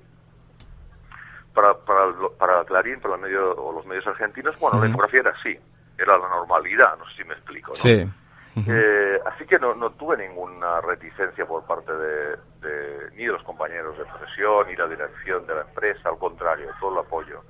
para, 1.54 1.74
para, 1.74 2.12
para 2.38 2.64
Clarín, 2.64 3.00
para 3.00 3.14
el 3.14 3.20
medio, 3.20 3.54
o 3.56 3.72
los 3.72 3.86
medios 3.86 4.06
argentinos, 4.06 4.58
bueno, 4.58 4.80
la 4.80 4.86
infografía 4.86 5.20
era 5.20 5.30
así, 5.30 5.58
era 5.98 6.18
la 6.18 6.28
normalidad, 6.28 6.98
no 6.98 7.06
sé 7.10 7.16
si 7.18 7.24
me 7.24 7.34
explico. 7.34 7.72
¿no? 7.72 7.74
Sí. 7.74 8.06
Eh, 8.66 9.20
así 9.26 9.46
que 9.46 9.58
no, 9.58 9.74
no 9.74 9.90
tuve 9.90 10.16
ninguna 10.16 10.80
reticencia 10.80 11.46
por 11.46 11.64
parte 11.64 11.92
de, 11.92 12.36
de- 12.60 13.10
ni 13.12 13.24
de 13.26 13.32
los 13.32 13.42
compañeros 13.44 13.96
de 13.96 14.04
profesión, 14.04 14.66
ni 14.66 14.76
la 14.76 14.86
dirección 14.88 15.46
de 15.46 15.54
la 15.54 15.60
empresa, 15.62 16.08
al 16.08 16.18
contrario, 16.18 16.68
todo 16.80 16.92
el 16.92 17.06
apoyo. 17.06 17.42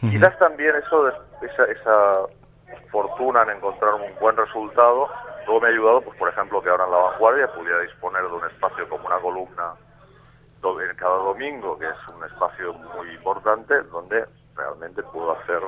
Quizás 0.00 0.38
también 0.38 0.76
eso, 0.76 1.04
de- 1.04 1.12
esa, 1.42 1.64
esa 1.64 2.18
fortuna 2.90 3.42
en 3.42 3.50
encontrar 3.56 3.94
un 3.94 4.14
buen 4.20 4.36
resultado, 4.36 5.08
luego 5.46 5.60
me 5.60 5.66
ha 5.68 5.70
ayudado, 5.70 6.00
pues 6.02 6.16
por 6.16 6.28
ejemplo, 6.28 6.62
que 6.62 6.68
ahora 6.70 6.84
en 6.84 6.90
La 6.92 6.96
Vanguardia 6.98 7.52
pudiera 7.52 7.80
disponer 7.80 8.22
de 8.22 8.28
un 8.32 8.44
espacio 8.46 8.88
como 8.88 9.06
una 9.06 9.18
columna 9.18 9.74
cada 10.96 11.16
domingo, 11.16 11.78
que 11.78 11.86
es 11.86 12.08
un 12.14 12.24
espacio 12.24 12.72
muy 12.74 13.08
importante, 13.10 13.80
donde 13.84 14.26
realmente 14.58 15.02
puedo 15.04 15.32
hacer 15.38 15.62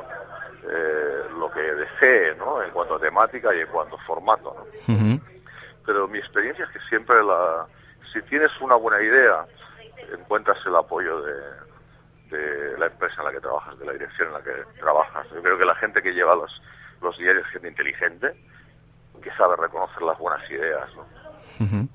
eh, 0.68 1.22
lo 1.38 1.50
que 1.50 1.60
desee, 1.60 2.34
¿no? 2.34 2.62
En 2.62 2.70
cuanto 2.72 2.96
a 2.96 3.00
temática 3.00 3.54
y 3.54 3.60
en 3.60 3.68
cuanto 3.68 3.96
a 3.96 4.04
formato, 4.04 4.54
¿no? 4.54 4.66
Pero 5.86 6.08
mi 6.08 6.18
experiencia 6.18 6.64
es 6.64 6.70
que 6.72 6.80
siempre 6.88 7.22
la... 7.22 7.66
Si 8.12 8.20
tienes 8.22 8.50
una 8.60 8.74
buena 8.74 9.00
idea, 9.00 9.46
encuentras 10.12 10.58
el 10.66 10.74
apoyo 10.76 11.22
de, 11.22 11.34
de 12.30 12.78
la 12.78 12.86
empresa 12.86 13.16
en 13.18 13.24
la 13.24 13.32
que 13.32 13.40
trabajas, 13.40 13.78
de 13.78 13.86
la 13.86 13.92
dirección 13.92 14.28
en 14.28 14.34
la 14.34 14.42
que 14.42 14.52
trabajas. 14.78 15.26
Yo 15.32 15.42
creo 15.42 15.58
que 15.58 15.64
la 15.64 15.74
gente 15.76 16.02
que 16.02 16.12
lleva 16.12 16.34
los, 16.34 16.60
los 17.00 17.16
diarios 17.18 17.46
es 17.46 17.52
gente 17.52 17.68
inteligente, 17.68 18.34
que 19.22 19.30
sabe 19.32 19.56
reconocer 19.56 20.02
las 20.02 20.18
buenas 20.18 20.50
ideas, 20.50 20.88
¿no? 20.96 21.88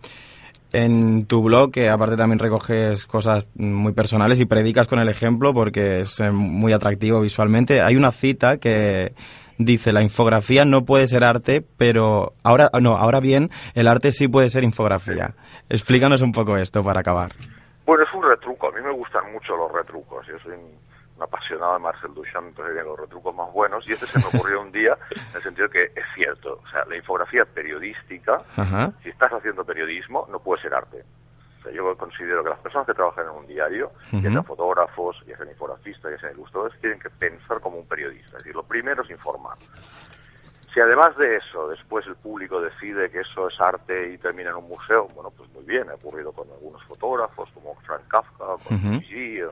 En 0.78 1.26
tu 1.26 1.42
blog, 1.42 1.72
que 1.72 1.88
aparte 1.88 2.18
también 2.18 2.38
recoges 2.38 3.06
cosas 3.06 3.50
muy 3.56 3.94
personales 3.94 4.42
y 4.42 4.46
predicas 4.46 4.90
con 4.90 5.00
el 5.00 5.08
ejemplo 5.08 5.54
porque 5.54 6.02
es 6.02 6.20
eh, 6.20 6.32
muy 6.32 6.74
atractivo 6.74 7.22
visualmente, 7.22 7.80
hay 7.80 7.96
una 7.96 8.12
cita 8.12 8.58
que 8.58 9.14
dice 9.58 9.94
la 9.94 10.02
infografía 10.02 10.66
no 10.66 10.84
puede 10.84 11.08
ser 11.08 11.24
arte, 11.24 11.64
pero 11.78 12.34
ahora 12.44 12.70
no, 12.82 12.98
ahora 12.98 13.22
bien, 13.22 13.52
el 13.74 13.88
arte 13.88 14.12
sí 14.12 14.28
puede 14.28 14.50
ser 14.50 14.66
infografía. 14.66 15.34
Explícanos 15.70 16.22
un 16.22 16.34
poco 16.34 16.58
esto 16.58 16.84
para 16.84 17.00
acabar. 17.00 17.32
Bueno, 17.86 18.04
es 18.04 18.14
un 18.14 18.24
retruco. 18.30 18.68
A 18.68 18.72
mí 18.72 18.82
me 18.84 18.92
gustan 18.92 19.32
mucho 19.32 19.56
los 19.56 19.72
retrucos. 19.72 20.28
Yo 20.28 20.38
soy 20.40 20.56
apasionado 21.20 21.74
de 21.74 21.80
Marcel 21.80 22.14
Duchamp, 22.14 22.48
entonces 22.50 22.74
tiene 22.74 22.88
los 22.90 23.00
retrucos 23.00 23.34
más 23.36 23.52
buenos. 23.54 23.88
Y 23.88 23.94
este 23.94 24.06
se 24.08 24.20
me 24.20 24.26
ocurrió 24.26 24.62
un 24.62 24.72
día 24.72 24.98
en 25.12 25.36
el 25.36 25.44
sentido 25.44 25.70
que 25.70 25.84
es 25.96 26.06
cierto. 26.14 26.62
O 26.64 26.70
sea, 26.70 26.86
la 26.86 26.96
infografía 26.98 27.46
periodística, 27.46 28.42
Ajá. 28.56 28.92
si 29.04 29.10
estás 29.10 29.32
haciendo 29.32 29.64
periodismo, 29.64 30.28
no 30.30 30.40
puede 30.40 30.62
ser 30.62 30.74
arte. 30.74 31.04
O 31.60 31.64
sea, 31.64 31.72
yo 31.72 31.98
considero 31.98 32.44
que 32.44 32.50
las 32.50 32.60
personas 32.60 32.86
que 32.88 32.94
trabajan 32.94 33.26
en 33.26 33.32
un 33.32 33.48
diario, 33.48 33.92
ya 34.12 34.18
Ujú. 34.20 34.28
sean 34.30 34.44
fotógrafos, 34.46 35.24
ya 35.26 35.36
sean 35.38 35.50
infografistas, 35.50 36.12
ya 36.12 36.20
sean 36.20 36.34
ilustradores, 36.34 36.80
tienen 36.82 37.00
que 37.00 37.10
pensar 37.10 37.60
como 37.62 37.78
un 37.78 37.88
periodista. 37.88 38.38
Es 38.38 38.44
decir, 38.44 38.56
lo 38.56 38.64
primero 38.64 39.04
es 39.04 39.10
informar. 39.10 39.58
Si 40.74 40.82
además 40.82 41.16
de 41.16 41.38
eso, 41.38 41.70
después 41.70 42.06
el 42.06 42.18
público 42.18 42.60
decide 42.60 43.10
que 43.10 43.22
eso 43.22 43.48
es 43.48 43.62
arte 43.62 44.12
y 44.12 44.18
termina 44.18 44.50
en 44.50 44.58
un 44.58 44.68
museo, 44.68 45.08
bueno, 45.16 45.32
pues 45.32 45.50
muy 45.54 45.64
bien, 45.64 45.90
ha 45.90 45.94
ocurrido 45.94 46.34
con 46.34 46.50
algunos 46.52 46.84
fotógrafos, 46.84 47.50
como 47.54 47.74
Frank 47.86 48.02
Kafka, 48.10 48.46
con. 48.68 49.02
Gigi, 49.02 49.40
¿eh? 49.40 49.46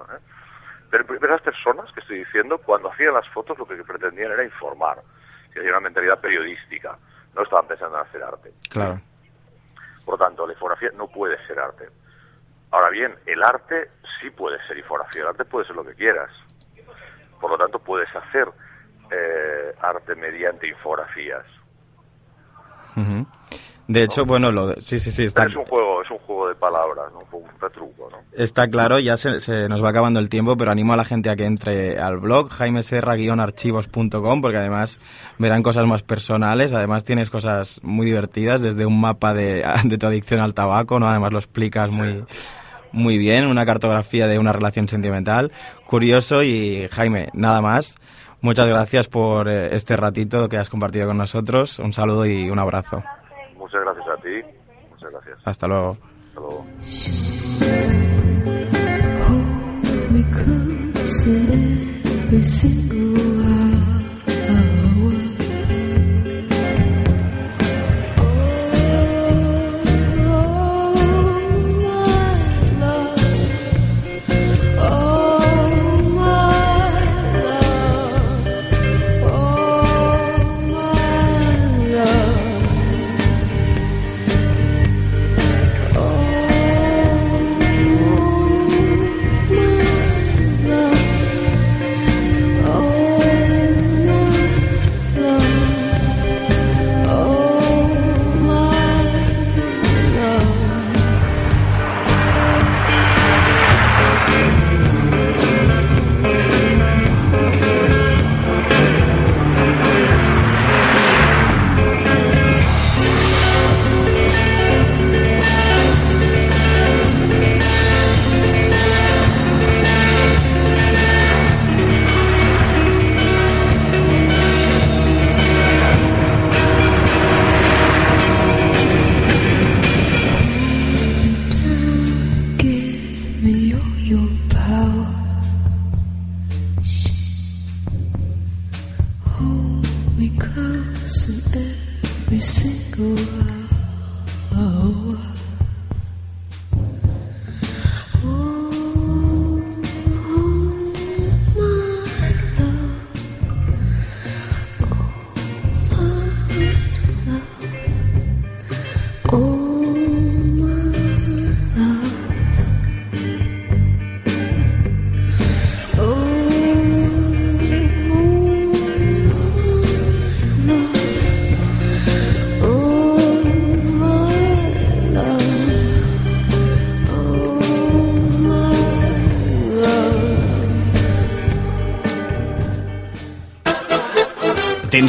Pero 0.94 1.26
esas 1.26 1.42
personas 1.42 1.92
que 1.92 2.02
estoy 2.02 2.20
diciendo, 2.20 2.60
cuando 2.60 2.92
hacían 2.92 3.16
las 3.16 3.28
fotos, 3.30 3.58
lo 3.58 3.66
que 3.66 3.84
pretendían 3.84 4.32
era 4.32 4.44
informar. 4.44 5.02
Que 5.52 5.60
había 5.60 5.72
una 5.72 5.80
mentalidad 5.80 6.20
periodística. 6.20 6.96
No 7.34 7.42
estaban 7.42 7.66
pensando 7.68 7.98
en 7.98 8.06
hacer 8.06 8.22
arte. 8.22 8.54
Claro. 8.70 9.02
Por 10.06 10.20
lo 10.20 10.24
tanto, 10.24 10.46
la 10.46 10.54
infografía 10.54 10.92
no 10.96 11.08
puede 11.08 11.44
ser 11.48 11.60
arte. 11.60 11.90
Ahora 12.70 12.90
bien, 12.90 13.16
el 13.26 13.42
arte 13.42 13.90
sí 14.22 14.30
puede 14.30 14.64
ser 14.68 14.78
infografía. 14.78 15.24
El 15.24 15.30
arte 15.30 15.46
puede 15.46 15.66
ser 15.66 15.76
lo 15.76 15.84
que 15.84 15.96
quieras. 15.96 16.30
Por 17.42 17.50
lo 17.50 17.58
tanto, 17.58 17.80
puedes 17.80 18.16
hacer 18.16 18.48
eh, 19.10 19.74
arte 19.82 20.16
mediante 20.16 20.68
infografías. 20.68 21.46
De 23.88 24.04
hecho, 24.04 24.26
bueno, 24.26 24.52
lo 24.52 24.68
de- 24.68 24.82
sí, 24.82 24.98
sí, 25.00 25.12
sí, 25.12 25.24
está, 25.24 25.42
Pero 25.44 25.52
es 25.52 25.58
un 25.58 25.66
juego, 25.66 26.02
es 26.04 26.10
un 26.12 26.18
juego 26.20 26.48
de 26.48 26.56
palabras, 26.56 27.06
¿no? 27.12 27.20
un 27.38 27.44
retruco, 27.60 28.10
¿no? 28.10 28.18
está 28.32 28.68
claro, 28.70 28.98
ya 29.00 29.18
se, 29.18 29.40
se 29.42 29.68
nos 29.68 29.84
va 29.84 29.90
acabando 29.90 30.20
el 30.20 30.30
tiempo, 30.30 30.56
pero 30.56 30.72
animo 30.72 30.94
a 30.94 30.98
la 30.98 31.04
gente 31.04 31.30
a 31.30 31.36
que 31.36 31.44
entre 31.46 32.00
al 32.00 32.18
blog 32.18 32.50
jaimeserra-archivos.com 32.50 34.42
porque 34.42 34.58
además 34.58 35.00
verán 35.38 35.64
cosas 35.64 35.86
más 35.86 36.04
personales, 36.04 36.74
además 36.74 37.04
tienes 37.04 37.30
cosas 37.30 37.80
muy 37.84 38.06
divertidas, 38.06 38.62
desde 38.62 38.86
un 38.86 39.00
mapa 39.00 39.34
de, 39.34 39.64
de 39.84 39.98
tu 39.98 40.08
adicción 40.08 40.40
al 40.40 40.54
tabaco, 40.54 41.00
¿no? 41.00 41.08
Además 41.08 41.32
lo 41.34 41.40
explicas 41.40 41.90
muy, 41.92 42.24
muy 42.92 43.18
bien, 43.18 43.48
una 43.48 43.66
cartografía 43.66 44.28
de 44.28 44.40
una 44.40 44.54
relación 44.54 44.88
sentimental, 44.88 45.52
curioso 45.88 46.44
y 46.44 46.88
Jaime, 46.90 47.30
nada 47.34 47.62
más. 47.62 47.96
Muchas 48.42 48.68
gracias 48.68 49.08
por 49.08 49.48
eh, 49.48 49.74
este 49.74 49.96
ratito 49.96 50.50
que 50.50 50.58
has 50.58 50.70
compartido 50.70 51.08
con 51.08 51.18
nosotros. 51.18 51.80
Un 51.80 51.94
saludo 51.94 52.26
y 52.26 52.50
un 52.50 52.60
abrazo. 52.60 53.02
Muchas 53.74 53.86
gracias 53.86 54.08
a 54.08 54.22
ti. 54.22 54.42
Muchas 54.92 55.12
gracias. 55.12 55.40
Hasta 55.46 55.68
luego. 55.68 55.98
Hasta 56.30 56.40
luego. 56.40 56.66
every 62.34 62.42
single 62.42 63.53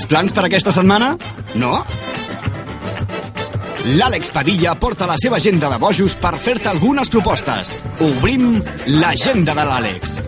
Tens 0.04 0.12
plans 0.12 0.34
per 0.36 0.42
aquesta 0.44 0.72
setmana? 0.74 1.06
No? 1.56 1.78
L'Àlex 3.96 4.34
Padilla 4.36 4.74
porta 4.76 5.08
la 5.08 5.16
seva 5.16 5.38
agenda 5.40 5.70
de 5.72 5.78
bojos 5.80 6.18
per 6.20 6.34
fer-te 6.36 6.68
algunes 6.74 7.08
propostes. 7.08 7.72
Obrim 8.04 8.58
l'agenda 9.00 9.56
de 9.56 9.64
l'Àlex. 9.64 10.18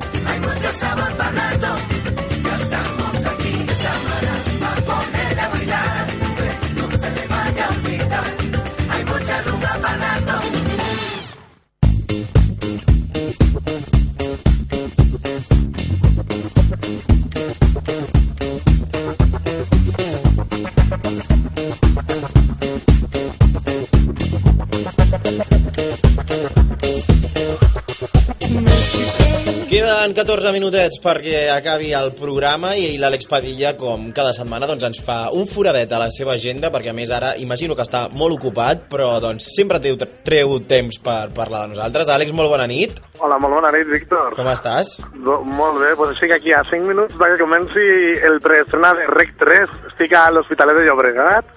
14 30.16 30.48
minutets 30.54 30.96
perquè 31.04 31.42
acabi 31.52 31.90
el 31.92 32.14
programa 32.16 32.70
i 32.80 32.94
l'Àlex 32.96 33.28
Padilla, 33.28 33.74
com 33.76 34.06
cada 34.16 34.32
setmana, 34.32 34.64
doncs 34.64 34.86
ens 34.88 35.00
fa 35.04 35.16
un 35.36 35.44
foradet 35.50 35.92
a 35.92 35.98
la 36.00 36.06
seva 36.14 36.32
agenda, 36.38 36.70
perquè 36.72 36.88
a 36.88 36.96
més 36.96 37.12
ara 37.12 37.34
imagino 37.36 37.76
que 37.76 37.84
està 37.84 38.06
molt 38.08 38.38
ocupat, 38.38 38.86
però 38.88 39.10
doncs 39.20 39.50
sempre 39.52 39.76
treu, 39.84 39.98
treu 40.24 40.56
temps 40.64 40.96
per 41.04 41.18
parlar 41.36 41.66
de 41.66 41.74
nosaltres. 41.74 42.08
Àlex, 42.08 42.32
molt 42.32 42.48
bona 42.48 42.64
nit. 42.70 42.96
Hola, 43.20 43.36
molt 43.42 43.58
bona 43.58 43.74
nit, 43.76 43.84
Víctor. 43.92 44.32
Com 44.38 44.48
estàs? 44.48 44.96
Do, 45.20 45.42
molt 45.44 45.82
bé, 45.84 45.92
doncs 46.00 46.16
estic 46.16 46.32
aquí 46.38 46.56
a 46.56 46.64
5 46.64 46.88
minuts 46.88 47.20
perquè 47.20 47.36
comenci 47.42 47.84
el 48.24 48.40
preestrena 48.44 48.94
de 48.96 49.04
Rec 49.12 49.36
3. 49.44 49.80
Estic 49.92 50.16
a 50.16 50.30
l'Hospitalet 50.32 50.80
de 50.80 50.88
Llobregat 50.88 51.52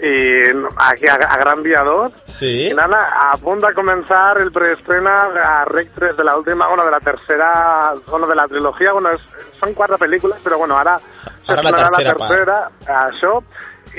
i 0.00 0.50
aquí 0.76 1.08
a, 1.10 1.14
a 1.14 1.36
Gran 1.38 1.62
Via 1.62 1.82
2. 1.82 2.12
Sí. 2.26 2.68
I 2.68 2.74
nada, 2.74 3.00
a 3.30 3.36
punt 3.42 3.62
de 3.64 3.72
començar 3.74 4.38
el 4.42 4.52
preestrena 4.54 5.16
a 5.42 5.64
Rec 5.66 5.90
3 5.96 6.16
de 6.16 6.24
la 6.24 6.36
última, 6.38 6.68
bueno, 6.68 6.84
de 6.84 6.92
la 6.92 7.00
tercera, 7.00 7.94
bueno, 8.08 8.26
de 8.26 8.36
la 8.36 8.46
trilogía, 8.48 8.92
bueno, 8.92 9.10
es, 9.10 9.22
son 9.58 9.74
quatre 9.74 9.98
pel·lícules, 9.98 10.38
però 10.44 10.58
bueno, 10.58 10.78
ara, 10.78 10.98
Ara 11.48 11.62
la 11.62 11.72
s'estrenarà 11.72 11.88
tercera 11.88 12.12
la 12.12 12.28
tercera, 12.28 13.04
això, 13.08 13.34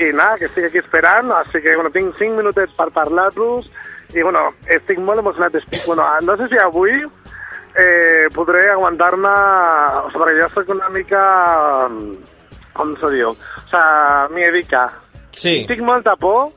i 0.00 0.12
nada, 0.14 0.38
que 0.38 0.48
estic 0.48 0.70
aquí 0.70 0.80
esperant, 0.80 1.32
així 1.42 1.60
que, 1.60 1.74
bueno, 1.76 1.92
tinc 1.92 2.16
5 2.18 2.36
minutets 2.38 2.72
per 2.78 2.88
parlar-los, 2.96 3.68
i, 4.14 4.22
bueno, 4.22 4.48
estic 4.66 4.98
molt 5.04 5.20
emocionat, 5.20 5.58
estic, 5.60 5.84
bueno, 5.86 6.06
no 6.24 6.36
sé 6.40 6.48
si 6.48 6.58
avui 6.62 6.96
eh, 7.74 8.26
podré 8.34 8.70
aguantar-me, 8.70 9.34
o 10.00 10.08
sigui, 10.08 10.24
perquè 10.24 10.40
jo 10.40 10.48
soc 10.54 10.74
una 10.74 10.88
mica, 10.94 11.22
com 12.72 12.96
se 13.02 13.12
diu, 13.14 13.36
o 13.36 13.68
sigui, 13.68 14.34
miedica. 14.38 14.88
Sí. 15.30 15.64
Tinc 15.68 15.80
molta 15.86 16.16
por, 16.16 16.50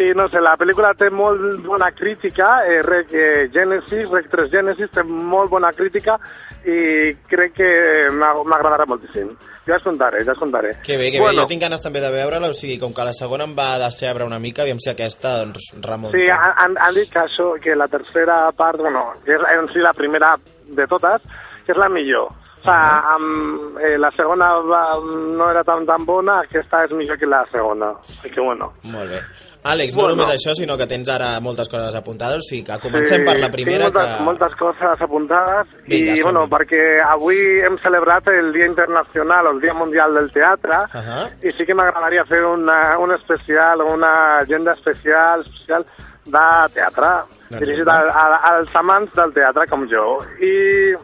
i 0.00 0.08
no 0.16 0.26
sé, 0.28 0.40
la 0.42 0.56
pel·lícula 0.58 0.94
té 0.98 1.10
molt 1.10 1.62
bona 1.66 1.92
crítica, 1.94 2.64
eh, 2.66 2.80
Rec 2.82 3.12
eh, 3.14 3.48
Genesis, 3.52 4.08
Rec 4.10 4.30
3 4.32 4.50
Genesis, 4.50 4.90
té 4.90 5.04
molt 5.04 5.50
bona 5.50 5.70
crítica 5.72 6.16
i 6.64 7.12
crec 7.28 7.52
que 7.58 7.68
m'agradarà 8.10 8.86
moltíssim. 8.88 9.28
Ja 9.66 9.76
es 9.76 9.82
contaré, 9.84 10.22
ja 10.24 10.32
es 10.32 10.38
contaré. 10.38 10.70
Que 10.84 10.96
bé, 10.96 11.10
que 11.12 11.20
bueno, 11.20 11.36
bé. 11.36 11.42
Jo 11.42 11.46
tinc 11.48 11.62
ganes 11.62 11.80
també 11.84 12.00
de 12.00 12.10
veure-la, 12.12 12.48
o 12.48 12.56
sigui, 12.56 12.78
com 12.80 12.92
que 12.96 13.04
la 13.04 13.12
segona 13.16 13.44
em 13.44 13.54
va 13.56 13.78
decebre 13.78 14.24
una 14.24 14.38
mica, 14.40 14.62
aviam 14.64 14.80
si 14.80 14.90
aquesta, 14.90 15.38
doncs, 15.44 15.70
remunta. 15.84 16.16
Sí, 16.18 16.24
han, 16.30 16.52
han- 16.56 16.78
han 16.80 16.94
dit 16.94 17.10
que 17.12 17.20
això, 17.20 17.52
que 17.60 17.76
la 17.76 17.88
tercera 17.88 18.50
part, 18.56 18.80
bueno, 18.80 19.06
que 19.24 19.32
és 19.36 19.44
en 19.54 19.68
si 19.72 19.78
la 19.84 19.92
primera 19.92 20.34
de 20.66 20.86
totes, 20.86 21.22
que 21.66 21.72
és 21.72 21.78
la 21.78 21.88
millor. 21.88 22.28
O 22.64 22.66
sea, 22.66 23.00
amb, 23.12 23.76
eh, 23.76 23.98
la 24.00 24.08
segona 24.16 24.46
va, 24.64 24.94
no 25.04 25.50
era 25.50 25.62
tan 25.68 25.84
tan 25.84 26.06
bona, 26.08 26.38
aquesta 26.46 26.84
és 26.86 26.92
millor 26.96 27.18
que 27.20 27.26
la 27.28 27.42
segona. 27.52 27.90
Així 28.00 28.30
que 28.32 28.40
bueno. 28.40 28.70
Molt 28.84 29.10
bé. 29.10 29.18
Àlex, 29.64 29.94
no 29.96 30.02
Bueno. 30.02 30.16
només 30.16 30.30
això, 30.32 30.54
sinó 30.56 30.76
que 30.78 30.86
tens 30.86 31.08
ara 31.08 31.40
moltes 31.40 31.68
coses 31.68 31.94
apuntades, 31.94 32.38
o 32.38 32.40
sigui 32.48 32.64
que 32.64 32.78
comencem 32.80 33.22
per 33.24 33.36
la 33.38 33.50
primera, 33.50 33.84
tinc 33.84 33.94
moltes, 33.96 34.16
que... 34.16 34.24
moltes 34.24 34.54
coses 34.60 35.00
apuntades 35.06 35.66
Vinga, 35.86 36.12
i 36.14 36.16
som-hi. 36.18 36.22
bueno, 36.22 36.48
perquè 36.48 36.82
avui 37.04 37.36
hem 37.64 37.76
celebrat 37.84 38.28
el 38.28 38.50
Dia 38.52 38.66
Internacional, 38.66 39.46
el 39.52 39.60
Dia 39.60 39.74
Mundial 39.74 40.14
del 40.14 40.32
Teatre 40.32 40.80
Uh 40.94 41.00
-huh. 41.00 41.48
i 41.48 41.52
sí 41.52 41.64
que 41.66 41.74
m'agradaria 41.74 42.24
fer 42.24 42.42
una, 42.44 42.98
un 42.98 43.12
especial, 43.12 43.80
una 43.82 44.38
agenda 44.38 44.72
especial, 44.72 45.40
especial 45.40 45.84
de 46.24 46.46
teatre, 46.72 47.12
Doncs 47.50 47.60
dirigit 47.60 47.88
a, 47.88 47.98
a, 48.08 48.56
als 48.56 48.74
amants 48.74 49.12
del 49.14 49.32
teatre 49.34 49.66
com 49.68 49.86
jo. 49.88 50.18
I 50.40 50.94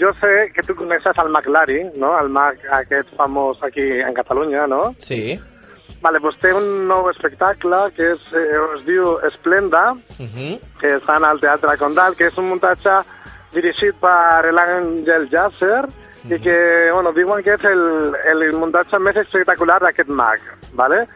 jo 0.00 0.12
sé 0.20 0.52
que 0.54 0.62
tu 0.62 0.74
coneixes 0.74 1.18
el 1.18 1.30
Mac 1.30 1.46
Lari, 1.46 1.82
no? 1.96 2.18
el 2.20 2.28
Mac 2.28 2.58
aquest 2.80 3.12
famós 3.16 3.62
aquí 3.62 3.84
en 4.00 4.14
Catalunya, 4.14 4.66
no? 4.66 4.94
Sí. 4.98 5.38
Vale, 6.02 6.20
doncs 6.20 6.38
té 6.42 6.52
un 6.52 6.86
nou 6.88 7.08
espectacle 7.10 7.78
que 7.96 8.10
és, 8.12 8.26
eh, 8.36 8.58
es 8.76 8.84
diu 8.86 9.18
Esplenda, 9.26 9.92
Uh 10.18 10.26
-huh. 10.26 10.60
que 10.80 10.96
estan 10.96 11.24
al 11.24 11.40
Teatre 11.40 11.76
Condal, 11.78 12.14
que 12.16 12.26
és 12.26 12.36
un 12.38 12.48
muntatge 12.48 12.94
dirigit 13.52 13.94
per 14.00 14.52
l'Àngel 14.52 15.28
Jasser 15.30 15.84
i 16.28 16.38
que, 16.40 16.90
bueno, 16.92 17.12
diuen 17.12 17.42
que 17.42 17.54
és 17.54 17.64
el, 17.64 18.14
el 18.32 18.52
muntatge 18.58 18.98
més 18.98 19.16
espectacular 19.16 19.80
d'aquest 19.80 20.08
mag, 20.08 20.38
¿vale? 20.72 21.06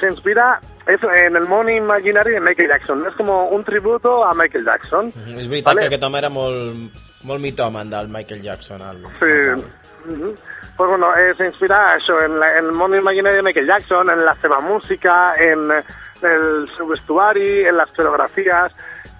S'inspira 0.00 0.60
és 0.86 1.00
en 1.02 1.36
el 1.36 1.46
món 1.48 1.68
imaginari 1.68 2.32
de 2.32 2.40
Michael 2.40 2.68
Jackson, 2.68 3.04
és 3.06 3.14
com 3.16 3.28
un 3.28 3.64
tributo 3.64 4.24
a 4.24 4.32
Michael 4.34 4.64
Jackson. 4.64 5.08
És 5.36 5.48
veritat 5.48 5.74
Vale. 5.74 5.80
que 5.80 5.86
aquest 5.86 6.04
home 6.04 6.18
era 6.18 6.30
molt, 6.30 6.92
molt 7.24 7.42
mitòman 7.42 7.90
del 7.90 8.08
Michael 8.08 8.42
Jackson. 8.42 8.82
El... 8.82 9.02
Sí. 9.18 9.64
Mhm. 10.04 10.34
Pues 10.76 10.90
bueno, 10.90 11.10
eh, 11.16 11.34
s'inspira 11.34 11.96
això, 11.96 12.20
en, 12.22 12.38
la, 12.38 12.52
en 12.56 12.66
el 12.66 12.72
món 12.72 12.94
imaginari 12.94 13.36
de 13.36 13.42
Michael 13.42 13.66
Jackson, 13.66 14.10
en 14.10 14.24
la 14.24 14.34
seva 14.40 14.60
música, 14.60 15.34
en 15.34 15.72
eh, 15.74 15.80
el 16.22 16.68
seu 16.76 16.86
vestuari, 16.86 17.66
en 17.66 17.76
les 17.76 17.90
coreografies, 17.96 18.76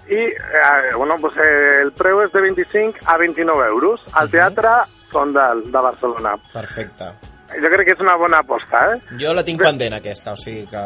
i 0.07 0.21
eh, 0.23 0.95
bueno, 0.95 1.17
pues, 1.19 1.35
eh, 1.37 1.81
el 1.83 1.91
preu 1.91 2.23
és 2.23 2.31
de 2.31 2.41
25 2.41 3.03
a 3.05 3.17
29 3.19 3.67
euros 3.67 4.07
al 4.13 4.31
Teatre 4.31 4.71
Condal 5.11 5.65
de 5.65 5.83
Barcelona. 5.83 6.37
Perfecte. 6.53 7.11
Jo 7.49 7.69
crec 7.73 7.87
que 7.89 7.95
és 7.97 8.01
una 8.01 8.15
bona 8.15 8.39
aposta, 8.39 8.93
eh? 8.93 8.99
Jo 9.19 9.33
la 9.33 9.43
tinc 9.43 9.61
pendent, 9.61 9.95
aquesta, 9.97 10.33
o 10.37 10.39
sigui 10.39 10.67
que 10.69 10.83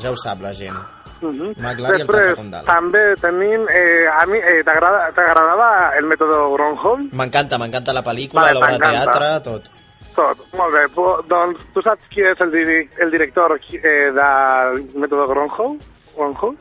ja 0.00 0.12
ho 0.12 0.16
sap 0.16 0.40
la 0.40 0.54
gent. 0.54 0.78
Uh 1.20 1.30
-huh. 1.32 1.52
McLaren 1.56 1.98
i 1.98 2.00
el 2.00 2.06
Després, 2.06 2.22
Teatre 2.22 2.34
Condal. 2.36 2.64
també 2.64 3.14
tenim... 3.20 3.66
Eh, 3.68 4.06
a 4.08 4.26
mi 4.26 4.38
eh, 4.38 4.62
t'agrada- 4.64 5.12
t'agradava 5.14 5.96
el 5.98 6.04
mètode 6.04 6.36
Gronholm? 6.54 7.08
M'encanta, 7.12 7.58
m'encanta 7.58 7.92
la 7.92 8.02
pel·lícula, 8.04 8.42
Vale, 8.42 8.54
l'obra 8.54 8.72
de 8.72 8.78
teatre, 8.78 9.40
tot. 9.42 9.70
Tot, 10.14 10.38
molt 10.56 10.72
bé. 10.72 10.84
Doncs 11.28 11.58
tu 11.74 11.82
saps 11.82 12.00
qui 12.08 12.22
és 12.22 12.40
el, 12.40 12.50
diri 12.50 12.88
el 13.00 13.10
director 13.10 13.58
eh, 13.72 14.12
del 14.12 14.84
mètode 14.94 15.26
Gronholm? 15.28 15.78
Gronholm? 16.16 16.56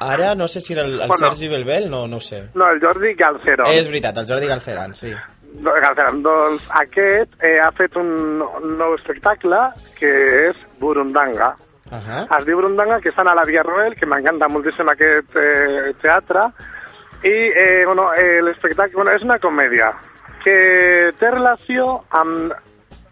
Ara 0.00 0.34
no 0.34 0.46
sé 0.46 0.60
si 0.60 0.74
era 0.74 0.82
el, 0.82 0.92
el 1.00 1.08
Bueno. 1.08 1.16
Sergi 1.16 1.48
Belbel, 1.48 1.90
no, 1.90 2.06
no 2.06 2.16
ho 2.16 2.20
sé. 2.20 2.50
No, 2.54 2.68
el 2.70 2.80
Jordi 2.80 3.14
Galceron. 3.14 3.66
És 3.72 3.86
veritat, 3.88 4.18
el 4.18 4.26
Jordi 4.28 4.46
Galceran, 4.46 4.94
sí. 4.94 5.14
Galceron. 5.62 6.22
Doncs 6.22 6.66
aquest 6.70 7.32
eh, 7.42 7.58
ha 7.64 7.70
fet 7.72 7.96
un, 7.96 8.42
un 8.42 8.76
nou 8.76 8.94
espectacle 8.94 9.56
que 9.98 10.10
és 10.50 10.56
Burundanga. 10.78 11.54
Uh 11.90 11.98
-huh. 11.98 12.38
Es 12.38 12.44
diu 12.46 12.56
Burundanga, 12.56 13.00
que 13.00 13.10
estan 13.10 13.28
a 13.28 13.34
la 13.34 13.44
Via 13.44 13.62
Roel, 13.62 13.94
que 13.94 14.06
m'encanta 14.06 14.48
moltíssim 14.48 14.88
aquest 14.88 15.36
eh, 15.36 15.94
teatre. 16.02 16.50
I 17.22 17.28
eh, 17.54 17.84
bueno, 17.86 18.12
eh, 18.14 18.42
l'espectacle 18.42 18.94
bueno, 18.94 19.10
és 19.12 19.22
una 19.22 19.38
comèdia 19.38 19.92
que 20.44 21.12
té 21.18 21.30
relació 21.30 22.04
amb 22.10 22.52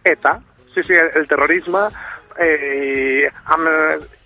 ETA, 0.05 0.39
sí, 0.75 0.83
sí, 0.83 0.93
el, 0.93 1.11
el 1.15 1.27
terrorisme, 1.29 1.89
eh, 2.39 3.31
amb, 3.47 3.69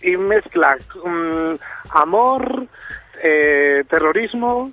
i 0.02 0.16
mescla 0.16 0.76
um, 1.04 1.56
amor, 1.92 2.66
eh, 3.22 3.82
terrorismo 3.88 4.66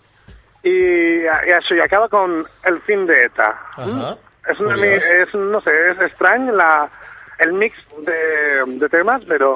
i, 0.63 0.69
i 0.69 1.51
això, 1.53 1.75
i 1.75 1.81
acaba 1.81 2.07
con 2.09 2.43
el 2.63 2.81
fin 2.81 3.05
de 3.05 3.13
ETA. 3.13 3.49
Ajá. 3.77 4.15
És 4.49 4.59
una, 4.59 4.75
mi- 4.75 4.81
Curiós. 4.81 5.09
és, 5.11 5.33
no 5.33 5.61
sé, 5.61 5.71
és 5.91 6.01
estrany 6.11 6.51
la, 6.51 6.87
el 7.43 7.53
mix 7.53 7.81
de, 8.07 8.19
de 8.79 8.89
temes, 8.89 9.25
però, 9.29 9.51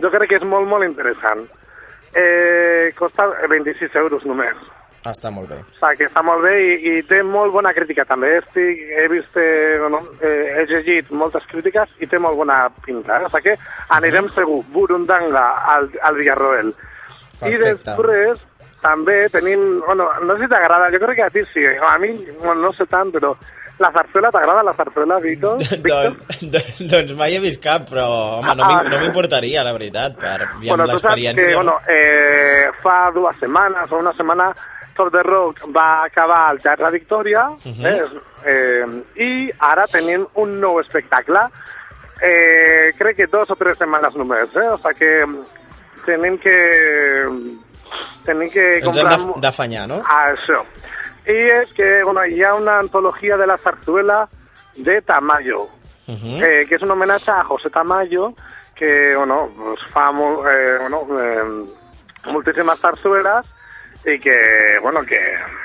jo 0.00 0.10
crec 0.14 0.30
que 0.30 0.40
és 0.40 0.46
molt, 0.48 0.68
molt 0.70 0.86
interessant. 0.86 1.44
Eh, 2.14 2.92
costa 2.98 3.26
26 3.50 3.94
euros 4.00 4.24
només. 4.28 4.56
Ah, 5.04 5.12
està 5.12 5.28
molt 5.28 5.50
bé. 5.52 5.58
O 5.60 5.74
sigui, 5.76 5.98
que 5.98 6.06
està 6.08 6.22
molt 6.24 6.40
bé 6.46 6.54
i, 6.62 6.76
i 6.88 7.02
té 7.04 7.18
molt 7.26 7.52
bona 7.52 7.74
crítica 7.76 8.06
també. 8.08 8.30
Estic, 8.38 8.80
he 8.96 9.04
vist, 9.12 9.36
eh, 9.36 9.76
bueno, 9.82 10.00
eh, 10.24 10.54
he 10.54 10.64
llegit 10.70 11.10
moltes 11.12 11.44
crítiques 11.50 11.92
i 12.00 12.08
té 12.08 12.20
molt 12.22 12.38
bona 12.40 12.62
pinta. 12.86 13.18
Eh? 13.18 13.28
O 13.28 13.32
sigui 13.34 13.50
que 13.50 13.58
anirem 13.98 14.30
segur, 14.32 14.62
Burundanga 14.72 15.44
al, 15.74 15.90
al 16.00 16.16
Villarroel. 16.20 16.72
I 17.44 17.52
Perfecte. 17.52 17.90
després 17.90 18.46
també 18.84 19.18
tenim, 19.32 19.82
bueno, 19.84 20.08
no 20.24 20.38
sé 20.38 20.46
si 20.46 20.52
t'agrada, 20.52 20.88
jo 20.92 21.02
crec 21.02 21.20
que 21.20 21.26
a 21.26 21.32
ti 21.34 21.44
sí, 21.52 21.64
a 21.66 21.96
mi 21.98 22.14
bueno, 22.40 22.60
no 22.62 22.72
sé 22.76 22.86
tant, 22.88 23.12
però 23.12 23.34
la 23.78 23.90
zarzuela, 23.90 24.30
t'agrada 24.30 24.62
la 24.62 24.74
zarzuela, 24.78 25.18
Víctor? 25.24 25.58
doncs, 25.82 26.78
doncs 26.90 27.14
mai 27.18 27.34
he 27.34 27.40
vist 27.42 27.62
cap, 27.62 27.88
però 27.90 28.06
home, 28.38 28.54
no 28.54 28.68
no 28.88 29.00
m'importaria, 29.02 29.64
la 29.66 29.72
veritat, 29.74 30.14
per 30.20 30.48
bueno, 30.62 30.86
saps 30.86 31.02
que, 31.02 31.08
l'experiència. 31.08 31.54
bueno, 31.56 31.78
eh, 31.88 32.68
fa 32.82 33.10
dues 33.14 33.36
setmanes 33.40 33.90
o 33.90 33.98
una 33.98 34.12
setmana 34.14 34.52
Top 34.94 35.08
de 35.10 35.24
Rock 35.26 35.64
va 35.74 36.04
acabar 36.04 36.50
al 36.52 36.60
Teatre 36.62 36.88
Victòria 36.94 37.48
Mhm. 37.64 37.86
eh, 37.86 38.02
eh, 38.46 38.86
i 39.24 39.50
ara 39.58 39.88
tenim 39.90 40.22
un 40.36 40.60
nou 40.60 40.78
espectacle 40.78 41.40
eh, 42.22 42.92
crec 42.96 43.16
que 43.16 43.26
dos 43.26 43.50
o 43.50 43.56
tres 43.56 43.76
setmanes 43.76 44.14
només 44.14 44.54
eh? 44.54 44.68
o 44.70 44.78
sigui 44.78 44.94
que 45.00 45.10
tenim 46.06 46.38
que 46.38 46.54
tenim 48.24 48.48
que 48.50 48.64
Ens 48.78 48.86
hem 48.86 48.92
comprar 48.92 49.10
d'af- 49.18 49.40
d'afanyar, 49.42 49.88
no? 49.88 49.98
això 50.06 50.62
Y 51.26 51.32
es 51.32 51.72
que, 51.74 52.02
bueno, 52.04 52.20
hay 52.20 52.36
ya 52.36 52.54
una 52.54 52.78
antología 52.78 53.36
de 53.36 53.46
la 53.46 53.56
zarzuela 53.56 54.28
de 54.76 55.00
Tamayo, 55.02 55.68
eh, 56.06 56.66
que 56.68 56.74
es 56.74 56.82
un 56.82 56.90
homenaje 56.90 57.30
a 57.30 57.44
José 57.44 57.70
Tamayo, 57.70 58.34
que, 58.74 59.14
bueno, 59.16 59.48
pues, 59.56 59.80
famo, 59.90 60.46
eh, 60.48 60.78
bueno, 60.80 61.06
eh, 61.18 61.64
muchísimas 62.26 62.78
zarzuelas 62.78 63.46
y 64.04 64.18
que, 64.18 64.36
bueno, 64.82 65.00
que, 65.02 65.16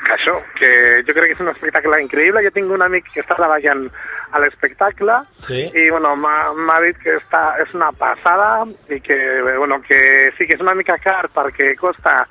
cayó, 0.05 0.41
que 0.57 1.03
yo 1.05 1.13
creo 1.13 1.25
que 1.25 1.31
es 1.31 1.39
un 1.41 1.49
espectáculo 1.49 1.99
increíble. 1.99 2.43
Yo 2.43 2.51
tengo 2.51 2.73
una 2.73 2.85
amiga 2.85 3.05
que 3.13 3.19
está 3.19 3.35
la 3.37 3.47
vayan 3.47 3.91
al 4.31 4.47
espectáculo 4.47 5.25
¿Sí? 5.39 5.69
y, 5.73 5.89
bueno, 5.89 6.15
ma, 6.15 6.53
Marit 6.53 6.97
que 6.99 7.15
está, 7.15 7.55
es 7.61 7.73
una 7.73 7.91
pasada 7.91 8.63
y 8.87 9.01
que, 9.01 9.41
bueno, 9.57 9.81
que 9.81 10.31
sí 10.37 10.45
que 10.45 10.55
es 10.55 10.61
una 10.61 10.71
amiga 10.71 10.97
car 10.99 11.29
que 11.51 11.75
costa 11.75 12.27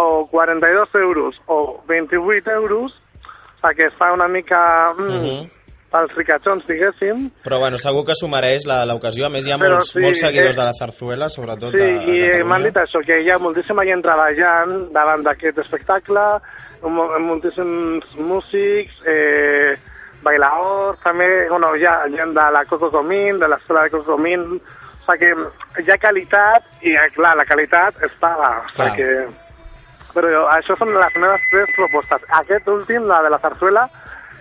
o 0.00 0.26
42 0.30 0.88
euros 0.94 1.36
o 1.46 1.82
28 1.88 2.50
euros, 2.50 2.92
o 3.62 3.68
sigui 3.68 3.76
que 3.76 3.88
està 3.92 4.12
una 4.14 4.28
mica... 4.28 4.92
Mm, 4.98 5.08
Mhm. 5.20 5.50
pels 5.90 6.12
ricachons, 6.14 6.62
diguéssim, 6.68 7.32
Però 7.42 7.58
bueno, 7.58 7.76
segur 7.76 8.04
que 8.06 8.14
sumareix 8.14 8.62
la- 8.64 8.84
l'ocasió. 8.86 9.26
A 9.26 9.28
més, 9.28 9.44
hi 9.44 9.50
ha 9.50 9.56
Però 9.58 9.72
molts, 9.74 9.88
sí, 9.90 9.98
molts 9.98 10.20
seguidors 10.20 10.54
eh, 10.54 10.60
de 10.60 10.64
la 10.68 10.72
zarzuela, 10.78 11.28
sobretot 11.28 11.72
Sí, 11.74 11.78
de, 11.78 11.88
i 11.90 12.06
de 12.06 12.12
eh, 12.12 12.20
Catalunya. 12.28 12.44
m'han 12.46 12.62
dit 12.62 12.76
això, 12.78 13.00
que 13.04 13.16
hi 13.24 13.28
ha 13.34 13.38
moltíssima 13.42 13.82
gent 13.82 14.00
treballant 14.04 14.92
davant 14.94 15.24
d'aquest 15.26 15.58
espectacle, 15.58 16.20
mo- 16.82 17.18
moltíssims 17.18 18.06
músics, 18.22 18.94
eh, 19.04 19.74
bailadors, 20.22 21.00
també, 21.02 21.26
bueno, 21.50 21.74
hi 21.74 21.84
ha 21.84 22.04
gent 22.14 22.34
de 22.38 22.46
la 22.52 22.64
Coco 22.66 22.88
Comín, 22.92 23.36
de 23.38 23.48
l'escola 23.48 23.82
de 23.82 23.90
Coco 23.90 24.12
Comín, 24.14 24.46
o 24.62 25.12
sigui 25.12 25.34
que 25.74 25.82
hi 25.82 25.90
ha 25.90 25.98
qualitat 25.98 26.62
i, 26.82 26.94
eh, 26.94 27.10
clar, 27.16 27.34
la 27.36 27.44
qualitat 27.50 27.98
és 28.06 28.12
paga, 28.20 28.60
o 28.62 28.74
Clar. 28.76 28.90
sigui 28.92 29.02
que... 29.02 29.49
Però 30.14 30.44
això 30.50 30.76
són 30.78 30.92
les 30.94 31.16
meves 31.16 31.40
tres 31.50 31.72
propostes. 31.76 32.24
Aquest 32.40 32.68
últim, 32.68 33.04
la 33.08 33.22
de 33.22 33.30
la 33.30 33.38
zarzuela, 33.38 33.86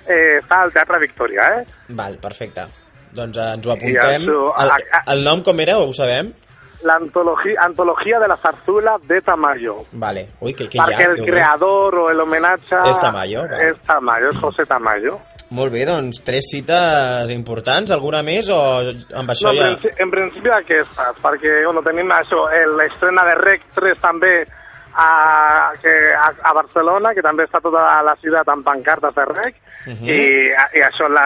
eh, 0.08 0.40
està 0.42 0.62
al 0.64 0.72
Teatre 0.74 1.00
Victòria, 1.00 1.48
eh? 1.60 1.66
Val, 1.90 2.18
perfecte. 2.22 2.66
Doncs 3.14 3.38
eh, 3.38 3.50
ens 3.56 3.66
ho 3.68 3.72
apuntem. 3.74 4.28
això, 4.28 4.54
El, 4.64 4.72
el 5.18 5.24
nom 5.26 5.42
com 5.44 5.60
era, 5.60 5.78
ho 5.80 5.94
sabem? 5.94 6.34
La 6.82 6.94
antologia, 6.96 8.20
de 8.22 8.28
la 8.32 8.38
zarzuela 8.38 8.94
de 9.04 9.20
Tamayo. 9.22 9.82
Vale. 9.92 10.30
Ui, 10.40 10.54
que, 10.54 10.70
que 10.70 10.80
perquè 10.80 11.04
ja, 11.04 11.10
el 11.10 11.16
Déu 11.18 11.26
meu. 11.26 11.34
creador 11.34 11.96
o 11.96 12.10
el 12.10 12.22
homenatge... 12.24 12.78
És 12.88 13.00
Tamayo. 13.02 13.44
És 13.60 13.82
Tamayo, 13.86 14.30
és 14.32 14.38
José 14.40 14.64
Tamayo. 14.66 15.18
Molt 15.52 15.74
bé, 15.74 15.82
doncs 15.84 16.22
tres 16.24 16.46
cites 16.54 17.32
importants, 17.34 17.90
alguna 17.92 18.22
més 18.24 18.48
o 18.54 18.60
amb 19.18 19.32
això 19.34 19.50
No, 19.50 19.52
en, 19.52 19.58
ja... 19.58 19.68
principi, 19.74 20.04
en 20.06 20.12
principi 20.14 20.52
aquestes, 20.54 21.20
perquè 21.24 21.56
bueno, 21.66 21.82
tenim 21.84 22.12
això, 22.14 22.46
el- 22.54 22.76
l'estrena 22.78 23.26
de 23.28 23.34
REC 23.42 23.66
3 23.76 24.00
també 24.00 24.34
a, 24.96 25.72
que, 25.82 25.94
a, 26.16 26.30
a 26.50 26.54
Barcelona, 26.54 27.14
que 27.14 27.22
també 27.26 27.44
està 27.46 27.60
tota 27.62 28.02
la 28.06 28.16
ciutat 28.22 28.48
amb 28.50 28.66
pancartes 28.66 29.16
de 29.16 29.26
REC, 29.34 29.56
Mhm. 29.88 30.06
i, 30.12 30.52
i 30.76 30.82
això, 30.84 31.08
la, 31.08 31.24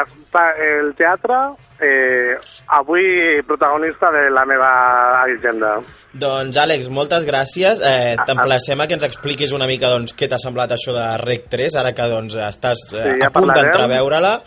el 0.61 0.91
teatre, 0.95 1.34
eh, 1.82 2.38
avui 2.78 3.41
protagonista 3.47 4.11
de 4.14 4.30
la 4.30 4.45
meva 4.45 4.70
agenda. 5.24 5.72
Doncs 6.14 6.55
Àlex, 6.61 6.88
moltes 6.93 7.26
gràcies. 7.26 7.82
Eh, 7.82 8.16
T'emplacem 8.28 8.80
a 8.80 8.86
que 8.88 8.93
ens 8.93 9.03
expliquis 9.09 9.51
una 9.51 9.66
mica 9.66 9.89
doncs, 9.89 10.14
què 10.16 10.30
t'ha 10.30 10.38
semblat 10.38 10.72
això 10.72 10.93
de 10.93 11.18
REC 11.26 11.49
3, 11.49 11.76
ara 11.82 11.93
que 11.97 12.07
doncs, 12.07 12.36
estàs 12.38 12.78
eh, 12.93 13.01
Sí, 13.01 13.20
ja 13.24 13.28
a 13.28 13.32
punt 13.34 13.49
d'entreveure-la 13.51 14.39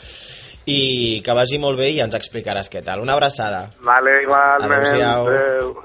i 0.67 1.21
que 1.27 1.35
vagi 1.35 1.59
molt 1.59 1.77
bé 1.79 1.91
i 1.91 2.01
ens 2.01 2.15
explicaràs 2.15 2.71
què 2.71 2.85
tal. 2.87 3.01
Una 3.03 3.13
abraçada. 3.19 3.67
Vale, 3.83 4.23
igualment. 4.23 4.71
Adéu-siau. 4.71 5.27
Adéu. 5.27 5.83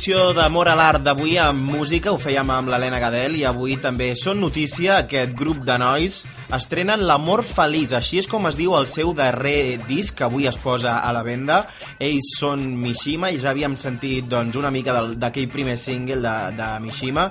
L'edició 0.00 0.30
d'Amor 0.32 0.64
a 0.70 0.74
l'Art 0.78 1.02
d'avui 1.04 1.34
amb 1.36 1.66
música, 1.74 2.08
ho 2.08 2.16
fèiem 2.16 2.48
amb 2.54 2.70
l'Helena 2.72 2.96
Gadel 3.02 3.34
i 3.36 3.42
avui 3.44 3.74
també 3.84 4.06
són 4.16 4.38
notícia 4.40 4.94
aquest 5.02 5.34
grup 5.36 5.58
de 5.68 5.74
nois 5.76 6.14
estrenen 6.56 7.02
L'amor 7.04 7.42
feliç, 7.44 7.92
així 7.98 8.16
és 8.22 8.28
com 8.30 8.48
es 8.48 8.56
diu 8.56 8.72
el 8.78 8.88
seu 8.88 9.12
darrer 9.12 9.76
disc 9.84 10.16
que 10.16 10.24
avui 10.24 10.48
es 10.48 10.56
posa 10.56 10.94
a 11.04 11.10
la 11.12 11.20
venda. 11.26 11.58
Ells 12.00 12.30
són 12.38 12.64
Mishima 12.80 13.28
i 13.28 13.42
ja 13.42 13.50
havíem 13.52 13.76
sentit 13.76 14.24
doncs, 14.24 14.56
una 14.56 14.72
mica 14.72 14.96
d'aquell 15.20 15.52
primer 15.52 15.76
single 15.76 16.22
de, 16.24 16.34
de 16.56 16.70
Mishima 16.80 17.28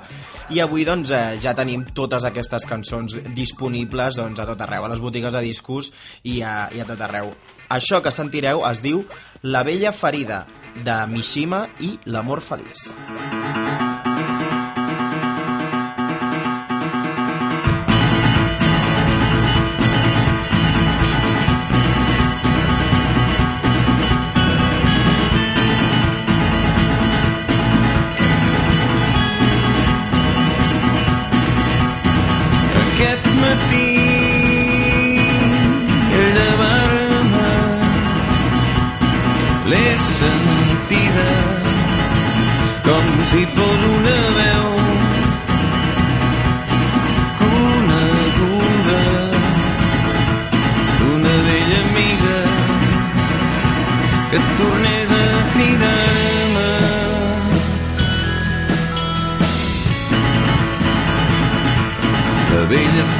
i 0.54 0.62
avui 0.62 0.86
doncs, 0.86 1.10
eh, 1.10 1.40
ja 1.42 1.56
tenim 1.58 1.82
totes 1.90 2.28
aquestes 2.30 2.68
cançons 2.70 3.18
disponibles 3.34 4.22
doncs, 4.22 4.38
a 4.38 4.46
tot 4.46 4.62
arreu, 4.62 4.86
a 4.86 4.94
les 4.94 5.02
botigues 5.02 5.34
de 5.34 5.42
discos 5.42 5.90
i 6.22 6.38
a, 6.46 6.70
i 6.70 6.86
a 6.86 6.86
tot 6.86 7.02
arreu. 7.02 7.34
Això 7.74 7.98
que 7.98 8.14
sentireu 8.14 8.62
es 8.70 8.86
diu 8.86 9.02
La 9.42 9.62
vella 9.64 9.90
ferida, 9.90 10.44
de 10.84 11.06
Mishima 11.12 11.66
i 11.80 11.96
L'amor 12.06 12.40
feliç. 12.40 13.89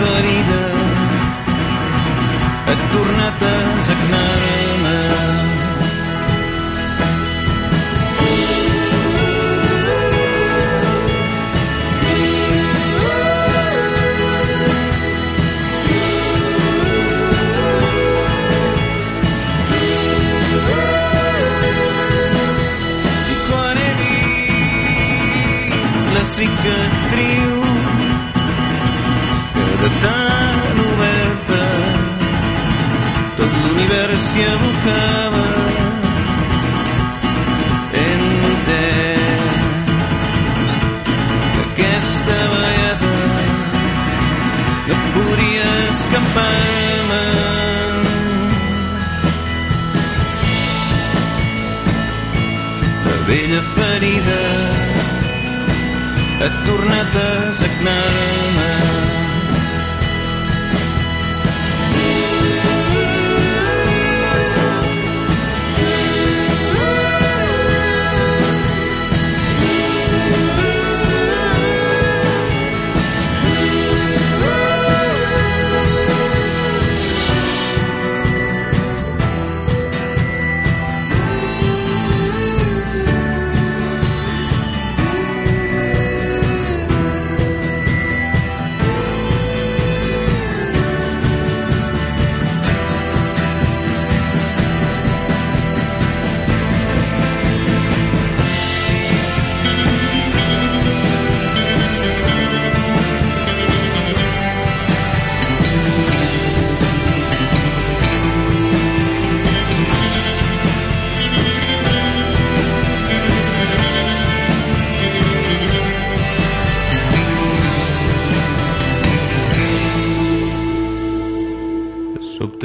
but 0.00 0.24
either 0.24 0.59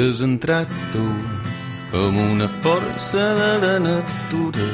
has 0.06 0.22
entrat 0.22 0.70
tu 0.94 1.04
com 1.92 2.18
una 2.18 2.48
força 2.62 3.24
de 3.40 3.52
la 3.64 3.76
natura 3.80 4.68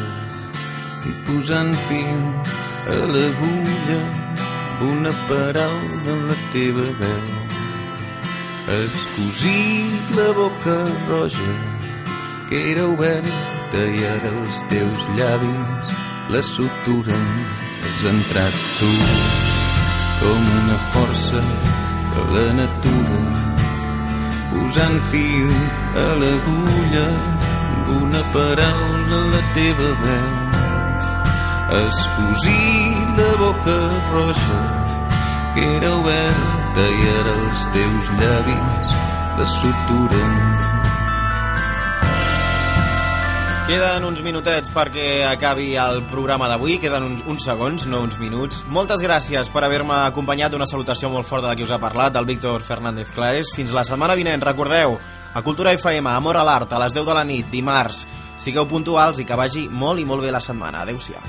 i 1.10 1.12
posant 1.28 1.72
fil 1.88 2.24
a 2.96 2.98
l'agulla 3.14 4.00
una 4.90 5.12
paraula 5.30 6.12
en 6.16 6.22
la 6.30 6.38
teva 6.54 6.88
veu. 7.00 7.30
Has 8.72 8.98
cosit 9.16 10.16
la 10.18 10.28
boca 10.40 10.78
roja 11.10 11.54
que 12.50 12.60
era 12.72 12.88
oberta 12.88 13.86
i 13.98 14.04
ara 14.16 14.34
els 14.42 14.66
teus 14.74 15.08
llavis 15.20 15.96
la 16.34 16.42
suturen. 16.54 17.28
Has 17.86 18.04
entrat 18.16 18.56
tu 18.80 18.92
com 20.22 20.52
una 20.60 20.78
força 20.92 21.46
de 22.16 22.28
la 22.36 22.48
natura 22.64 23.01
posant 24.62 25.00
fil 25.12 25.54
a 25.98 26.08
l'agulla 26.22 27.08
amb 27.10 27.88
una 27.98 28.22
paraula 28.34 29.18
a 29.22 29.30
la 29.34 29.42
teva 29.58 29.90
veu. 30.04 30.30
Has 31.72 32.00
cosit 32.18 33.18
la 33.18 33.32
boca 33.42 33.80
roja 34.14 34.62
que 35.56 35.66
era 35.78 35.96
oberta 36.02 36.86
i 37.00 37.10
ara 37.16 37.34
els 37.40 37.66
teus 37.78 38.14
llavis 38.22 38.96
la 39.40 39.50
suturen. 39.58 40.81
Queden 43.68 44.04
uns 44.04 44.20
minutets 44.26 44.72
perquè 44.74 45.22
acabi 45.30 45.76
el 45.80 46.02
programa 46.10 46.48
d'avui, 46.50 46.80
queden 46.82 47.06
uns, 47.06 47.22
uns 47.30 47.46
segons, 47.46 47.86
no 47.88 48.02
uns 48.04 48.18
minuts. 48.20 48.64
Moltes 48.74 49.04
gràcies 49.06 49.52
per 49.54 49.64
haver-me 49.64 50.02
acompanyat 50.08 50.58
Una 50.58 50.68
salutació 50.68 51.12
molt 51.14 51.30
forta 51.30 51.52
de 51.52 51.60
qui 51.60 51.68
us 51.68 51.72
ha 51.72 51.80
parlat, 51.80 52.14
del 52.16 52.28
Víctor 52.28 52.66
Fernández 52.66 53.14
Clares. 53.16 53.54
Fins 53.56 53.72
la 53.78 53.86
setmana 53.88 54.18
vinent, 54.20 54.44
recordeu, 54.44 54.98
a 55.34 55.42
Cultura 55.46 55.72
FM, 55.78 56.10
Amor 56.10 56.42
a 56.42 56.44
l'Art, 56.44 56.74
a 56.74 56.82
les 56.84 56.98
10 56.98 57.08
de 57.08 57.16
la 57.16 57.24
nit, 57.24 57.48
dimarts. 57.54 58.08
Sigueu 58.42 58.68
puntuals 58.68 59.22
i 59.22 59.30
que 59.30 59.38
vagi 59.38 59.70
molt 59.70 60.02
i 60.02 60.10
molt 60.10 60.26
bé 60.26 60.34
la 60.34 60.42
setmana. 60.42 60.82
Adéu-siau. 60.82 61.22